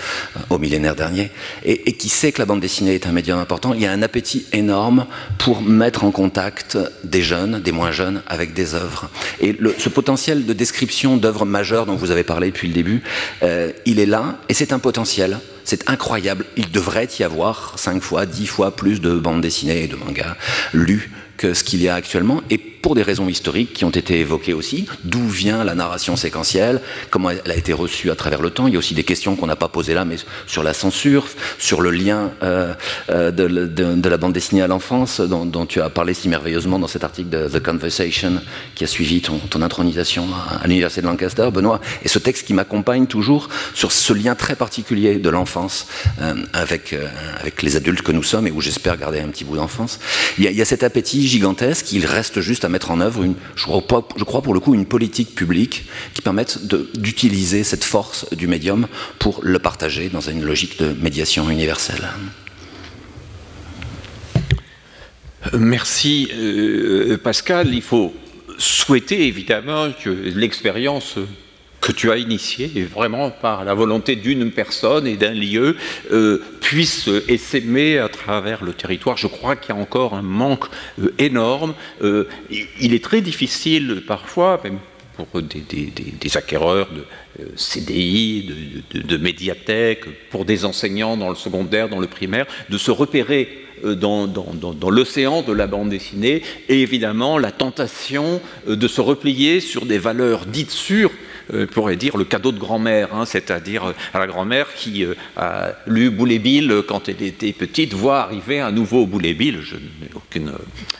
au 0.51 0.59
millénaire 0.59 0.95
dernier, 0.95 1.31
et, 1.65 1.89
et, 1.89 1.93
qui 1.93 2.09
sait 2.09 2.33
que 2.33 2.39
la 2.39 2.47
bande 2.47 2.61
dessinée 2.61 2.95
est 2.95 3.07
un 3.07 3.13
médium 3.13 3.39
important. 3.39 3.75
Il 3.75 3.81
y 3.81 3.87
a 3.87 3.93
un 3.93 4.03
appétit 4.03 4.47
énorme 4.53 5.07
pour 5.39 5.63
mettre 5.63 6.05
en 6.05 6.11
contact 6.11 6.79
des 7.05 7.23
jeunes, 7.23 7.61
des 7.61 7.73
moins 7.73 7.93
jeunes, 7.93 8.23
avec 8.27 8.53
des 8.53 8.75
œuvres. 8.75 9.09
Et 9.41 9.53
le, 9.59 9.75
ce 9.79 9.89
potentiel 9.89 10.45
de 10.45 10.53
description 10.53 11.17
d'œuvres 11.17 11.47
majeures 11.47 11.87
dont 11.87 11.97
vous 11.97 12.11
avez 12.11 12.25
parlé 12.25 12.49
depuis 12.49 12.69
le 12.69 12.75
début, 12.75 13.03
euh, 13.43 13.73
il 13.87 14.01
est 14.01 14.07
là, 14.07 14.39
et 14.49 14.55
c'est 14.55 14.73
un 14.73 14.79
potentiel. 14.79 15.39
C'est 15.65 15.89
incroyable. 15.89 16.45
Il 16.57 16.71
devrait 16.73 17.09
y 17.21 17.23
avoir 17.23 17.75
5 17.79 18.03
fois, 18.03 18.27
10 18.27 18.47
fois 18.47 18.75
plus 18.75 19.01
de 19.01 19.15
bandes 19.15 19.41
dessinées 19.41 19.85
et 19.85 19.87
de 19.87 19.95
mangas 19.95 20.37
lus 20.73 21.11
que 21.37 21.55
ce 21.55 21.65
qu'il 21.65 21.83
y 21.83 21.89
a 21.89 21.95
actuellement, 21.95 22.43
et 22.51 22.72
pour 22.83 22.95
des 22.97 23.03
raisons 23.03 23.29
historiques 23.29 23.73
qui 23.73 23.85
ont 23.85 23.91
été 23.91 24.19
évoquées 24.19 24.53
aussi, 24.53 24.87
d'où 25.05 25.27
vient 25.29 25.65
la 25.65 25.75
narration 25.75 26.17
séquentielle, 26.17 26.81
comment 27.11 27.31
elle 27.31 27.51
a 27.51 27.57
été 27.57 27.73
reçue 27.73 28.11
à 28.11 28.17
travers 28.17 28.43
le 28.43 28.51
temps. 28.51 28.67
Il 28.67 28.75
y 28.75 28.77
a 28.77 28.79
aussi 28.79 28.95
des 28.95 29.05
questions 29.05 29.37
qu'on 29.37 29.47
n'a 29.47 29.57
pas 29.57 29.69
posées 29.69 29.95
là, 29.95 30.05
mais 30.05 30.17
sur 30.47 30.63
la 30.63 30.75
censure, 30.75 31.27
sur 31.59 31.81
le 31.81 31.91
lien 31.91 32.33
euh, 32.43 32.75
euh, 33.09 33.31
de, 33.31 34.09
la 34.09 34.17
bande 34.17 34.33
dessinée 34.33 34.63
à 34.63 34.67
l'enfance, 34.67 35.21
dont, 35.21 35.67
tu 35.67 35.81
as 35.81 35.89
parlé 35.91 36.13
si 36.13 36.29
merveilleusement 36.29 36.79
dans 36.79 36.89
cet 36.89 37.05
article 37.05 37.31
de 37.31 37.49
The 37.49 37.63
Conversation 37.63 38.43
qui 38.75 38.85
a 38.85 38.87
suivi 38.87 39.23
ton, 39.23 39.63
intronisation 39.63 40.27
à, 40.61 40.67
l'Université 40.67 41.03
de 41.03 41.07
Lancaster, 41.07 41.49
Benoît, 41.53 41.81
et 42.05 42.09
ce 42.09 42.19
texte 42.19 42.47
qui 42.47 42.53
m'accompagne 42.53 43.07
toujours 43.07 43.49
sur 43.75 43.93
ce 43.93 44.13
lien 44.13 44.35
très 44.35 44.57
particulier 44.57 45.17
de 45.17 45.31
l'enfance 45.31 45.87
avec, 46.53 46.93
euh, 46.93 47.07
avec 47.39 47.63
les 47.63 47.77
adultes 47.77 48.03
que 48.03 48.11
nous 48.11 48.25
sommes 48.25 48.49
et 48.49 48.51
où 48.51 48.61
j'espère 48.61 48.97
garder 48.97 49.21
un 49.21 49.29
petit 49.29 49.45
bout 49.45 49.57
d'enfance. 49.57 50.01
Il, 50.39 50.45
il, 50.45 50.57
y 50.57 50.63
a 50.63 50.65
cet 50.65 50.83
appétit 50.83 51.29
gigantesque, 51.29 51.93
il 51.93 52.07
reste 52.07 52.41
juste 52.41 52.65
à 52.65 52.69
mettre 52.73 52.91
en 52.91 53.01
œuvre, 53.01 53.23
une, 53.23 53.35
je, 53.55 53.65
crois, 53.65 54.43
pour 54.43 54.55
le 54.55 54.61
coup, 54.61 54.75
une 54.75 54.87
politique 54.87 55.35
publique 55.35 55.85
qui 56.15 56.23
permette 56.23 56.67
d'utiliser 56.99 57.63
cette 57.63 57.85
force 57.85 58.33
du 58.35 58.49
médium 58.49 58.89
pour 59.19 59.41
le 59.43 59.59
partager 59.59 60.09
dans 60.09 60.21
une 60.21 60.43
logique 60.43 60.81
de 60.81 60.93
médiation 61.01 61.49
universelle. 61.51 62.09
Merci 65.53 66.29
euh, 66.33 67.19
Pascal. 67.19 67.75
Il 67.75 67.83
faut 67.83 68.15
souhaiter 68.59 69.27
évidemment 69.27 69.91
que 69.93 70.11
l'expérience 70.11 71.19
que 71.83 71.93
tu 71.93 72.11
as 72.13 72.17
initié, 72.17 72.71
et 72.77 72.85
vraiment 72.85 73.31
par 73.31 73.65
la 73.65 73.75
volonté 73.75 74.15
d'une 74.15 74.53
personne 74.53 75.07
et 75.07 75.17
d'un 75.17 75.35
lieu, 75.35 75.77
euh, 76.13 76.41
puisse 76.61 77.11
essaimer 77.29 77.99
à 77.99 78.09
travers 78.09 78.65
le 78.65 78.73
territoire. 78.73 79.17
Je 79.17 79.27
crois 79.27 79.57
qu'il 79.57 79.75
y 79.75 79.79
a 79.79 79.81
encore 79.81 80.15
un 80.15 80.23
manque 80.23 80.67
euh, 81.01 81.13
énorme. 81.19 81.75
Euh, 82.03 82.29
il 82.81 82.95
est 82.95 83.03
très 83.03 83.21
difficile 83.21 84.05
parfois, 84.07 84.61
même 84.63 84.79
pour 85.17 85.43
des, 85.43 86.37
acquéreurs 86.37 86.89
de 86.93 87.05
CDI, 87.57 88.85
de, 88.95 89.17
médiathèques, 89.17 90.05
pour 90.31 90.45
des 90.45 90.65
enseignants 90.65 91.17
dans 91.17 91.29
le 91.31 91.35
secondaire, 91.35 91.89
dans 91.89 92.01
le 92.01 92.07
primaire, 92.07 92.47
de 92.71 92.79
se 92.79 92.91
repérer 92.91 93.67
dans, 93.85 94.27
dans 94.29 94.91
l'océan 94.91 95.43
de 95.43 95.53
la 95.53 95.67
bande 95.67 95.91
dessinée 95.91 96.43
et 96.69 96.81
évidemment 96.81 97.37
la 97.37 97.51
tentation 97.51 98.41
de 98.67 98.89
se 98.89 99.01
replier 99.01 99.61
sur 99.61 99.85
des 99.85 99.99
valeurs 99.99 100.47
dites 100.47 100.71
sûres 100.71 101.11
euh, 101.53 101.67
pourrait 101.67 101.97
dire 101.97 102.17
le 102.17 102.25
cadeau 102.25 102.53
de 102.53 102.59
grand-mère, 102.59 103.15
hein, 103.15 103.25
c'est-à-dire 103.25 103.85
euh, 103.85 103.93
à 104.15 104.19
la 104.19 104.27
grand-mère 104.27 104.67
qui 104.75 105.05
euh, 105.05 105.15
a 105.37 105.71
lu 105.87 106.11
Boulet 106.11 106.39
Bill 106.39 106.83
quand 106.87 107.09
elle 107.09 107.23
était 107.23 107.53
petite, 107.53 107.95
voit 107.95 108.21
arriver 108.21 108.61
un 108.61 108.73
nouveau 108.73 109.07
Boulet 109.07 109.35
Bill, 109.35 109.61
je 109.63 109.77
n'ai 109.77 110.11
aucune 110.15 110.53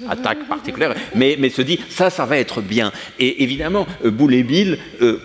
attaque 0.09 0.47
particulière, 0.49 0.95
mais, 1.15 1.37
se 1.51 1.63
dit 1.63 1.79
ça, 1.89 2.09
ça 2.09 2.25
va 2.25 2.39
être 2.39 2.63
bien. 2.63 2.93
Et 3.19 3.43
évidemment, 3.43 3.87
Boulet 4.05 4.43
Bill, 4.43 4.79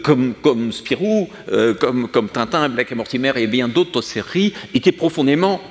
comme, 0.04 0.34
Spirou, 0.72 1.30
comme, 1.80 2.10
comme 2.10 2.28
Tintin, 2.28 2.68
Black 2.68 2.92
et 2.92 2.96
Mortimer 2.96 3.32
et 3.38 3.48
bien 3.48 3.70
d'autres 3.70 4.02
séries, 4.02 4.54
était 4.74 4.92
profondément 4.92 5.62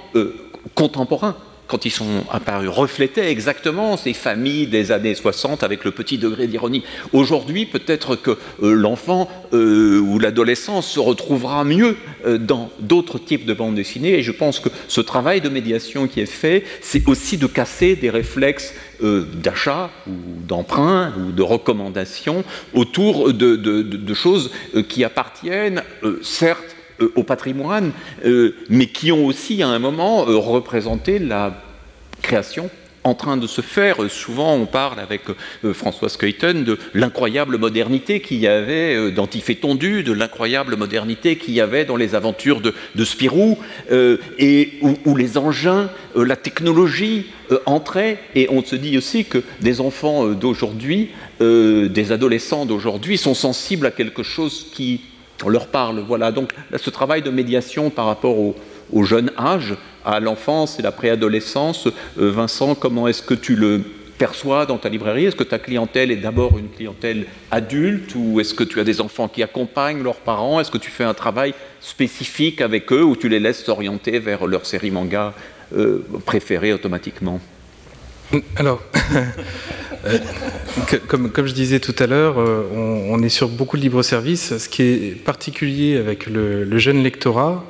contemporain 0.75 1.37
quand 1.67 1.85
ils 1.85 1.91
sont 1.91 2.25
apparus, 2.31 2.69
reflétaient 2.69 3.31
exactement 3.31 3.97
ces 3.97 4.13
familles 4.13 4.67
des 4.67 4.93
années 4.93 5.15
60 5.15 5.63
avec 5.63 5.85
le 5.85 5.91
petit 5.91 6.19
degré 6.19 6.47
d'ironie. 6.47 6.85
Aujourd'hui, 7.13 7.67
peut-être 7.67 8.17
que 8.17 8.33
euh, 8.63 8.73
l'enfant 8.75 9.29
euh, 9.53 9.99
ou 9.99 10.19
l'adolescent 10.19 10.83
se 10.83 11.01
retrouvera 11.01 11.65
mieux 11.65 11.97
euh, 12.25 12.39
dans 12.39 12.71
d'autres 12.81 13.19
types 13.19 13.47
de 13.47 13.55
bandes 13.55 13.75
dessinées, 13.75 14.19
et 14.19 14.23
je 14.23 14.33
pense 14.33 14.61
que 14.61 14.69
ce 14.89 15.01
travail 15.01 15.41
de 15.41 15.49
médiation 15.49 16.07
qui 16.07 16.21
est 16.21 16.27
fait, 16.27 16.65
c'est 16.81 17.09
aussi 17.09 17.37
de 17.37 17.47
casser 17.47 17.97
des 17.97 18.11
réflexes 18.11 18.75
d'achat 19.01 19.91
ou 20.07 20.13
d'emprunt 20.49 21.13
ou 21.19 21.31
de 21.31 21.43
recommandation 21.43 22.45
autour 22.73 23.35
de 23.35 24.15
choses 24.15 24.51
qui 24.89 25.05
appartiennent, 25.05 25.83
certes, 26.23 26.76
euh, 27.01 27.13
au 27.15 27.23
patrimoine, 27.23 27.93
euh, 28.25 28.55
mais 28.71 28.87
qui 28.87 29.13
ont 29.13 29.27
aussi 29.27 29.63
à 29.63 29.69
un 29.69 29.79
moment 29.79 30.29
euh, 30.29 30.37
représenté 30.37 31.19
la 31.19 31.63
création 32.23 32.71
en 33.05 33.15
train 33.15 33.37
de 33.37 33.47
se 33.47 33.61
faire. 33.61 33.97
Souvent, 34.11 34.55
on 34.55 34.67
parle 34.67 34.99
avec 34.99 35.23
François 35.75 36.09
Skeuten 36.09 36.65
de 36.65 36.77
l'incroyable 36.93 37.57
modernité 37.57 38.21
qu'il 38.21 38.39
y 38.39 38.49
avait 38.49 39.13
dans 39.13 39.29
Tiffé 39.29 39.55
Tondu, 39.55 40.03
de 40.03 40.13
l'incroyable 40.13 40.75
modernité 40.75 41.37
qu'il 41.37 41.55
y 41.55 41.61
avait 41.61 41.85
dans 41.85 41.95
les 41.95 42.17
aventures 42.17 42.61
de, 42.61 43.05
Spirou, 43.05 43.59
et 44.41 44.73
où, 44.83 45.15
les 45.15 45.39
engins, 45.39 45.89
la 46.17 46.35
technologie 46.35 47.27
entraient. 47.65 48.19
Et 48.35 48.49
on 48.51 48.65
se 48.65 48.75
dit 48.75 48.99
aussi 48.99 49.25
que 49.25 49.45
des 49.61 49.81
enfants 49.81 50.27
d'aujourd'hui, 50.31 51.11
des 51.39 52.11
adolescents 52.11 52.67
d'aujourd'hui, 52.67 53.19
sont 53.19 53.35
sensibles 53.35 53.87
à 53.87 53.93
quelque 53.93 54.25
chose 54.25 54.67
qui 54.75 55.03
on 55.45 55.49
leur 55.49 55.69
parle. 55.69 56.01
Voilà, 56.01 56.33
donc 56.33 56.53
ce 56.77 56.91
travail 56.91 57.23
de 57.23 57.31
médiation 57.31 57.91
par 57.91 58.07
rapport 58.07 58.37
au, 58.39 59.05
jeune 59.05 59.31
âge, 59.39 59.75
à 60.05 60.21
l'enfance 60.21 60.79
et 60.79 60.83
la 60.83 60.93
préadolescence, 60.93 61.89
euh, 62.19 62.31
Vincent, 62.31 62.75
comment 62.77 63.09
est-ce 63.09 63.23
que 63.23 63.35
tu 63.35 63.57
le 63.57 63.83
perçois 64.19 64.65
dans 64.65 64.79
ta 64.79 64.89
librairie? 64.89 65.25
Est-ce 65.27 65.37
que 65.37 65.45
ta 65.45 65.59
clientèle 65.59 66.11
est 66.11 66.17
d'abord 66.17 66.57
une 66.59 66.69
clientèle 66.69 67.27
adulte 67.51 68.15
ou 68.15 68.41
est-ce 68.41 68.55
que 68.55 68.65
tu 68.65 68.79
as 68.81 68.85
des 68.85 69.01
enfants 69.01 69.29
qui 69.29 69.43
accompagnent 69.43 70.03
leurs 70.03 70.21
parents? 70.21 70.61
Est-ce 70.61 70.71
que 70.71 70.79
tu 70.79 70.91
fais 70.91 71.05
un 71.05 71.15
travail 71.15 71.55
spécifique 71.81 72.61
avec 72.61 72.93
eux 72.93 73.03
ou 73.03 73.17
tu 73.17 73.29
les 73.29 73.41
laisses 73.41 73.65
s'orienter 73.65 74.21
vers 74.21 74.47
leur 74.47 74.65
série 74.65 74.93
manga 74.93 75.35
euh, 75.77 76.07
préférée 76.25 76.73
automatiquement? 76.73 77.41
Alors, 78.57 78.83
euh, 80.07 80.19
comme, 81.09 81.31
je 81.47 81.53
disais 81.53 81.81
tout 81.81 81.95
à 81.99 82.07
l'heure, 82.07 82.39
euh, 82.39 82.65
on, 82.73 83.23
est 83.23 83.29
sur 83.29 83.49
beaucoup 83.49 83.77
de 83.77 83.83
libre-service. 83.83 84.59
Ce 84.59 84.69
qui 84.69 84.83
est 84.83 85.25
particulier 85.25 85.97
avec 85.97 86.27
le, 86.27 86.79
jeune 86.79 87.03
lectorat, 87.03 87.65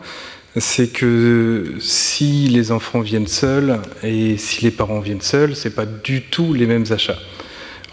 c'est 0.57 0.89
que 0.89 1.75
si 1.81 2.49
les 2.49 2.73
enfants 2.73 3.01
viennent 3.01 3.27
seuls 3.27 3.81
et 4.03 4.37
si 4.39 4.65
les 4.65 4.71
parents 4.71 5.01
viennent 5.01 5.21
seuls, 5.21 5.55
c'est 5.55 5.75
pas 5.75 5.87
du 5.87 6.23
tout 6.23 6.55
les 6.55 6.67
mêmes 6.67 6.87
achats 6.91 7.19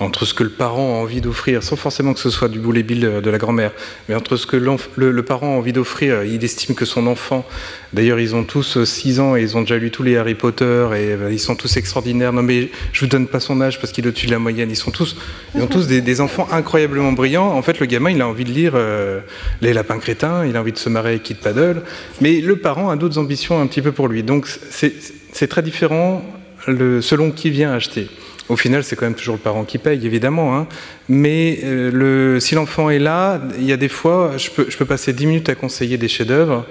entre 0.04 0.26
ce 0.26 0.34
que 0.34 0.44
le 0.44 0.50
parent 0.50 0.96
a 0.96 1.02
envie 1.02 1.22
d'offrir, 1.22 1.64
sans 1.64 1.76
forcément 1.76 2.14
que 2.14 2.20
ce 2.20 2.30
soit 2.30 2.50
du 2.50 2.60
boulet 2.60 2.84
bill 2.84 3.22
de 3.24 3.30
la 3.30 3.38
grand-mère, 3.38 3.72
mais 4.08 4.16
entre 4.16 4.36
ce 4.36 4.46
que 4.46 4.58
le, 4.58 5.24
parent 5.24 5.56
a 5.56 5.58
envie 5.58 5.74
d'offrir, 5.74 6.24
il 6.24 6.44
estime 6.44 6.76
que 6.76 6.86
son 6.86 7.08
enfant, 7.08 7.46
d'ailleurs 7.94 8.20
ils 8.20 8.36
ont 8.36 8.44
tous 8.44 8.84
6 8.84 9.20
ans 9.20 9.36
et 9.36 9.42
ils 9.42 9.58
ont 9.58 9.62
déjà 9.62 9.78
lu 9.78 9.92
tous 9.92 10.04
les 10.04 10.18
Harry 10.18 10.36
Potter 10.36 10.64
et 10.94 11.14
euh, 11.14 11.30
ils 11.32 11.40
sont 11.40 11.56
tous 11.56 11.78
extraordinaires. 11.78 12.34
Non 12.34 12.44
mais 12.44 12.70
je 12.92 13.00
vous 13.02 13.08
donne 13.08 13.28
pas 13.28 13.40
son 13.40 13.62
âge 13.62 13.80
parce 13.80 13.94
qu'il 13.94 14.06
est 14.06 14.10
au-dessus 14.10 14.28
de 14.28 14.32
la 14.32 14.40
moyenne. 14.40 14.70
Ils 14.70 14.76
sont 14.76 14.92
tous, 14.92 15.16
ont 15.56 15.68
tous 15.68 15.88
des, 15.88 16.22
enfants 16.22 16.48
incroyablement 16.52 17.12
brillants. 17.14 17.52
En 17.52 17.62
fait, 17.62 17.80
le 17.80 17.86
gamin, 17.86 18.12
il 18.12 18.22
a 18.22 18.28
envie 18.28 18.44
de 18.44 18.52
lire 18.52 18.74
euh, 18.76 19.22
Les 19.62 19.74
Lapins 19.74 19.98
Crétins, 19.98 20.46
il 20.46 20.56
a 20.56 20.62
envie 20.62 20.72
de 20.72 20.78
se 20.78 20.90
marrer 20.90 21.10
avec 21.12 21.24
Kid 21.24 21.38
Paddle, 21.38 21.82
mais 22.22 22.42
le 22.42 22.56
parent 22.58 22.90
a 22.90 22.96
d'autres 22.96 23.18
ambitions 23.18 23.60
un 23.60 23.68
petit 23.68 23.82
peu 23.82 23.92
pour 23.92 24.08
lui. 24.08 24.24
Donc 24.24 24.48
c'est 24.48 25.48
très 25.48 25.62
différent 25.62 26.24
selon 26.68 27.32
qui 27.32 27.50
vient 27.50 27.74
acheter. 27.74 28.08
Au 28.50 28.58
final, 28.58 28.84
c'est 28.84 28.96
quand 28.96 29.06
même 29.06 29.16
toujours 29.16 29.36
le 29.36 29.42
parent 29.42 29.64
qui 29.64 29.78
paye, 29.78 30.06
évidemment. 30.06 30.58
Hein. 30.58 30.68
Mais 31.08 31.60
euh, 31.64 32.40
si 32.40 32.56
l'enfant 32.56 32.90
est 32.90 33.00
là, 33.00 33.42
il 33.58 33.66
y 33.66 33.72
a 33.72 33.78
des 33.78 33.88
fois, 33.88 34.34
je 34.38 34.50
peux, 34.50 34.86
passer 34.86 35.14
10 35.14 35.26
minutes 35.26 35.50
à 35.50 35.56
conseiller 35.56 35.98
des 35.98 36.10
chefs-d'œuvre. 36.10 36.66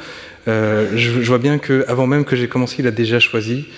Euh, 0.48 0.88
je, 0.94 1.20
vois 1.20 1.38
bien 1.38 1.58
qu'avant 1.58 2.06
même 2.06 2.24
que 2.24 2.36
j'ai 2.36 2.48
commencé, 2.48 2.76
il 2.80 2.86
a 2.86 2.90
déjà 2.90 3.20
choisi. 3.20 3.68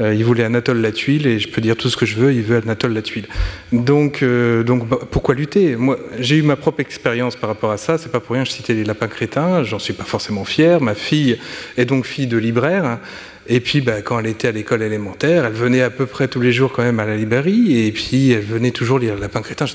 Euh, 0.00 0.12
il 0.12 0.24
voulait 0.24 0.42
Anatole 0.42 0.80
la 0.80 0.90
tuile 0.90 1.28
et 1.28 1.38
je 1.38 1.48
peux 1.48 1.60
dire 1.60 1.76
tout 1.76 1.88
ce 1.88 1.96
que 1.96 2.04
je 2.04 2.16
veux, 2.16 2.32
il 2.32 2.42
veut 2.42 2.56
Anatole 2.56 2.92
la 2.92 3.02
tuile. 3.02 3.26
Donc, 3.70 4.24
donc 4.24 4.88
bah, 4.88 4.98
pourquoi 5.08 5.36
lutter? 5.36 5.76
Moi, 5.76 5.96
j'ai 6.18 6.36
eu 6.36 6.42
ma 6.42 6.56
propre 6.56 6.80
expérience 6.80 7.36
par 7.36 7.48
rapport 7.48 7.70
à 7.70 7.76
ça. 7.76 7.98
C'est 7.98 8.10
pas 8.10 8.18
pour 8.18 8.34
rien 8.34 8.42
que 8.42 8.50
je 8.50 8.54
citais 8.54 8.74
les 8.74 8.82
lapins 8.82 9.06
crétins. 9.06 9.62
J'en 9.62 9.78
suis 9.78 9.92
pas 9.92 10.02
forcément 10.02 10.44
fier. 10.44 10.80
Ma 10.80 10.96
fille 10.96 11.38
est 11.76 11.84
donc 11.84 12.04
fille 12.04 12.26
de 12.26 12.36
libraire. 12.36 12.98
Et 13.46 13.60
puis, 13.60 13.80
bah, 13.80 14.00
quand 14.02 14.18
elle 14.18 14.26
était 14.26 14.48
à 14.48 14.52
l'école 14.52 14.82
élémentaire, 14.82 15.44
elle 15.44 15.52
venait 15.52 15.82
à 15.82 15.90
peu 15.90 16.06
près 16.06 16.28
tous 16.28 16.40
les 16.40 16.52
jours 16.52 16.72
quand 16.72 16.82
même 16.82 17.00
à 17.00 17.04
la 17.04 17.16
librairie, 17.16 17.86
et 17.86 17.92
puis 17.92 18.30
elle 18.30 18.44
venait 18.44 18.70
toujours 18.70 18.98
lire 18.98 19.18
Lapin 19.18 19.42
Crétin. 19.42 19.66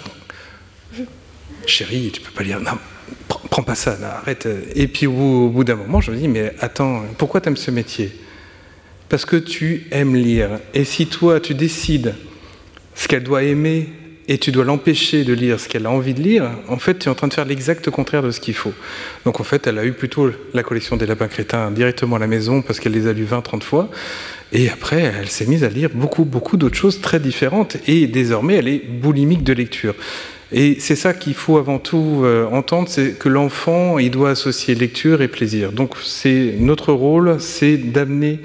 Chérie, 1.66 2.10
tu 2.12 2.22
peux 2.22 2.32
pas 2.32 2.44
lire. 2.44 2.60
Non, 2.60 2.72
prends 3.50 3.64
pas 3.64 3.76
ça, 3.76 3.98
arrête. 4.02 4.48
Et 4.76 4.88
puis 4.88 5.06
au 5.06 5.50
bout, 5.50 5.64
d'un 5.64 5.76
moment, 5.76 6.02
je 6.02 6.12
me 6.12 6.18
dis, 6.18 6.28
mais 6.28 6.54
attends, 6.60 7.04
pourquoi 7.18 7.42
tu 7.42 7.50
aimes 7.50 7.58
ce 7.58 7.70
métier? 7.70 8.12
Parce 9.08 9.26
que 9.26 9.36
tu 9.36 9.88
aimes 9.92 10.16
lire. 10.16 10.60
Et 10.74 10.84
si 10.84 11.08
toi, 11.08 11.40
tu 11.40 11.54
décides 11.54 12.16
ce 12.96 13.08
qu'elle 13.08 13.24
doit 13.24 13.44
aimer 13.44 13.90
et 14.30 14.38
tu 14.38 14.52
dois 14.52 14.64
l'empêcher 14.64 15.24
de 15.24 15.34
lire 15.34 15.60
ce 15.60 15.68
qu'elle 15.68 15.88
a 15.88 15.90
envie 15.90 16.14
de 16.14 16.22
lire, 16.22 16.52
en 16.68 16.78
fait, 16.78 17.00
tu 17.00 17.08
es 17.08 17.12
en 17.12 17.16
train 17.16 17.28
de 17.28 17.34
faire 17.34 17.46
l'exact 17.46 17.90
contraire 17.90 18.22
de 18.22 18.30
ce 18.30 18.40
qu'il 18.40 18.54
faut. 18.54 18.74
Donc, 19.26 19.40
en 19.40 19.44
fait, 19.44 19.66
elle 19.66 19.80
a 19.80 19.86
eu 19.86 19.92
plutôt 19.92 20.30
la 20.54 20.62
collection 20.62 20.98
des 20.98 21.08
lapins 21.08 21.28
crétins 21.28 21.72
directement 21.72 22.18
à 22.18 22.20
la 22.20 22.28
maison 22.28 22.62
parce 22.62 22.80
qu'elle 22.80 22.92
les 22.92 23.08
a 23.08 23.14
lus 23.14 23.26
20-30 23.26 23.64
fois. 23.64 23.90
Et 24.54 24.70
après, 24.70 25.12
elle 25.20 25.30
s'est 25.30 25.48
mise 25.48 25.64
à 25.64 25.70
lire 25.70 25.90
beaucoup, 25.92 26.26
beaucoup 26.26 26.58
d'autres 26.58 26.78
choses 26.78 27.02
très 27.02 27.20
différentes. 27.20 27.78
Et 27.88 28.06
désormais, 28.06 28.54
elle 28.54 28.68
est 28.68 28.86
boulimique 28.88 29.44
de 29.44 29.54
lecture. 29.54 29.96
Et 30.52 30.78
c'est 30.80 30.96
ça 30.96 31.16
qu'il 31.16 31.34
faut 31.34 31.58
avant 31.58 31.80
tout 31.80 32.22
euh, 32.24 32.46
entendre, 32.52 32.88
c'est 32.88 33.18
que 33.18 33.30
l'enfant, 33.30 33.98
il 33.98 34.12
doit 34.12 34.30
associer 34.30 34.76
lecture 34.76 35.24
et 35.24 35.28
plaisir. 35.28 35.72
Donc, 35.72 35.96
c'est 36.04 36.54
notre 36.60 36.94
rôle, 36.94 37.38
c'est 37.40 37.78
d'amener 37.78 38.42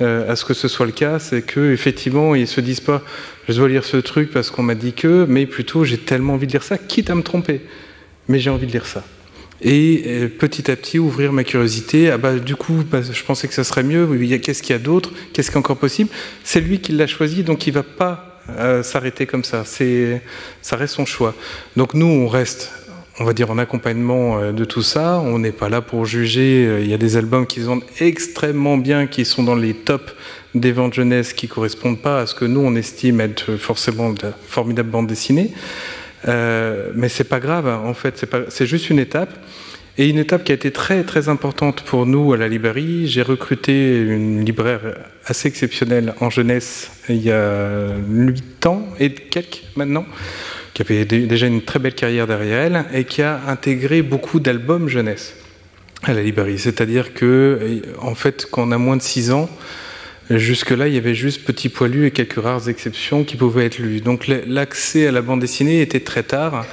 à 0.00 0.36
ce 0.36 0.44
que 0.44 0.54
ce 0.54 0.68
soit 0.68 0.86
le 0.86 0.92
cas, 0.92 1.18
c'est 1.18 1.42
qu'effectivement, 1.42 2.34
ils 2.34 2.42
ne 2.42 2.46
se 2.46 2.60
disent 2.60 2.80
pas 2.80 3.02
je 3.48 3.54
dois 3.54 3.68
lire 3.68 3.84
ce 3.84 3.96
truc 3.96 4.30
parce 4.30 4.50
qu'on 4.50 4.62
m'a 4.62 4.74
dit 4.74 4.92
que, 4.92 5.24
mais 5.28 5.46
plutôt 5.46 5.84
j'ai 5.84 5.98
tellement 5.98 6.34
envie 6.34 6.46
de 6.46 6.52
lire 6.52 6.62
ça, 6.62 6.76
quitte 6.76 7.08
à 7.10 7.14
me 7.14 7.22
tromper. 7.22 7.62
Mais 8.28 8.38
j'ai 8.38 8.50
envie 8.50 8.66
de 8.66 8.72
lire 8.72 8.84
ça. 8.84 9.04
Et 9.62 10.04
euh, 10.06 10.28
petit 10.28 10.70
à 10.70 10.76
petit 10.76 10.98
ouvrir 10.98 11.32
ma 11.32 11.44
curiosité. 11.44 12.10
Ah 12.10 12.18
bah, 12.18 12.38
du 12.38 12.56
coup, 12.56 12.84
bah, 12.88 13.00
je 13.00 13.24
pensais 13.24 13.48
que 13.48 13.54
ça 13.54 13.64
serait 13.64 13.82
mieux. 13.82 14.06
Qu'est-ce 14.38 14.62
qu'il 14.62 14.74
y 14.74 14.78
a 14.78 14.78
d'autre? 14.78 15.12
Qu'est-ce 15.32 15.50
qui 15.50 15.56
est 15.56 15.58
encore 15.58 15.78
possible? 15.78 16.10
C'est 16.44 16.60
lui 16.60 16.80
qui 16.80 16.92
l'a 16.92 17.06
choisi, 17.06 17.42
donc 17.42 17.66
il 17.66 17.70
ne 17.70 17.76
va 17.76 17.82
pas 17.82 18.40
euh, 18.50 18.82
s'arrêter 18.82 19.26
comme 19.26 19.44
ça. 19.44 19.64
Ça 19.64 20.76
reste 20.76 20.94
son 20.94 21.06
choix. 21.06 21.34
Donc 21.76 21.94
nous, 21.94 22.06
on 22.06 22.28
reste 22.28 22.70
on 23.20 23.24
va 23.24 23.32
dire 23.32 23.50
en 23.50 23.58
accompagnement 23.58 24.38
euh, 24.38 24.52
de 24.52 24.64
tout 24.64 24.82
ça. 24.82 25.20
On 25.20 25.38
n'est 25.38 25.52
pas 25.52 25.68
là 25.68 25.80
pour 25.80 26.04
juger. 26.06 26.80
Il 26.80 26.88
y 26.88 26.94
a 26.94 26.98
des 26.98 27.16
albums 27.16 27.46
qui 27.46 27.62
sont 27.62 27.80
extrêmement 28.00 28.76
bien, 28.76 29.06
qui 29.06 29.24
sont 29.24 29.42
dans 29.42 29.56
les 29.56 29.74
tops 29.74 30.14
des 30.54 30.72
ventes 30.72 30.94
jeunesse 30.94 31.32
qui 31.32 31.48
correspondent 31.48 32.00
pas 32.00 32.20
à 32.20 32.26
ce 32.26 32.34
que 32.34 32.44
nous 32.44 32.60
on 32.60 32.74
estime 32.74 33.20
être 33.20 33.56
forcément 33.56 34.10
de 34.10 34.32
formidables 34.46 34.90
bandes 34.90 35.06
dessinées. 35.06 35.52
Euh, 36.26 36.90
mais 36.94 37.08
c'est 37.08 37.24
pas 37.24 37.40
grave, 37.40 37.68
en 37.68 37.94
fait, 37.94 38.24
c'est 38.48 38.66
juste 38.66 38.90
une 38.90 38.98
étape. 38.98 39.30
Et 40.00 40.08
une 40.08 40.18
étape 40.18 40.44
qui 40.44 40.52
a 40.52 40.54
été 40.54 40.70
très 40.70 41.02
très 41.02 41.28
importante 41.28 41.82
pour 41.82 42.06
nous 42.06 42.32
à 42.32 42.36
la 42.36 42.46
librairie. 42.46 43.08
J'ai 43.08 43.22
recruté 43.22 43.98
une 43.98 44.44
libraire 44.44 44.96
assez 45.26 45.48
exceptionnelle 45.48 46.14
en 46.20 46.30
jeunesse 46.30 46.92
il 47.08 47.20
y 47.20 47.32
a 47.32 47.96
8 48.08 48.66
ans 48.66 48.86
et 49.00 49.12
quelques 49.12 49.64
maintenant, 49.74 50.06
qui 50.78 50.92
avait 50.92 51.04
déjà 51.04 51.48
une 51.48 51.62
très 51.62 51.80
belle 51.80 51.94
carrière 51.94 52.28
derrière 52.28 52.60
elle, 52.60 52.84
et 52.94 53.02
qui 53.02 53.20
a 53.20 53.40
intégré 53.48 54.00
beaucoup 54.00 54.38
d'albums 54.38 54.88
jeunesse 54.88 55.34
à 56.04 56.14
la 56.14 56.22
librairie. 56.22 56.60
C'est-à-dire 56.60 57.14
que, 57.14 57.82
en 57.98 58.14
fait, 58.14 58.46
quand 58.48 58.68
on 58.68 58.70
a 58.70 58.78
moins 58.78 58.96
de 58.96 59.02
6 59.02 59.32
ans, 59.32 59.50
Jusque-là, 60.30 60.88
il 60.88 60.94
y 60.94 60.98
avait 60.98 61.14
juste 61.14 61.46
Petit 61.46 61.70
Poilu 61.70 62.04
et 62.04 62.10
quelques 62.10 62.38
rares 62.38 62.68
exceptions 62.68 63.24
qui 63.24 63.36
pouvaient 63.36 63.64
être 63.64 63.78
lues. 63.78 64.02
Donc 64.02 64.26
l'accès 64.26 65.06
à 65.06 65.10
la 65.10 65.22
bande 65.22 65.40
dessinée 65.40 65.80
était 65.80 66.00
très 66.00 66.22
tard. 66.22 66.66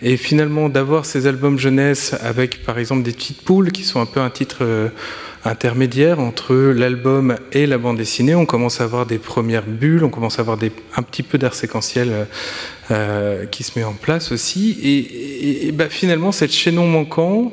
Et 0.00 0.16
finalement, 0.16 0.68
d'avoir 0.68 1.04
ces 1.04 1.26
albums 1.26 1.58
jeunesse 1.58 2.14
avec, 2.22 2.62
par 2.62 2.78
exemple, 2.78 3.02
des 3.02 3.10
petites 3.10 3.42
poules 3.42 3.72
qui 3.72 3.82
sont 3.82 4.00
un 4.00 4.06
peu 4.06 4.20
un 4.20 4.30
titre 4.30 4.58
euh, 4.60 4.90
intermédiaire 5.44 6.20
entre 6.20 6.54
l'album 6.54 7.36
et 7.52 7.66
la 7.66 7.78
bande 7.78 7.98
dessinée, 7.98 8.34
on 8.34 8.46
commence 8.46 8.80
à 8.80 8.84
avoir 8.84 9.06
des 9.06 9.18
premières 9.18 9.66
bulles, 9.66 10.04
on 10.04 10.08
commence 10.08 10.38
à 10.38 10.42
avoir 10.42 10.58
un 10.96 11.02
petit 11.02 11.22
peu 11.22 11.38
d'art 11.38 11.54
séquentiel 11.54 12.08
euh, 12.10 12.24
euh, 12.90 13.46
qui 13.46 13.62
se 13.62 13.78
met 13.78 13.84
en 13.84 13.92
place 13.92 14.32
aussi. 14.32 14.78
Et, 14.82 15.72
bah, 15.72 15.88
finalement, 15.88 16.32
c'est 16.32 16.46
le 16.46 16.52
chaînon 16.52 16.86
manquant 16.86 17.52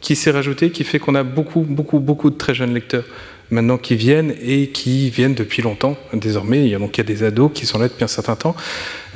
qui 0.00 0.16
s'est 0.16 0.30
rajouté, 0.30 0.70
qui 0.70 0.84
fait 0.84 0.98
qu'on 0.98 1.14
a 1.14 1.22
beaucoup, 1.22 1.60
beaucoup, 1.60 2.00
beaucoup 2.00 2.30
de 2.30 2.36
très 2.36 2.54
jeunes 2.54 2.74
lecteurs 2.74 3.04
maintenant 3.52 3.78
qui 3.78 3.94
viennent 3.94 4.34
et 4.42 4.68
qui 4.68 5.10
viennent 5.10 5.34
depuis 5.34 5.62
longtemps. 5.62 5.96
Désormais, 6.12 6.64
il 6.64 6.68
y 6.68 6.74
a 6.74 6.78
donc 6.78 6.96
il 6.96 7.00
y 7.00 7.02
a 7.02 7.04
des 7.04 7.22
ados 7.22 7.50
qui 7.54 7.66
sont 7.66 7.78
là 7.78 7.88
depuis 7.88 8.02
un 8.04 8.08
certain 8.08 8.34
temps. 8.34 8.56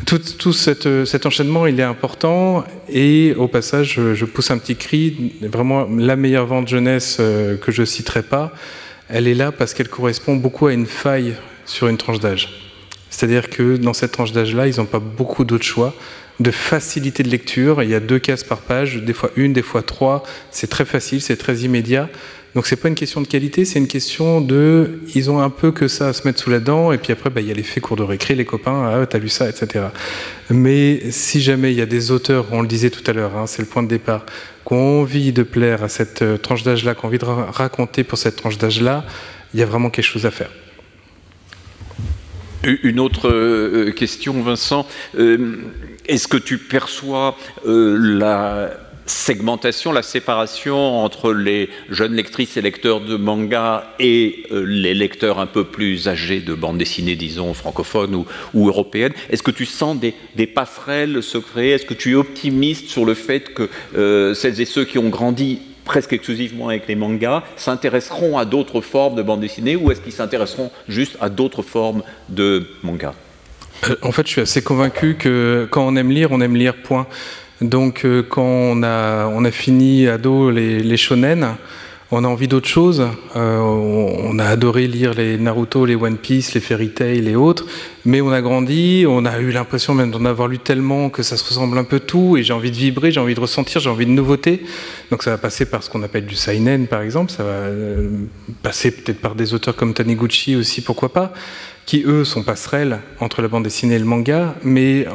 Tout, 0.05 0.21
tout 0.39 0.53
cet 0.53 1.27
enchaînement, 1.27 1.67
il 1.67 1.81
est 1.81 1.85
important. 1.85 2.65
Et 2.89 3.35
au 3.37 3.49
passage, 3.49 3.99
je, 4.15 4.25
pousse 4.25 4.51
un 4.51 4.59
petit 4.59 4.77
cri. 4.77 5.33
Vraiment, 5.43 5.89
la 5.97 6.17
meilleure 6.17 6.47
vente 6.47 6.69
jeunesse 6.69 7.17
euh, 7.19 7.57
que 7.57 7.73
je 7.73 7.85
citerai 7.85 8.23
pas, 8.23 8.53
elle 9.09 9.27
est 9.27 9.35
là 9.35 9.53
parce 9.53 9.75
qu'elle 9.75 9.89
correspond 9.89 10.37
beaucoup 10.37 10.67
à 10.67 10.73
une 10.73 10.87
faille 10.87 11.35
sur 11.65 11.89
une 11.89 11.97
tranche 11.97 12.21
d'âge. 12.21 12.49
C'est-à-dire 13.11 13.49
que 13.49 13.77
dans 13.77 13.95
cette 13.95 14.13
tranche 14.13 14.33
d'âge-là, 14.33 14.69
ils 14.69 14.77
n'ont 14.77 14.87
pas 14.87 14.99
beaucoup 15.01 15.45
d'autres 15.45 15.65
choix 15.65 15.95
de 16.41 16.51
facilité 16.51 17.23
de 17.23 17.31
lecture. 17.31 17.83
Il 17.83 17.91
y 17.91 17.95
a 17.95 18.01
deux 18.01 18.19
cases 18.19 18.45
par 18.45 18.59
page, 18.59 18.97
des 18.97 19.13
fois 19.13 19.31
une, 19.37 19.53
des 19.53 19.63
fois 19.63 19.83
trois. 19.83 20.23
C'est 20.51 20.69
très 20.69 20.85
facile, 20.85 21.21
c'est 21.21 21.37
très 21.37 21.61
immédiat. 21.61 22.09
Donc 22.57 22.67
c'est 22.67 22.77
pas 22.77 22.89
une 22.89 22.95
question 22.95 23.21
de 23.21 23.27
qualité, 23.27 23.67
c'est 23.67 23.79
une 23.79 23.87
question 23.87 24.41
de, 24.41 25.01
ils 25.15 25.31
ont 25.31 25.41
un 25.41 25.51
peu 25.51 25.73
que 25.73 25.89
ça 25.89 26.09
à 26.09 26.13
se 26.15 26.27
mettre 26.27 26.41
sous 26.41 26.49
la 26.49 26.59
dent, 26.59 26.91
et 26.91 26.97
puis 26.97 27.13
après 27.13 27.29
bah, 27.29 27.43
il 27.43 27.49
y 27.49 27.51
a 27.51 27.55
l'effet 27.55 27.83
cours 27.83 27.99
de 27.99 28.03
récré, 28.03 28.35
les 28.35 28.47
copains, 28.47 29.03
ah 29.03 29.05
t'as 29.05 29.19
lu 29.19 29.29
ça, 29.29 29.47
etc. 29.47 29.89
Mais 30.49 31.11
si 31.11 31.43
jamais 31.43 31.73
il 31.73 31.77
y 31.77 31.83
a 31.83 31.87
des 31.87 32.11
auteurs, 32.13 32.47
on 32.53 32.63
le 32.63 32.67
disait 32.67 32.89
tout 32.89 33.03
à 33.11 33.13
l'heure, 33.13 33.37
hein, 33.37 33.47
c'est 33.47 33.61
le 33.61 33.69
point 33.69 33.83
de 33.83 33.89
départ, 33.89 34.25
qui 34.67 34.73
ont 34.73 35.03
envie 35.03 35.35
de 35.35 35.43
plaire 35.43 35.85
à 35.85 35.91
cette 35.91 36.23
euh, 36.23 36.39
tranche 36.39 36.63
d'âge-là, 36.63 36.95
qui 36.95 37.05
ont 37.05 37.09
envie 37.09 37.19
de 37.19 37.27
raconter 37.27 38.05
pour 38.05 38.17
cette 38.17 38.37
tranche 38.37 38.57
d'âge-là, 38.57 39.05
il 39.53 39.61
y 39.61 39.63
a 39.63 39.67
vraiment 39.67 39.91
quelque 39.91 40.07
chose 40.07 40.25
à 40.25 40.31
faire. 40.31 40.49
Une 42.65 43.01
autre 43.01 43.29
euh, 43.29 43.93
question, 43.93 44.43
Vincent. 44.43 44.89
Euh, 45.19 45.57
est-ce 46.07 46.27
que 46.27 46.39
tu 46.39 46.57
perçois 46.57 47.37
la 47.67 48.71
segmentation, 49.07 49.93
la 49.93 50.03
séparation 50.03 50.99
entre 51.03 51.33
les 51.33 51.71
jeunes 51.91 52.15
lectrices 52.15 52.57
et 52.57 52.63
lecteurs 52.63 53.01
de 53.01 53.17
manga 53.17 53.95
et 53.99 54.45
euh, 54.51 54.65
les 54.67 54.95
lecteurs 54.95 55.39
un 55.39 55.47
peu 55.47 55.65
plus 55.65 56.09
âgés 56.09 56.41
de 56.41 56.55
bande 56.55 56.79
dessinée, 56.79 57.17
disons, 57.17 57.55
francophones 57.55 58.25
ou, 58.55 58.69
européennes. 58.69 59.13
Est-ce 59.31 59.43
que 59.43 59.51
tu 59.51 59.65
sens 59.65 59.97
des, 59.99 60.47
passerelles 60.47 61.23
se 61.23 61.39
créer 61.39 61.73
Est-ce 61.73 61.87
que 61.87 61.95
tu 61.95 62.13
es 62.13 62.15
optimiste 62.15 62.89
sur 62.89 63.05
le 63.05 63.15
fait 63.15 63.55
que 63.55 63.69
euh, 63.97 64.35
celles 64.35 64.61
et 64.61 64.65
ceux 64.65 64.85
qui 64.85 64.99
ont 64.99 65.09
grandi 65.09 65.61
presque 65.85 66.13
exclusivement 66.13 66.69
avec 66.69 66.89
les 66.89 66.97
mangas 66.97 67.45
s'intéresseront 67.57 68.37
à 68.39 68.45
d'autres 68.45 68.81
formes 68.81 69.15
de 69.15 69.23
bande 69.23 69.41
dessinée 69.41 69.77
ou 69.77 69.91
est-ce 69.93 70.01
qu'ils 70.01 70.13
s'intéresseront 70.13 70.71
juste 70.89 71.17
à 71.21 71.29
d'autres 71.29 71.63
formes 71.63 72.03
de 72.29 72.67
manga? 72.83 73.15
Euh, 73.89 73.95
En 74.03 74.13
fait, 74.13 74.27
je 74.27 74.33
suis 74.33 74.41
assez 74.41 74.63
convaincu 74.63 75.15
que 75.15 75.69
quand 75.71 75.87
on 75.87 75.97
aime 75.97 76.11
lire, 76.11 76.33
on 76.33 76.41
aime 76.41 76.57
lire, 76.57 76.75
point. 76.83 77.07
Donc 77.61 78.05
euh, 78.05 78.23
quand 78.23 78.43
on 78.43 78.83
a, 78.83 79.51
fini 79.51 80.07
ado 80.09 80.51
les, 80.51 80.81
les 80.81 80.97
shonen, 80.97 81.57
on 82.11 82.23
a 82.25 82.29
envie 82.29 82.47
d'autre 82.47 82.69
chose. 82.69 83.09
Euh, 83.35 83.59
on, 83.59 84.39
a 84.39 84.45
adoré 84.45 84.87
lire 84.87 85.15
les 85.15 85.39
Naruto, 85.39 85.87
les 85.87 85.97
One 85.97 86.19
Piece, 86.19 86.55
les 86.55 86.61
Fairy 86.61 86.91
Tail 86.91 87.29
et 87.29 87.35
autres, 87.35 87.67
mais 88.05 88.21
on 88.21 88.31
a 88.31 88.41
grandi, 88.41 89.05
on 89.09 89.25
a 89.25 89.39
eu 89.41 89.51
l'impression 89.51 89.95
même 89.95 90.11
d'en 90.11 90.25
avoir 90.25 90.47
lu 90.47 90.59
tellement 90.59 91.11
que 91.11 91.23
ça 91.23 91.37
se 91.37 91.45
ressemble 91.45 91.77
un 91.79 91.85
peu 91.85 91.99
tout, 91.99 92.37
et 92.37 92.43
j'ai 92.43 92.53
envie 92.53 92.71
de 92.71 92.77
vibrer, 92.77 93.11
j'ai 93.11 93.21
envie 93.21 93.35
de 93.35 93.41
ressentir, 93.41 93.81
j'ai 93.81 93.91
envie 93.91 94.07
de 94.07 94.13
nouveauté. 94.13 94.63
Donc 95.11 95.23
ça 95.23 95.31
va 95.31 95.39
passer 95.39 95.67
par 95.67 95.83
ce 95.83 95.91
qu'on 95.91 96.03
appelle 96.03 96.27
du 96.27 96.37
seinen, 96.37 96.87
par 96.87 97.01
exemple, 97.01 97.33
ça 97.33 97.43
va 97.43 97.51
euh, 97.51 98.09
passer 98.63 98.93
peut-être 98.93 99.21
par 99.21 99.35
des 99.35 99.55
auteurs 99.55 99.75
comme 99.75 99.93
Taniguchi 99.93 100.55
aussi, 100.55 100.83
pourquoi 100.83 101.13
pas 101.13 101.33
qui 101.87 102.03
eux 102.05 102.25
sont 102.25 102.43
passerelles 102.43 102.99
entre 103.21 103.41
la 103.41 103.49
bande 103.49 103.63
dessinée 103.63 103.95
et 103.95 103.99
le 104.01 104.05
manga, 104.05 104.57
mais 104.65 105.07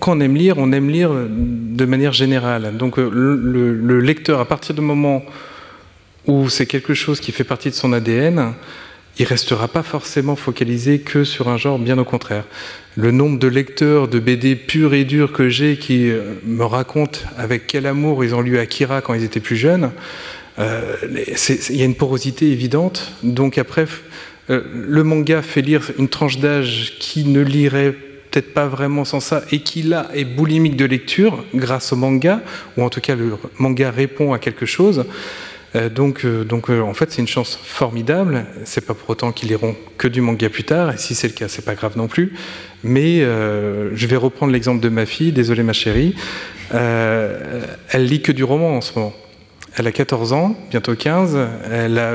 quand 0.00 0.16
on 0.16 0.20
aime 0.20 0.34
lire, 0.34 0.56
on 0.56 0.72
aime 0.72 0.88
lire 0.88 1.10
de 1.12 1.84
manière 1.84 2.12
générale. 2.12 2.76
Donc 2.78 2.98
euh, 2.98 3.10
le, 3.12 4.00
lecteur, 4.00 4.40
à 4.40 4.46
partir 4.46 4.74
du 4.74 4.80
moment 4.80 5.22
où 6.26 6.48
c'est 6.48 6.64
quelque 6.64 6.94
chose 6.94 7.20
qui 7.20 7.30
fait 7.30 7.44
partie 7.44 7.68
de 7.68 7.74
son 7.74 7.92
ADN, 7.92 8.54
il 9.18 9.26
restera 9.26 9.68
pas 9.68 9.82
forcément 9.82 10.34
focalisé 10.34 11.00
que 11.00 11.24
sur 11.24 11.48
un 11.48 11.58
genre, 11.58 11.78
bien 11.78 11.98
au 11.98 12.04
contraire. 12.04 12.44
Le 12.96 13.10
nombre 13.10 13.38
de 13.38 13.46
lecteurs 13.46 14.08
de 14.08 14.18
BD 14.18 14.56
purs 14.56 14.94
et 14.94 15.04
durs 15.04 15.30
que 15.30 15.50
j'ai 15.50 15.76
qui 15.76 16.10
euh, 16.10 16.22
me 16.46 16.64
racontent 16.64 17.20
avec 17.36 17.66
quel 17.66 17.84
amour 17.84 18.24
ils 18.24 18.34
ont 18.34 18.40
lu 18.40 18.58
Akira 18.58 19.02
quand 19.02 19.12
ils 19.12 19.24
étaient 19.24 19.40
plus 19.40 19.56
jeunes, 19.56 19.92
euh, 20.58 20.94
il 21.68 21.76
y 21.76 21.82
a 21.82 21.84
une 21.84 21.96
porosité 21.96 22.50
évidente. 22.50 23.12
Donc 23.22 23.58
après, 23.58 23.86
euh, 24.50 24.62
le 24.74 25.04
manga 25.04 25.42
fait 25.42 25.62
lire 25.62 25.90
une 25.98 26.08
tranche 26.08 26.38
d'âge 26.38 26.94
qui 26.98 27.24
ne 27.24 27.40
lirait 27.40 27.92
peut-être 28.30 28.52
pas 28.52 28.66
vraiment 28.66 29.04
sans 29.04 29.20
ça 29.20 29.42
et 29.52 29.60
qui 29.60 29.82
là 29.82 30.08
est 30.12 30.24
boulimique 30.24 30.76
de 30.76 30.84
lecture 30.84 31.44
grâce 31.54 31.92
au 31.92 31.96
manga, 31.96 32.40
ou 32.76 32.82
en 32.82 32.90
tout 32.90 33.00
cas 33.00 33.14
le 33.14 33.36
manga 33.58 33.90
répond 33.90 34.32
à 34.32 34.38
quelque 34.38 34.66
chose. 34.66 35.04
Euh, 35.76 35.88
donc, 35.88 36.24
euh, 36.24 36.44
donc 36.44 36.68
en 36.68 36.94
fait, 36.94 37.10
c'est 37.10 37.22
une 37.22 37.28
chance 37.28 37.58
formidable. 37.62 38.44
C'est 38.64 38.84
pas 38.84 38.94
pour 38.94 39.08
autant 39.10 39.32
qu'ils 39.32 39.48
liront 39.48 39.76
que 39.96 40.08
du 40.08 40.20
manga 40.20 40.48
plus 40.50 40.64
tard, 40.64 40.92
et 40.92 40.98
si 40.98 41.14
c'est 41.14 41.28
le 41.28 41.34
cas, 41.34 41.48
c'est 41.48 41.64
pas 41.64 41.74
grave 41.74 41.96
non 41.96 42.06
plus. 42.06 42.34
Mais 42.82 43.20
je 43.20 44.06
vais 44.06 44.16
reprendre 44.16 44.52
l'exemple 44.52 44.80
de 44.80 44.90
ma 44.90 45.06
fille, 45.06 45.32
désolé 45.32 45.62
ma 45.62 45.72
chérie. 45.72 46.14
elle 46.70 48.04
lit 48.04 48.20
que 48.20 48.30
du 48.30 48.44
roman 48.44 48.76
en 48.76 48.82
ce 48.82 48.98
moment. 48.98 49.14
Elle 49.76 49.88
a 49.88 49.92
14 49.92 50.32
ans, 50.32 50.56
bientôt 50.70 50.94
15. 50.94 51.36
Elle 51.70 51.98
a 51.98 52.12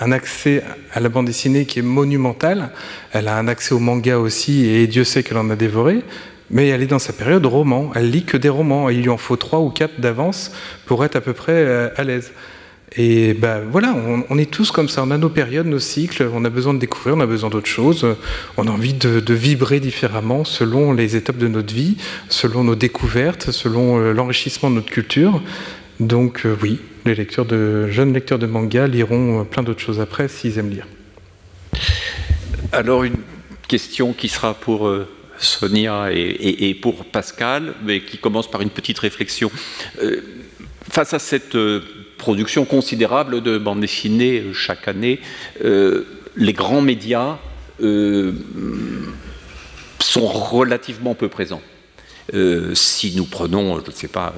un 0.00 0.12
accès 0.12 0.64
à 0.92 0.98
la 0.98 1.08
bande 1.08 1.26
dessinée 1.26 1.64
qui 1.64 1.78
est 1.78 1.82
monumental. 1.82 2.70
Elle 3.12 3.28
a 3.28 3.36
un 3.36 3.46
accès 3.46 3.74
au 3.74 3.78
manga 3.78 4.18
aussi, 4.18 4.66
et 4.66 4.88
Dieu 4.88 5.04
sait 5.04 5.22
qu'elle 5.22 5.38
en 5.38 5.50
a 5.50 5.56
dévoré. 5.56 6.02
Mais 6.50 6.66
elle 6.66 6.82
est 6.82 6.86
dans 6.86 6.98
sa 6.98 7.12
période 7.12 7.46
roman. 7.46 7.92
Elle 7.94 8.10
lit 8.10 8.24
que 8.24 8.36
des 8.36 8.48
romans. 8.48 8.88
il 8.90 9.02
lui 9.02 9.08
en 9.08 9.18
faut 9.18 9.36
trois 9.36 9.60
ou 9.60 9.70
quatre 9.70 10.00
d'avance 10.00 10.50
pour 10.86 11.04
être 11.04 11.14
à 11.14 11.20
peu 11.20 11.32
près 11.32 11.52
euh, 11.52 11.90
à 11.96 12.02
l'aise. 12.02 12.32
Et 12.96 13.34
ben 13.34 13.60
voilà, 13.70 13.94
on, 14.28 14.36
est 14.36 14.50
tous 14.50 14.72
comme 14.72 14.88
ça. 14.88 15.04
On 15.04 15.12
a 15.12 15.16
nos 15.18 15.28
périodes, 15.28 15.66
nos 15.66 15.78
cycles. 15.78 16.28
On 16.34 16.44
a 16.44 16.50
besoin 16.50 16.74
de 16.74 16.80
découvrir, 16.80 17.16
on 17.16 17.20
a 17.20 17.26
besoin 17.26 17.48
d'autres 17.50 17.68
choses. 17.68 18.04
On 18.56 18.66
a 18.66 18.70
envie 18.70 18.94
de, 18.94 19.20
de, 19.20 19.34
vibrer 19.34 19.78
différemment 19.78 20.44
selon 20.44 20.92
les 20.92 21.14
étapes 21.14 21.38
de 21.38 21.46
notre 21.46 21.72
vie, 21.72 21.98
selon 22.28 22.64
nos 22.64 22.74
découvertes, 22.74 23.52
selon 23.52 24.00
euh, 24.00 24.12
l'enrichissement 24.12 24.70
de 24.70 24.74
notre 24.74 24.90
culture. 24.90 25.40
Donc 26.00 26.46
euh, 26.46 26.56
oui, 26.62 26.80
les 27.04 27.14
lecteurs 27.14 27.44
de, 27.44 27.86
jeunes 27.88 28.14
lecteurs 28.14 28.38
de 28.38 28.46
manga 28.46 28.86
liront 28.86 29.40
euh, 29.40 29.44
plein 29.44 29.62
d'autres 29.62 29.80
choses 29.80 30.00
après 30.00 30.28
s'ils 30.28 30.58
aiment 30.58 30.70
lire. 30.70 30.86
Alors 32.72 33.04
une 33.04 33.18
question 33.68 34.14
qui 34.14 34.28
sera 34.28 34.54
pour 34.54 34.88
euh, 34.88 35.06
Sonia 35.38 36.08
et, 36.10 36.74
pour 36.80 37.04
Pascal, 37.04 37.74
mais 37.84 38.00
qui 38.00 38.16
commence 38.16 38.50
par 38.50 38.62
une 38.62 38.70
petite 38.70 38.98
réflexion. 38.98 39.50
face 40.90 41.14
à 41.14 41.18
cette 41.18 41.56
production 42.18 42.66
considérable 42.66 43.40
de 43.42 43.56
bande 43.56 43.80
dessinée 43.80 44.44
chaque 44.52 44.86
année, 44.86 45.18
les 45.62 46.52
grands 46.52 46.82
médias 46.82 47.38
sont 49.98 50.26
relativement 50.26 51.14
peu 51.14 51.28
présents. 51.28 51.62
si 52.74 53.16
nous 53.16 53.24
prenons, 53.24 53.80
je 53.80 53.86
ne 53.86 53.96
sais 53.96 54.08
pas, 54.08 54.34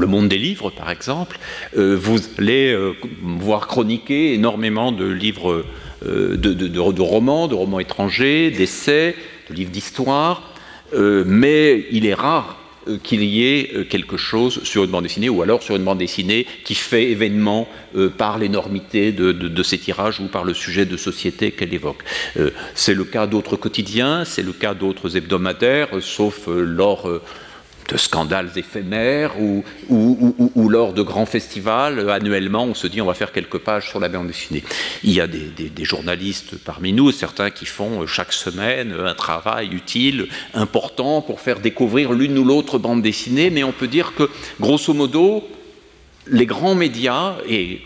le 0.00 0.06
monde 0.06 0.28
des 0.28 0.38
livres, 0.38 0.70
par 0.70 0.90
exemple, 0.90 1.38
euh, 1.76 1.96
vous 1.96 2.18
allez 2.38 2.72
euh, 2.72 2.94
voir 3.22 3.66
chroniquer 3.66 4.34
énormément 4.34 4.90
de 4.90 5.06
livres, 5.06 5.64
euh, 6.06 6.36
de, 6.36 7.00
romans, 7.00 7.46
de 7.46 7.54
romans 7.54 7.78
étrangers, 7.78 8.50
d'essais, 8.50 9.14
de 9.48 9.54
livres 9.54 9.70
d'histoire, 9.70 10.52
mais 10.92 11.86
il 11.92 12.04
est 12.04 12.14
rare 12.14 12.56
qu'il 13.04 13.22
y 13.22 13.44
ait 13.44 13.86
quelque 13.88 14.16
chose 14.16 14.64
sur 14.64 14.82
une 14.82 14.90
bande 14.90 15.04
dessinée, 15.04 15.28
ou 15.28 15.42
alors 15.42 15.62
sur 15.62 15.76
une 15.76 15.84
bande 15.84 15.98
dessinée 15.98 16.46
qui 16.64 16.74
fait 16.74 17.10
événement 17.10 17.68
par 18.18 18.38
l'énormité 18.38 19.12
de, 19.12 19.30
de, 19.30 19.62
ses 19.62 19.78
tirages 19.78 20.18
ou 20.18 20.26
par 20.26 20.42
le 20.42 20.52
sujet 20.52 20.86
de 20.86 20.96
société 20.96 21.52
qu'elle 21.52 21.72
évoque. 21.72 22.02
c'est 22.74 22.94
le 22.94 23.04
cas 23.04 23.28
d'autres 23.28 23.54
quotidiens, 23.54 24.24
c'est 24.24 24.42
le 24.42 24.52
cas 24.52 24.74
d'autres 24.74 25.16
hebdomadaires, 25.16 25.90
sauf 26.00 26.48
lors 26.48 27.08
de 27.90 27.96
scandales 27.96 28.50
éphémères 28.56 29.32
ou, 29.40 30.68
lors 30.68 30.92
de 30.92 31.02
grands 31.02 31.26
festivals, 31.26 32.08
annuellement, 32.10 32.64
on 32.64 32.74
se 32.74 32.86
dit 32.86 33.00
on 33.00 33.06
va 33.06 33.14
faire 33.14 33.32
quelques 33.32 33.58
pages 33.58 33.88
sur 33.88 34.00
la 34.00 34.08
bande 34.08 34.28
dessinée. 34.28 34.62
Il 35.02 35.12
y 35.12 35.20
a 35.20 35.26
des, 35.26 35.48
des 35.48 35.84
journalistes 35.84 36.56
parmi 36.64 36.92
nous, 36.92 37.10
certains 37.10 37.50
qui 37.50 37.66
font 37.66 38.06
chaque 38.06 38.32
semaine 38.32 38.94
un 39.04 39.14
travail 39.14 39.68
utile, 39.72 40.28
important 40.54 41.22
pour 41.22 41.40
faire 41.40 41.60
découvrir 41.60 42.12
l'une 42.12 42.38
ou 42.38 42.44
l'autre 42.44 42.78
bande 42.78 43.02
dessinée, 43.02 43.50
mais 43.50 43.64
on 43.64 43.72
peut 43.72 43.88
dire 43.88 44.14
que, 44.14 44.30
grosso 44.60 44.92
modo, 44.94 45.48
les 46.26 46.46
grands 46.46 46.74
médias, 46.74 47.36
et 47.48 47.82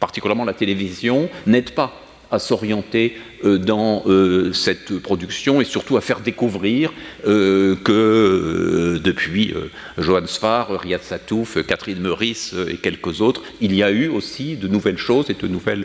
particulièrement 0.00 0.44
la 0.44 0.52
télévision, 0.52 1.28
n'aident 1.46 1.70
pas 1.70 2.05
à 2.30 2.38
s'orienter 2.38 3.16
euh, 3.44 3.58
dans 3.58 4.02
euh, 4.06 4.52
cette 4.52 4.98
production 4.98 5.60
et 5.60 5.64
surtout 5.64 5.96
à 5.96 6.00
faire 6.00 6.20
découvrir 6.20 6.92
euh, 7.26 7.76
que 7.76 9.00
depuis 9.02 9.54
Johan 9.98 10.26
Sfar, 10.26 10.80
Riyad 10.80 11.02
Satouf, 11.02 11.62
Catherine 11.66 12.00
Meurice 12.00 12.54
et 12.68 12.76
quelques 12.76 13.20
autres, 13.20 13.42
il 13.60 13.74
y 13.74 13.82
a 13.82 13.90
eu 13.90 14.08
aussi 14.08 14.56
de 14.56 14.68
nouvelles 14.68 14.98
choses 14.98 15.30
et 15.30 15.34
de 15.34 15.46
nouvelles 15.46 15.84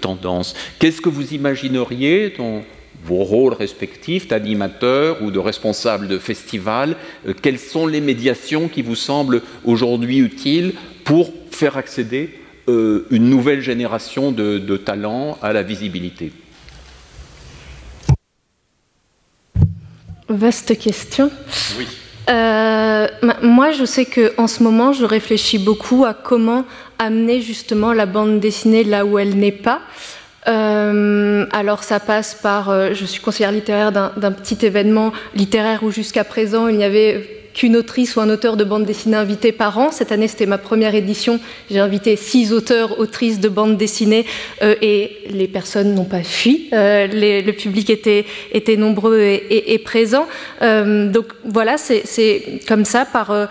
tendances. 0.00 0.54
Qu'est-ce 0.78 1.00
que 1.00 1.08
vous 1.08 1.34
imagineriez 1.34 2.34
dans 2.36 2.62
vos 3.04 3.22
rôles 3.22 3.54
respectifs 3.54 4.28
d'animateur 4.28 5.22
ou 5.22 5.30
de 5.30 5.38
responsable 5.38 6.08
de 6.08 6.18
festival 6.18 6.96
Quelles 7.42 7.58
sont 7.58 7.86
les 7.86 8.00
médiations 8.00 8.68
qui 8.68 8.82
vous 8.82 8.96
semblent 8.96 9.42
aujourd'hui 9.64 10.18
utiles 10.18 10.74
pour 11.04 11.32
faire 11.50 11.76
accéder 11.76 12.30
euh, 12.68 13.06
une 13.10 13.30
nouvelle 13.30 13.62
génération 13.62 14.30
de, 14.30 14.76
talents 14.76 15.38
à 15.42 15.52
la 15.52 15.62
visibilité 15.62 16.32
Vaste 20.28 20.78
question. 20.78 21.30
Oui. 21.78 21.86
Euh, 22.28 23.06
moi, 23.42 23.70
je 23.70 23.86
sais 23.86 24.04
que 24.04 24.34
en 24.36 24.46
ce 24.46 24.62
moment, 24.62 24.92
je 24.92 25.06
réfléchis 25.06 25.58
beaucoup 25.58 26.04
à 26.04 26.12
comment 26.12 26.66
amener 26.98 27.40
justement 27.40 27.94
la 27.94 28.04
bande 28.04 28.38
dessinée 28.38 28.84
là 28.84 29.06
où 29.06 29.18
elle 29.18 29.36
n'est 29.36 29.50
pas. 29.50 29.80
Euh, 30.46 31.46
alors 31.52 31.82
ça 31.82 32.00
passe 32.00 32.34
par, 32.34 32.94
je 32.94 33.04
suis 33.06 33.22
conseillère 33.22 33.52
littéraire 33.52 33.92
d'un 33.92 34.32
petit 34.32 34.66
événement 34.66 35.12
littéraire 35.34 35.82
où 35.82 35.90
jusqu'à 35.90 36.24
présent 36.24 36.68
il 36.68 36.76
n'y 36.76 36.84
avait 36.84 37.37
qu'une 37.58 37.76
autrice 37.76 38.14
ou 38.14 38.20
un 38.20 38.30
auteur 38.30 38.56
de 38.56 38.62
bande 38.62 38.84
dessinée 38.84 39.16
invité 39.16 39.50
par 39.50 39.78
an. 39.78 39.90
Cette 39.90 40.12
année, 40.12 40.28
c'était 40.28 40.46
ma 40.46 40.58
première 40.58 40.94
édition. 40.94 41.40
J'ai 41.68 41.80
invité 41.80 42.14
six 42.14 42.52
auteurs, 42.52 43.00
autrices 43.00 43.40
de 43.40 43.48
bande 43.48 43.76
dessinée 43.76 44.26
euh, 44.62 44.76
et 44.80 45.18
les 45.28 45.48
personnes 45.48 45.92
n'ont 45.92 46.04
pas 46.04 46.22
fui. 46.22 46.68
Euh, 46.72 47.08
le 47.10 47.50
public 47.50 47.90
était, 47.90 48.26
était 48.52 48.76
nombreux 48.76 49.18
et, 49.18 49.78
présent. 49.84 50.28
Euh, 50.62 51.10
donc 51.10 51.26
voilà, 51.44 51.78
c'est 51.78 52.60
comme 52.68 52.84
ça, 52.84 53.04
par 53.04 53.48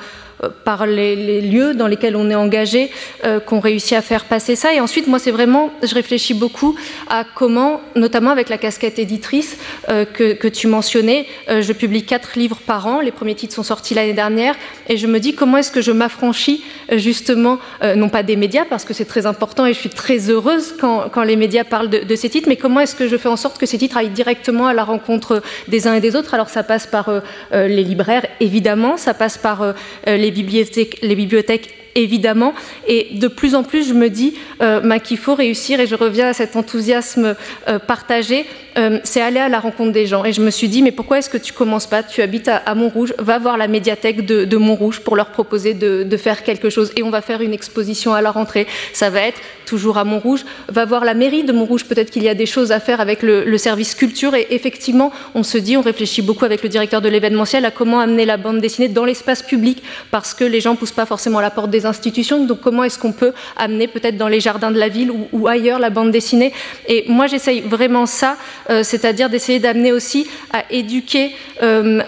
par 0.63 0.85
les, 0.85 1.41
lieux 1.41 1.73
dans 1.73 1.87
lesquels 1.87 2.15
on 2.15 2.29
est 2.29 2.35
engagé 2.35 2.91
euh, 3.25 3.39
qu'on 3.39 3.59
réussit 3.59 3.93
à 3.93 4.01
faire 4.01 4.25
passer 4.25 4.55
ça. 4.55 4.73
Et 4.73 4.79
ensuite, 4.79 5.07
moi, 5.07 5.19
c'est 5.19 5.31
vraiment, 5.31 5.71
je 5.83 5.93
réfléchis 5.93 6.33
beaucoup 6.33 6.75
à 7.09 7.23
comment, 7.23 7.81
notamment 7.95 8.31
avec 8.31 8.49
la 8.49 8.57
casquette 8.57 8.99
éditrice 8.99 9.57
euh, 9.89 10.05
que, 10.05 10.47
tu 10.47 10.67
mentionnais, 10.67 11.27
je 11.49 11.73
publie 11.73 12.03
quatre 12.03 12.37
livres 12.37 12.59
par 12.65 12.87
an. 12.87 13.01
Les 13.01 13.11
premiers 13.11 13.35
titres 13.35 13.53
sont 13.53 13.63
sortis 13.63 13.93
l'année 13.93 14.13
dernière. 14.13 14.55
Et 14.87 14.97
je 14.97 15.07
me 15.07 15.19
dis 15.19 15.33
comment 15.33 15.57
est-ce 15.57 15.71
que 15.71 15.81
je 15.81 15.91
m'affranchis 15.91 16.63
justement, 16.91 17.59
non 17.95 18.07
pas 18.07 18.23
des 18.23 18.37
médias, 18.37 18.63
parce 18.63 18.85
que 18.85 18.93
c'est 18.93 19.05
très 19.05 19.25
important 19.25 19.65
et 19.65 19.73
je 19.73 19.79
suis 19.79 19.89
très 19.89 20.29
heureuse 20.29 20.73
quand, 20.79 21.23
les 21.23 21.35
médias 21.35 21.65
parlent 21.65 21.89
de, 21.89 21.99
de, 21.99 22.15
ces 22.15 22.29
titres, 22.29 22.47
mais 22.47 22.55
comment 22.55 22.79
est-ce 22.79 22.95
que 22.95 23.07
je 23.07 23.17
fais 23.17 23.27
en 23.27 23.35
sorte 23.35 23.57
que 23.57 23.65
ces 23.65 23.77
titres 23.77 23.97
aillent 23.97 24.09
directement 24.09 24.67
à 24.67 24.73
la 24.73 24.85
rencontre 24.85 25.43
des 25.67 25.87
uns 25.87 25.93
et 25.95 25.99
des 25.99 26.15
autres? 26.15 26.33
Alors 26.33 26.49
ça 26.49 26.63
passe 26.63 26.87
par 26.87 27.09
les 27.51 27.83
libraires, 27.83 28.25
évidemment, 28.39 28.95
ça 28.95 29.13
passe 29.13 29.37
par 29.37 29.73
les 30.05 30.26
les 30.27 30.31
bibliothèques, 30.31 30.99
les 31.01 31.15
bibliothèques 31.15 31.69
évidemment. 31.97 32.53
Et 32.87 33.07
de 33.13 33.27
plus 33.27 33.55
en 33.55 33.63
plus, 33.63 33.87
je 33.87 33.93
me 33.93 34.09
dis 34.09 34.35
euh, 34.61 34.99
qu'il 34.99 35.17
faut 35.17 35.35
réussir, 35.35 35.79
et 35.79 35.87
je 35.87 35.95
reviens 35.95 36.29
à 36.29 36.33
cet 36.33 36.55
enthousiasme 36.55 37.35
euh, 37.67 37.79
partagé, 37.79 38.45
euh, 38.77 38.99
c'est 39.03 39.21
aller 39.21 39.39
à 39.39 39.49
la 39.49 39.59
rencontre 39.59 39.91
des 39.91 40.05
gens. 40.05 40.23
Et 40.23 40.33
je 40.33 40.41
me 40.41 40.51
suis 40.51 40.67
dit, 40.67 40.83
mais 40.83 40.91
pourquoi 40.91 41.17
est-ce 41.17 41.29
que 41.29 41.37
tu 41.37 41.51
commences 41.51 41.87
pas? 41.87 42.03
Tu 42.03 42.21
habites 42.21 42.47
à, 42.47 42.75
Montrouge, 42.75 43.13
va 43.17 43.39
voir 43.39 43.57
la 43.57 43.67
médiathèque 43.67 44.25
de, 44.25 44.57
Montrouge 44.57 44.99
pour 44.99 45.15
leur 45.15 45.31
proposer 45.31 45.73
de, 45.73 46.17
faire 46.17 46.43
quelque 46.43 46.69
chose. 46.69 46.91
Et 46.95 47.03
on 47.03 47.09
va 47.09 47.21
faire 47.21 47.41
une 47.41 47.53
exposition 47.53 48.13
à 48.13 48.21
la 48.21 48.31
rentrée. 48.31 48.67
Ça 48.93 49.09
va 49.09 49.21
être 49.21 49.39
toujours 49.65 49.97
à 49.97 50.03
Montrouge. 50.03 50.45
Va 50.67 50.85
voir 50.85 51.05
la 51.05 51.13
mairie 51.13 51.43
de 51.43 51.51
Montrouge, 51.51 51.85
peut-être 51.85 52.11
qu'il 52.11 52.23
y 52.23 52.29
a 52.29 52.33
des 52.33 52.45
choses 52.45 52.71
à 52.71 52.79
faire 52.79 53.01
avec 53.01 53.23
le, 53.23 53.57
service 53.57 53.95
culture. 53.95 54.35
Et 54.35 54.47
effectivement, 54.51 55.11
on 55.33 55.43
se 55.43 55.57
dit, 55.57 55.77
on 55.77 55.81
réfléchit 55.81 56.21
beaucoup 56.21 56.45
avec 56.45 56.61
le 56.61 56.69
directeur 56.69 57.01
de 57.01 57.09
l'événementiel 57.09 57.65
à 57.65 57.71
comment 57.71 57.99
amener 57.99 58.25
la 58.25 58.37
bande 58.37 58.59
dessinée 58.59 58.87
dans 58.87 59.05
l'espace 59.05 59.41
public, 59.41 59.81
parce 60.11 60.35
que 60.35 60.43
les 60.43 60.61
gens 60.61 60.75
poussent 60.75 60.91
pas 60.91 61.07
forcément 61.07 61.39
à 61.39 61.41
la 61.41 61.49
porte 61.49 61.71
des 61.71 61.86
institutions. 61.87 62.45
Donc 62.45 62.61
comment 62.61 62.83
est-ce 62.83 62.99
qu'on 62.99 63.11
peut 63.11 63.33
amener 63.55 63.87
peut-être 63.87 64.17
dans 64.17 64.27
les 64.27 64.39
jardins 64.39 64.71
de 64.71 64.79
la 64.79 64.89
ville 64.89 65.11
ou, 65.31 65.47
ailleurs 65.47 65.79
la 65.79 65.89
bande 65.89 66.11
dessinée? 66.11 66.53
Et 66.87 67.05
moi 67.07 67.27
j'essaye 67.27 67.61
vraiment 67.61 68.05
ça, 68.05 68.37
euh, 68.69 68.83
c'est-à-dire 68.83 69.29
d'essayer 69.29 69.59
d'amener 69.59 69.91
aussi 69.91 70.27
à 70.51 70.63
éduquer 70.69 71.31
euh, 71.63 72.01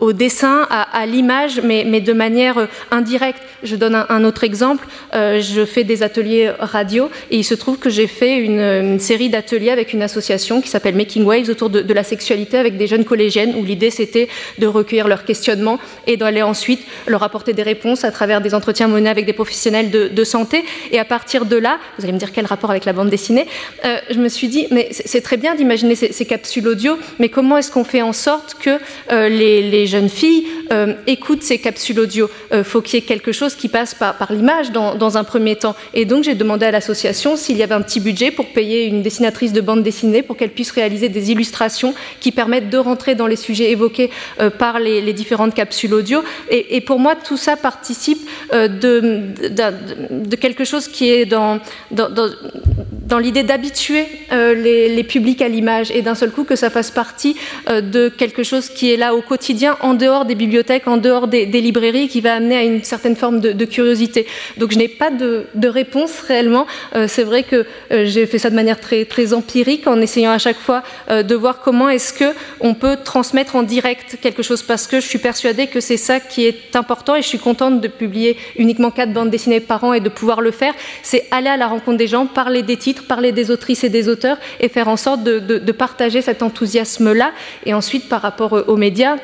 au, 0.00 0.12
dessin, 0.12 0.66
à, 0.70 1.06
l'image, 1.06 1.60
mais, 1.62 2.00
de 2.00 2.12
manière 2.12 2.58
euh, 2.58 2.66
indirecte. 2.90 3.42
Je 3.62 3.76
donne 3.76 3.94
un, 3.94 4.24
autre 4.24 4.44
exemple. 4.44 4.86
je 5.12 5.64
fais 5.64 5.84
des 5.84 6.02
ateliers 6.02 6.52
radio 6.58 7.10
et 7.30 7.36
il 7.36 7.44
se 7.44 7.54
trouve 7.54 7.78
que 7.78 7.90
j'ai 7.90 8.06
fait 8.06 8.38
une, 8.38 8.98
série 8.98 9.28
d'ateliers 9.28 9.70
avec 9.70 9.92
une 9.92 10.02
association 10.02 10.60
qui 10.60 10.68
s'appelle 10.68 10.94
Making 10.94 11.24
Waves 11.24 11.48
autour 11.48 11.70
de, 11.70 11.92
la 11.92 12.02
sexualité 12.02 12.58
avec 12.58 12.76
des 12.76 12.86
jeunes 12.86 13.04
collégiennes 13.04 13.54
où 13.56 13.64
l'idée 13.64 13.90
c'était 13.90 14.28
de 14.58 14.66
recueillir 14.66 15.08
leurs 15.08 15.24
questionnements 15.24 15.78
et 16.06 16.16
d'aller 16.16 16.42
ensuite 16.42 16.80
leur 17.06 17.22
apporter 17.22 17.52
des 17.52 17.62
réponses 17.62 18.04
à 18.04 18.10
travers 18.10 18.40
des 18.40 18.54
entretiens 18.54 18.88
menés 18.88 19.10
avec 19.10 19.26
des 19.26 19.32
professionnels 19.32 19.90
de, 19.90 20.24
santé. 20.24 20.64
Et 20.92 20.98
à 20.98 21.04
partir 21.04 21.46
de 21.46 21.56
là, 21.56 21.78
vous 21.96 22.04
allez 22.04 22.12
me 22.12 22.18
dire 22.18 22.32
quel 22.32 22.44
rapport 22.44 22.70
avec 22.70 22.84
la 22.84 22.92
bande 22.92 23.08
dessinée, 23.08 23.46
euh, 23.84 23.96
je 24.10 24.18
me 24.18 24.28
suis 24.28 24.48
dit, 24.48 24.66
mais 24.70 24.88
c'est 24.90 25.22
très 25.22 25.36
bien 25.36 25.54
d'imaginer 25.54 25.94
ces, 25.94 26.24
capsules 26.26 26.68
audio, 26.68 26.98
mais 27.18 27.30
comment 27.30 27.56
est-ce 27.56 27.70
qu'on 27.70 27.84
fait 27.84 28.02
en 28.02 28.12
sorte 28.12 28.56
que 28.60 28.78
euh, 29.10 29.28
les, 29.28 29.86
jeunes 29.86 30.10
filles 30.10 30.46
euh, 30.72 30.92
écoutent 31.06 31.42
ces 31.42 31.58
capsules 31.58 31.98
audio? 31.98 32.28
Faut 32.64 32.82
qu'il 32.82 32.98
y 33.00 33.02
ait 33.02 33.06
quelque 33.06 33.32
chose 33.32 33.47
qui 33.54 33.68
passe 33.68 33.94
par, 33.94 34.14
l'image 34.30 34.70
dans, 34.72 35.16
un 35.16 35.24
premier 35.24 35.56
temps. 35.56 35.74
Et 35.94 36.04
donc 36.04 36.24
j'ai 36.24 36.34
demandé 36.34 36.66
à 36.66 36.70
l'association 36.70 37.36
s'il 37.36 37.56
y 37.56 37.62
avait 37.62 37.74
un 37.74 37.82
petit 37.82 38.00
budget 38.00 38.30
pour 38.30 38.46
payer 38.46 38.86
une 38.86 39.02
dessinatrice 39.02 39.52
de 39.52 39.60
bande 39.60 39.82
dessinée 39.82 40.22
pour 40.22 40.36
qu'elle 40.36 40.50
puisse 40.50 40.70
réaliser 40.70 41.08
des 41.08 41.30
illustrations 41.30 41.94
qui 42.20 42.32
permettent 42.32 42.70
de 42.70 42.78
rentrer 42.78 43.14
dans 43.14 43.26
les 43.26 43.36
sujets 43.36 43.70
évoqués 43.70 44.10
par 44.58 44.78
les, 44.80 45.12
différentes 45.12 45.54
capsules 45.54 45.94
audio. 45.94 46.22
Et, 46.50 46.80
pour 46.80 46.98
moi, 46.98 47.14
tout 47.16 47.36
ça 47.36 47.56
participe 47.56 48.28
de, 48.52 50.34
quelque 50.36 50.64
chose 50.64 50.88
qui 50.88 51.10
est 51.10 51.26
dans, 51.26 51.60
dans, 51.90 53.18
l'idée 53.18 53.42
d'habituer 53.42 54.06
euh, 54.32 54.54
les, 54.54 55.04
publics 55.04 55.40
à 55.40 55.48
l'image 55.48 55.90
et 55.90 56.02
d'un 56.02 56.14
seul 56.14 56.30
coup 56.30 56.44
que 56.44 56.56
ça 56.56 56.70
fasse 56.70 56.90
partie 56.90 57.36
euh, 57.68 57.80
de 57.80 58.08
quelque 58.08 58.42
chose 58.42 58.68
qui 58.68 58.92
est 58.92 58.96
là 58.96 59.14
au 59.14 59.22
quotidien, 59.22 59.76
en 59.80 59.94
dehors 59.94 60.24
des 60.24 60.34
bibliothèques, 60.34 60.86
en 60.86 60.96
dehors 60.96 61.28
des, 61.28 61.46
librairies, 61.46 62.08
qui 62.08 62.20
va 62.20 62.34
amener 62.34 62.56
à 62.56 62.62
une 62.62 62.82
certaine 62.84 63.16
forme 63.16 63.37
de, 63.38 63.64
curiosité. 63.64 64.26
Donc 64.56 64.72
je 64.72 64.78
n'ai 64.78 64.88
pas 64.88 65.10
de, 65.10 65.46
réponse 65.68 66.20
réellement. 66.20 66.66
Euh, 66.94 67.06
c'est 67.08 67.24
vrai 67.24 67.42
que 67.42 67.66
j'ai 67.90 68.26
fait 68.26 68.38
ça 68.38 68.50
de 68.50 68.54
manière 68.54 68.80
très, 68.80 69.04
très 69.04 69.32
empirique 69.32 69.86
en 69.86 70.00
essayant 70.00 70.32
à 70.32 70.38
chaque 70.38 70.58
fois 70.58 70.82
de 71.10 71.34
voir 71.34 71.60
comment 71.60 71.88
est-ce 71.88 72.12
que 72.12 72.32
on 72.60 72.74
peut 72.74 72.96
transmettre 73.04 73.56
en 73.56 73.62
direct 73.62 74.18
quelque 74.20 74.42
chose 74.42 74.62
parce 74.62 74.86
que 74.86 75.00
je 75.00 75.06
suis 75.06 75.18
persuadée 75.18 75.66
que 75.66 75.80
c'est 75.80 75.96
ça 75.96 76.20
qui 76.20 76.46
est 76.46 76.76
important 76.76 77.14
et 77.16 77.22
je 77.22 77.28
suis 77.28 77.38
contente 77.38 77.80
de 77.80 77.88
publier 77.88 78.36
uniquement 78.56 78.90
quatre 78.90 79.12
bandes 79.12 79.30
dessinées 79.30 79.60
par 79.60 79.84
an 79.84 79.92
et 79.92 80.00
de 80.00 80.08
pouvoir 80.08 80.40
le 80.40 80.50
faire, 80.50 80.74
c'est 81.02 81.26
aller 81.30 81.48
à 81.48 81.56
la 81.56 81.66
rencontre 81.66 81.96
des 81.96 82.06
gens, 82.06 82.26
parler 82.26 82.62
des 82.62 82.76
titres, 82.76 83.06
parler 83.06 83.32
des 83.32 83.50
autrices 83.50 83.84
et 83.84 83.88
des 83.88 84.08
auteurs 84.08 84.38
et 84.60 84.68
faire 84.68 84.88
en 84.88 84.96
sorte 84.96 85.22
de, 85.22 85.72
partager 85.72 86.22
cet 86.22 86.42
enthousiasme-là. 86.42 87.32
Et 87.64 87.74
ensuite, 87.74 88.08
par 88.08 88.20
rapport 88.22 88.64
aux 88.66 88.76
médias, 88.76 89.16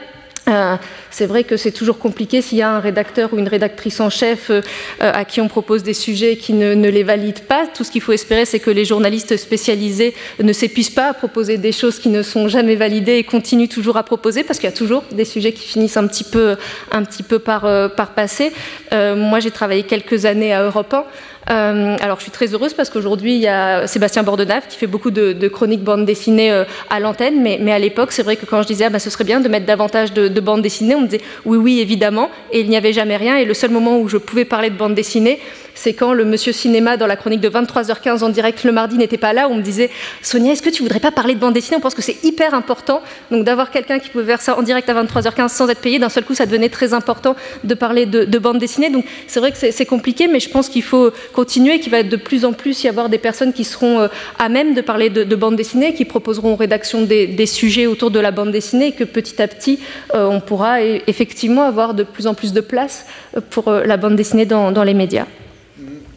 euh, 0.49 0.77
c'est 1.11 1.27
vrai 1.27 1.45
que 1.45 1.57
c'est 1.57 1.71
toujours 1.71 1.99
compliqué 1.99 2.43
s'il 2.43 2.59
y 2.59 2.63
a 2.63 2.71
un 2.71 2.81
rédacteur 2.81 3.33
ou 3.33 3.39
une 3.39 3.49
rédactrice 3.49 4.01
en 4.01 4.11
chef 4.11 4.51
euh, 4.51 4.61
à 4.99 5.25
qui 5.25 5.41
on 5.41 5.49
propose 5.49 5.83
des 5.83 5.95
sujets 5.95 6.37
qui 6.37 6.53
ne, 6.53 6.75
les 6.75 7.03
valident 7.03 7.47
pas. 7.49 7.67
Tout 7.67 7.85
ce 7.85 7.91
qu'il 7.91 8.03
faut 8.03 8.13
espérer, 8.13 8.45
c'est 8.45 8.61
que 8.61 8.71
les 8.71 8.85
journalistes 8.85 9.37
spécialisés 9.37 10.15
ne 10.43 10.53
s'épuisent 10.53 10.91
pas 10.91 11.09
à 11.09 11.15
proposer 11.15 11.57
des 11.57 11.73
choses 11.73 11.99
qui 11.99 12.11
ne 12.11 12.23
sont 12.23 12.49
jamais 12.49 12.77
validées 12.77 13.17
et 13.17 13.25
continuent 13.25 13.69
toujours 13.69 13.97
à 13.97 14.03
proposer, 14.03 14.45
parce 14.45 14.59
qu'il 14.59 14.69
y 14.69 14.73
a 14.73 14.77
toujours 14.77 15.05
des 15.13 15.25
sujets 15.25 15.53
qui 15.53 15.67
finissent 15.67 15.97
un 15.97 16.07
petit 16.07 16.25
peu, 16.25 16.57
un 16.93 17.05
petit 17.05 17.23
peu 17.23 17.39
par, 17.39 17.65
euh, 17.65 17.89
par 17.89 18.11
passer. 18.11 18.53
moi, 18.93 19.41
j'ai 19.41 19.51
travaillé 19.51 19.85
quelques 19.85 20.25
années 20.25 20.53
à 20.53 20.63
Europe 20.63 20.93
1. 20.93 21.05
Alors 21.47 22.19
je 22.19 22.23
suis 22.23 22.31
très 22.31 22.53
heureuse 22.55 22.75
parce 22.75 22.91
qu'aujourd'hui 22.91 23.35
il 23.35 23.41
y 23.41 23.49
a 23.49 23.87
Sébastien 23.87 24.23
Bordenave 24.23 24.67
qui 24.69 24.77
fait 24.77 24.87
beaucoup 24.87 25.11
de, 25.11 25.49
chroniques 25.49 25.83
bande 25.83 26.05
dessinée 26.05 26.65
à 26.91 27.01
l'antenne, 27.01 27.41
mais, 27.43 27.73
à 27.73 27.79
l'époque 27.79 28.13
c'est 28.13 28.23
vrai 28.23 28.37
que 28.37 28.47
quand 28.47 28.63
je 28.63 28.67
disais 28.67 28.85
ah, 28.87 28.91
bah, 28.91 28.99
ce 28.99 29.11
serait 29.11 29.25
bien 29.25 29.41
de 29.41 29.49
mettre 29.49 29.67
davantage 29.67 30.13
de, 30.13 30.29
de 30.29 30.41
bande 30.41 30.63
dessinée, 30.63 30.95
on 30.95 31.03
me 31.03 31.07
disait 31.07 31.23
oui 31.45 31.59
oui 31.59 31.81
évidemment, 31.81 32.31
et 32.53 32.61
il 32.61 32.69
n'y 32.69 32.77
avait 32.77 32.93
jamais 32.93 33.17
rien, 33.17 33.37
et 33.37 33.45
le 33.45 33.55
seul 33.55 33.71
moment 33.71 33.99
où 33.99 34.09
je 34.09 34.17
pouvais 34.17 34.45
parler 34.45 34.71
de 34.71 34.77
bande 34.77 34.95
dessinée, 34.95 35.41
c'est 35.75 35.93
quand 35.93 36.13
le 36.13 36.25
monsieur 36.25 36.53
cinéma 36.53 36.97
dans 36.97 37.07
la 37.07 37.17
chronique 37.17 37.41
de 37.41 37.49
23h15 37.49 38.23
en 38.23 38.29
direct 38.29 38.65
le 38.65 38.73
mardi 38.73 38.97
n'était 38.97 39.19
pas 39.19 39.33
là, 39.33 39.49
où 39.49 39.53
on 39.53 39.57
me 39.57 39.63
disait 39.63 39.91
Sonia, 40.23 40.53
est-ce 40.53 40.63
que 40.63 40.71
tu 40.71 40.83
voudrais 40.83 41.01
pas 41.01 41.11
parler 41.11 41.35
de 41.35 41.41
bande 41.41 41.55
dessinée? 41.55 41.77
On 41.77 41.81
pense 41.81 41.95
que 41.95 42.03
c'est 42.03 42.23
hyper 42.25 42.55
important. 42.55 43.03
Donc 43.31 43.45
d'avoir 43.45 43.71
quelqu'un 43.71 43.99
qui 43.99 44.11
pouvait 44.11 44.25
faire 44.25 44.41
ça 44.41 44.59
en 44.59 44.63
direct 44.63 44.89
à 44.89 45.05
23h15 45.05 45.49
sans 45.49 45.69
être 45.69 45.81
payé, 45.81 45.99
d'un 45.99 46.09
seul 46.09 46.25
coup, 46.25 46.35
ça 46.35 46.47
devenait 46.47 46.69
très 46.69 46.95
important 46.95 47.37
de 47.65 47.75
parler 47.75 48.07
de, 48.07 48.39
bande 48.39 48.59
dessinée. 48.59 48.91
Donc 48.91 49.05
c'est 49.27 49.41
vrai 49.41 49.53
que 49.53 49.59
c'est 49.59 49.87
compliqué, 49.87 50.29
mais 50.29 50.41
je 50.41 50.49
pense 50.49 50.69
qu'il 50.69 50.83
faut 50.83 51.11
continuer, 51.33 51.81
qu'il 51.81 51.91
va 51.91 52.03
de 52.03 52.17
plus 52.17 52.45
en 52.45 52.53
plus 52.53 52.85
y 52.85 52.89
avoir 52.89 53.09
des 53.09 53.19
personnes 53.19 53.53
qui 53.53 53.65
seront 53.65 54.01
euh, 54.01 54.09
à 54.39 54.49
même 54.49 54.75
de 54.75 54.81
parler 54.81 55.11
de, 55.11 55.37
bande 55.37 55.57
dessinée, 55.57 55.95
qui 55.95 56.05
proposeront 56.05 56.53
aux 56.53 56.57
rédactions 56.57 57.03
des, 57.03 57.47
sujets 57.47 57.87
autour 57.87 58.11
de 58.11 58.21
la 58.21 58.31
bande 58.31 58.53
dessinée, 58.53 58.89
et 58.89 58.93
que 58.93 59.05
petit 59.05 59.41
à 59.43 59.49
petit, 59.49 59.79
euh, 60.15 60.27
on 60.27 60.41
pourra 60.41 60.81
e-, 60.81 61.01
effectivement 61.07 61.63
avoir 61.63 61.95
de 61.95 62.03
plus 62.03 62.27
en 62.27 62.35
plus 62.35 62.53
de 62.53 62.61
place 62.61 63.07
euh, 63.37 63.41
pour 63.51 63.71
la 63.71 63.97
bande 63.97 64.17
dessinée 64.17 64.47
dans 64.47 64.85
les 64.85 64.95
médias. 64.95 65.27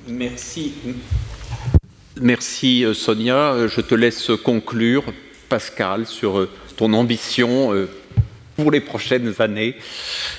Merci. 0.07 0.73
Merci 2.19 2.85
euh, 2.85 2.93
Sonia. 2.93 3.53
Euh, 3.53 3.67
je 3.67 3.81
te 3.81 3.93
laisse 3.93 4.31
conclure, 4.43 5.03
Pascal, 5.49 6.05
sur 6.05 6.39
euh, 6.39 6.49
ton 6.77 6.93
ambition 6.93 7.87
pour 8.55 8.71
les 8.71 8.79
prochaines 8.79 9.33
années. 9.39 9.75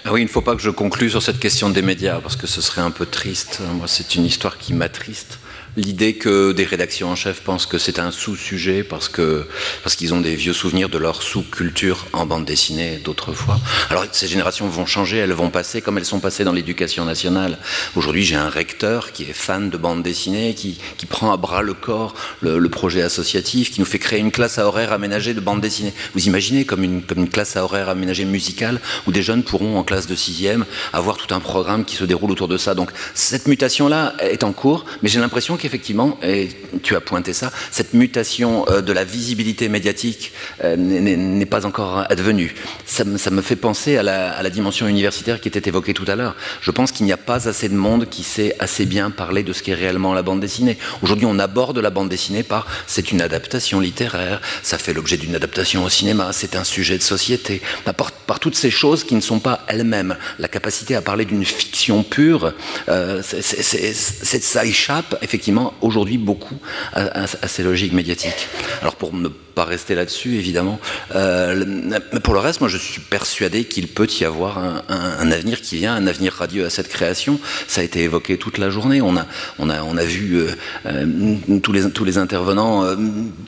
Ah 0.04 0.12
oui, 0.12 0.22
il 0.22 0.24
ne 0.24 0.30
faut 0.30 0.40
pas 0.40 0.54
que 0.54 0.62
je 0.62 0.70
conclue 0.70 1.10
sur 1.10 1.22
cette 1.22 1.38
question 1.38 1.70
des 1.70 1.82
médias, 1.82 2.20
parce 2.20 2.36
que 2.36 2.46
ce 2.46 2.60
serait 2.60 2.80
un 2.80 2.90
peu 2.90 3.06
triste. 3.06 3.60
Moi, 3.74 3.88
c'est 3.88 4.14
une 4.14 4.24
histoire 4.24 4.58
qui 4.58 4.72
m'attriste 4.72 5.38
l'idée 5.78 6.14
que 6.14 6.50
des 6.50 6.64
rédactions 6.64 7.10
en 7.10 7.14
chef 7.14 7.40
pensent 7.40 7.66
que 7.66 7.78
c'est 7.78 8.00
un 8.00 8.10
sous-sujet 8.10 8.82
parce 8.82 9.08
que 9.08 9.46
parce 9.84 9.94
qu'ils 9.94 10.12
ont 10.12 10.20
des 10.20 10.34
vieux 10.34 10.52
souvenirs 10.52 10.88
de 10.88 10.98
leur 10.98 11.22
sous-culture 11.22 12.06
en 12.12 12.26
bande 12.26 12.44
dessinée 12.44 13.00
d'autrefois. 13.02 13.60
Alors 13.88 14.04
ces 14.10 14.26
générations 14.26 14.68
vont 14.68 14.86
changer, 14.86 15.18
elles 15.18 15.32
vont 15.32 15.50
passer 15.50 15.80
comme 15.80 15.96
elles 15.96 16.04
sont 16.04 16.18
passées 16.18 16.42
dans 16.42 16.52
l'éducation 16.52 17.04
nationale. 17.04 17.58
Aujourd'hui, 17.94 18.24
j'ai 18.24 18.34
un 18.34 18.48
recteur 18.48 19.12
qui 19.12 19.22
est 19.22 19.32
fan 19.32 19.70
de 19.70 19.76
bande 19.76 20.02
dessinée, 20.02 20.54
qui, 20.54 20.78
qui 20.96 21.06
prend 21.06 21.32
à 21.32 21.36
bras 21.36 21.62
le 21.62 21.74
corps 21.74 22.14
le, 22.40 22.68
projet 22.68 23.02
associatif, 23.02 23.70
qui 23.70 23.80
nous 23.80 23.86
fait 23.86 23.98
créer 23.98 24.18
une 24.18 24.32
classe 24.32 24.58
à 24.58 24.66
horaire 24.66 24.92
aménagée 24.92 25.32
de 25.32 25.40
bande 25.40 25.60
dessinée. 25.60 25.94
Vous 26.14 26.26
imaginez 26.26 26.64
comme 26.64 26.82
une, 26.82 27.02
comme 27.02 27.18
une 27.18 27.30
classe 27.30 27.56
à 27.56 27.64
horaire 27.64 27.88
aménagée 27.88 28.24
musicale 28.24 28.80
où 29.06 29.12
des 29.12 29.22
jeunes 29.22 29.42
pourront 29.42 29.78
en 29.78 29.84
classe 29.84 30.06
de 30.06 30.14
sixième 30.14 30.64
avoir 30.92 31.16
tout 31.16 31.32
un 31.32 31.40
programme 31.40 31.84
qui 31.84 31.94
se 31.94 32.04
déroule 32.04 32.32
autour 32.32 32.48
de 32.48 32.56
ça. 32.56 32.74
Donc 32.74 32.90
cette 33.14 33.46
mutation-là 33.46 34.14
est 34.20 34.42
en 34.42 34.52
cours, 34.52 34.84
mais 35.02 35.08
j'ai 35.08 35.20
l'impression 35.20 35.56
qu'il 35.56 35.67
effectivement, 35.68 36.18
et 36.22 36.48
tu 36.82 36.96
as 36.96 37.00
pointé 37.00 37.32
ça, 37.32 37.52
cette 37.70 37.94
mutation 37.94 38.66
euh, 38.68 38.80
de 38.80 38.92
la 38.92 39.04
visibilité 39.04 39.68
médiatique 39.68 40.32
euh, 40.64 40.76
n'est 40.76 41.46
pas 41.46 41.66
encore 41.66 42.04
advenue. 42.10 42.54
Ça, 42.86 43.04
me 43.04 43.42
fait 43.42 43.56
penser 43.56 43.96
à 43.96 44.02
la, 44.02 44.50
dimension 44.50 44.88
universitaire 44.88 45.40
qui 45.42 45.48
était 45.48 45.68
évoquée 45.68 45.92
tout 45.92 46.06
à 46.08 46.16
l'heure. 46.16 46.34
Je 46.62 46.70
pense 46.70 46.90
qu'il 46.90 47.04
n'y 47.04 47.12
a 47.12 47.18
pas 47.18 47.48
assez 47.48 47.68
de 47.68 47.74
monde 47.74 48.08
qui 48.08 48.22
sait 48.22 48.56
assez 48.58 48.86
bien 48.86 49.10
parler 49.10 49.42
de 49.42 49.52
ce 49.52 49.62
qu'est 49.62 49.74
réellement 49.74 50.14
la 50.14 50.22
bande 50.22 50.40
dessinée. 50.40 50.78
Aujourd'hui, 51.02 51.26
on 51.26 51.38
aborde 51.38 51.78
la 51.78 51.90
bande 51.90 52.08
dessinée 52.08 52.42
par 52.42 52.66
c'est 52.86 53.12
une 53.12 53.20
adaptation 53.20 53.78
littéraire, 53.78 54.40
ça 54.62 54.78
fait 54.78 54.94
l'objet 54.94 55.18
d'une 55.18 55.34
adaptation 55.34 55.84
au 55.84 55.90
cinéma, 55.90 56.30
c'est 56.32 56.56
un 56.56 56.64
sujet 56.64 56.96
de 56.96 57.02
société, 57.02 57.60
par, 57.84 58.10
par, 58.12 58.40
toutes 58.40 58.56
ces 58.56 58.70
choses 58.70 59.04
qui 59.04 59.14
ne 59.14 59.20
sont 59.20 59.38
pas 59.38 59.64
elles-mêmes. 59.68 60.16
La 60.38 60.48
capacité 60.48 60.94
à 60.94 61.02
parler 61.02 61.26
d'une 61.26 61.44
fiction 61.44 62.02
pure, 62.02 62.54
euh, 62.88 63.22
ça 63.22 64.64
échappe 64.64 65.18
effectivement 65.22 65.57
aujourd'hui 65.80 66.18
beaucoup 66.18 66.56
à, 66.94 67.26
ces 67.26 67.62
logiques 67.62 67.92
médiatiques. 67.92 68.48
Alors 68.80 68.96
pour 68.96 69.12
ne 69.14 69.28
pas 69.58 69.64
rester 69.64 69.96
là-dessus, 69.96 70.36
évidemment, 70.36 70.78
euh, 71.16 71.98
pour 72.22 72.32
le 72.32 72.38
reste, 72.38 72.60
moi 72.60 72.70
je 72.70 72.76
suis 72.78 73.00
persuadé 73.00 73.64
qu'il 73.64 73.88
peut 73.88 74.06
y 74.20 74.24
avoir 74.24 74.58
un, 74.58 75.32
avenir 75.32 75.60
qui 75.60 75.78
vient, 75.78 75.96
un 75.96 76.06
avenir 76.06 76.32
radieux 76.32 76.64
à 76.64 76.70
cette 76.70 76.86
création. 76.86 77.40
Ça 77.66 77.80
a 77.80 77.84
été 77.84 78.04
évoqué 78.04 78.38
toute 78.38 78.58
la 78.58 78.70
journée. 78.70 79.00
On 79.02 79.16
a, 79.16 79.26
on 79.58 79.68
a, 79.68 79.82
on 79.82 79.96
a 79.96 80.04
vu 80.04 80.36
euh, 80.36 80.46
euh, 80.86 81.58
tous, 81.60 81.72
les, 81.72 81.90
tous 81.90 82.04
les 82.04 82.18
intervenants 82.18 82.84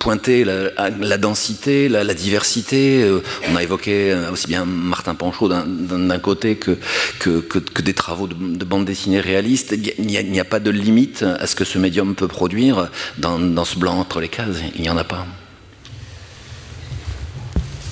pointer 0.00 0.42
la, 0.42 1.18
densité, 1.18 1.88
la, 1.88 2.14
diversité. 2.14 3.08
on 3.48 3.54
a 3.54 3.62
évoqué 3.62 4.12
aussi 4.32 4.48
bien 4.48 4.64
Martin 4.64 5.14
Panchaud 5.14 5.48
d'un 5.48 6.18
côté 6.18 6.56
que, 6.56 6.76
que, 7.20 7.82
des 7.82 7.94
travaux 7.94 8.26
de, 8.26 8.64
bande 8.64 8.84
dessinée 8.84 9.20
réaliste. 9.20 9.76
Il 10.00 10.06
n'y 10.06 10.38
a, 10.38 10.42
a, 10.42 10.44
pas 10.44 10.58
de 10.58 10.70
limite 10.72 11.22
à 11.22 11.46
ce 11.46 11.54
que 11.54 11.64
ce 11.64 11.78
médium 11.78 12.16
peut 12.16 12.26
produire 12.26 12.90
dans, 13.18 13.64
ce 13.64 13.78
blanc 13.78 13.96
entre 14.00 14.20
les 14.20 14.28
cases. 14.28 14.58
Il 14.74 14.82
n'y 14.82 14.90
en 14.90 14.96
a 14.96 15.04
pas. 15.04 15.24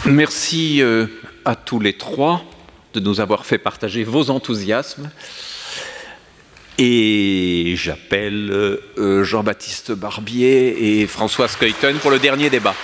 Merci 0.08 0.82
euh, 0.82 1.06
à 1.44 1.54
tous 1.54 1.78
les 1.80 1.92
trois 1.92 2.42
de 2.94 3.00
nous 3.00 3.20
avoir 3.20 3.44
fait 3.44 3.58
partager 3.58 4.04
vos 4.04 4.30
enthousiasmes. 4.30 5.10
Et 6.78 7.74
j'appelle 7.76 8.50
euh, 8.50 9.24
Jean-Baptiste 9.24 9.92
Barbier 9.92 11.00
et 11.00 11.06
François 11.06 11.48
Skuyten 11.48 11.98
pour 11.98 12.10
le 12.10 12.18
dernier 12.18 12.48
débat. 12.50 12.74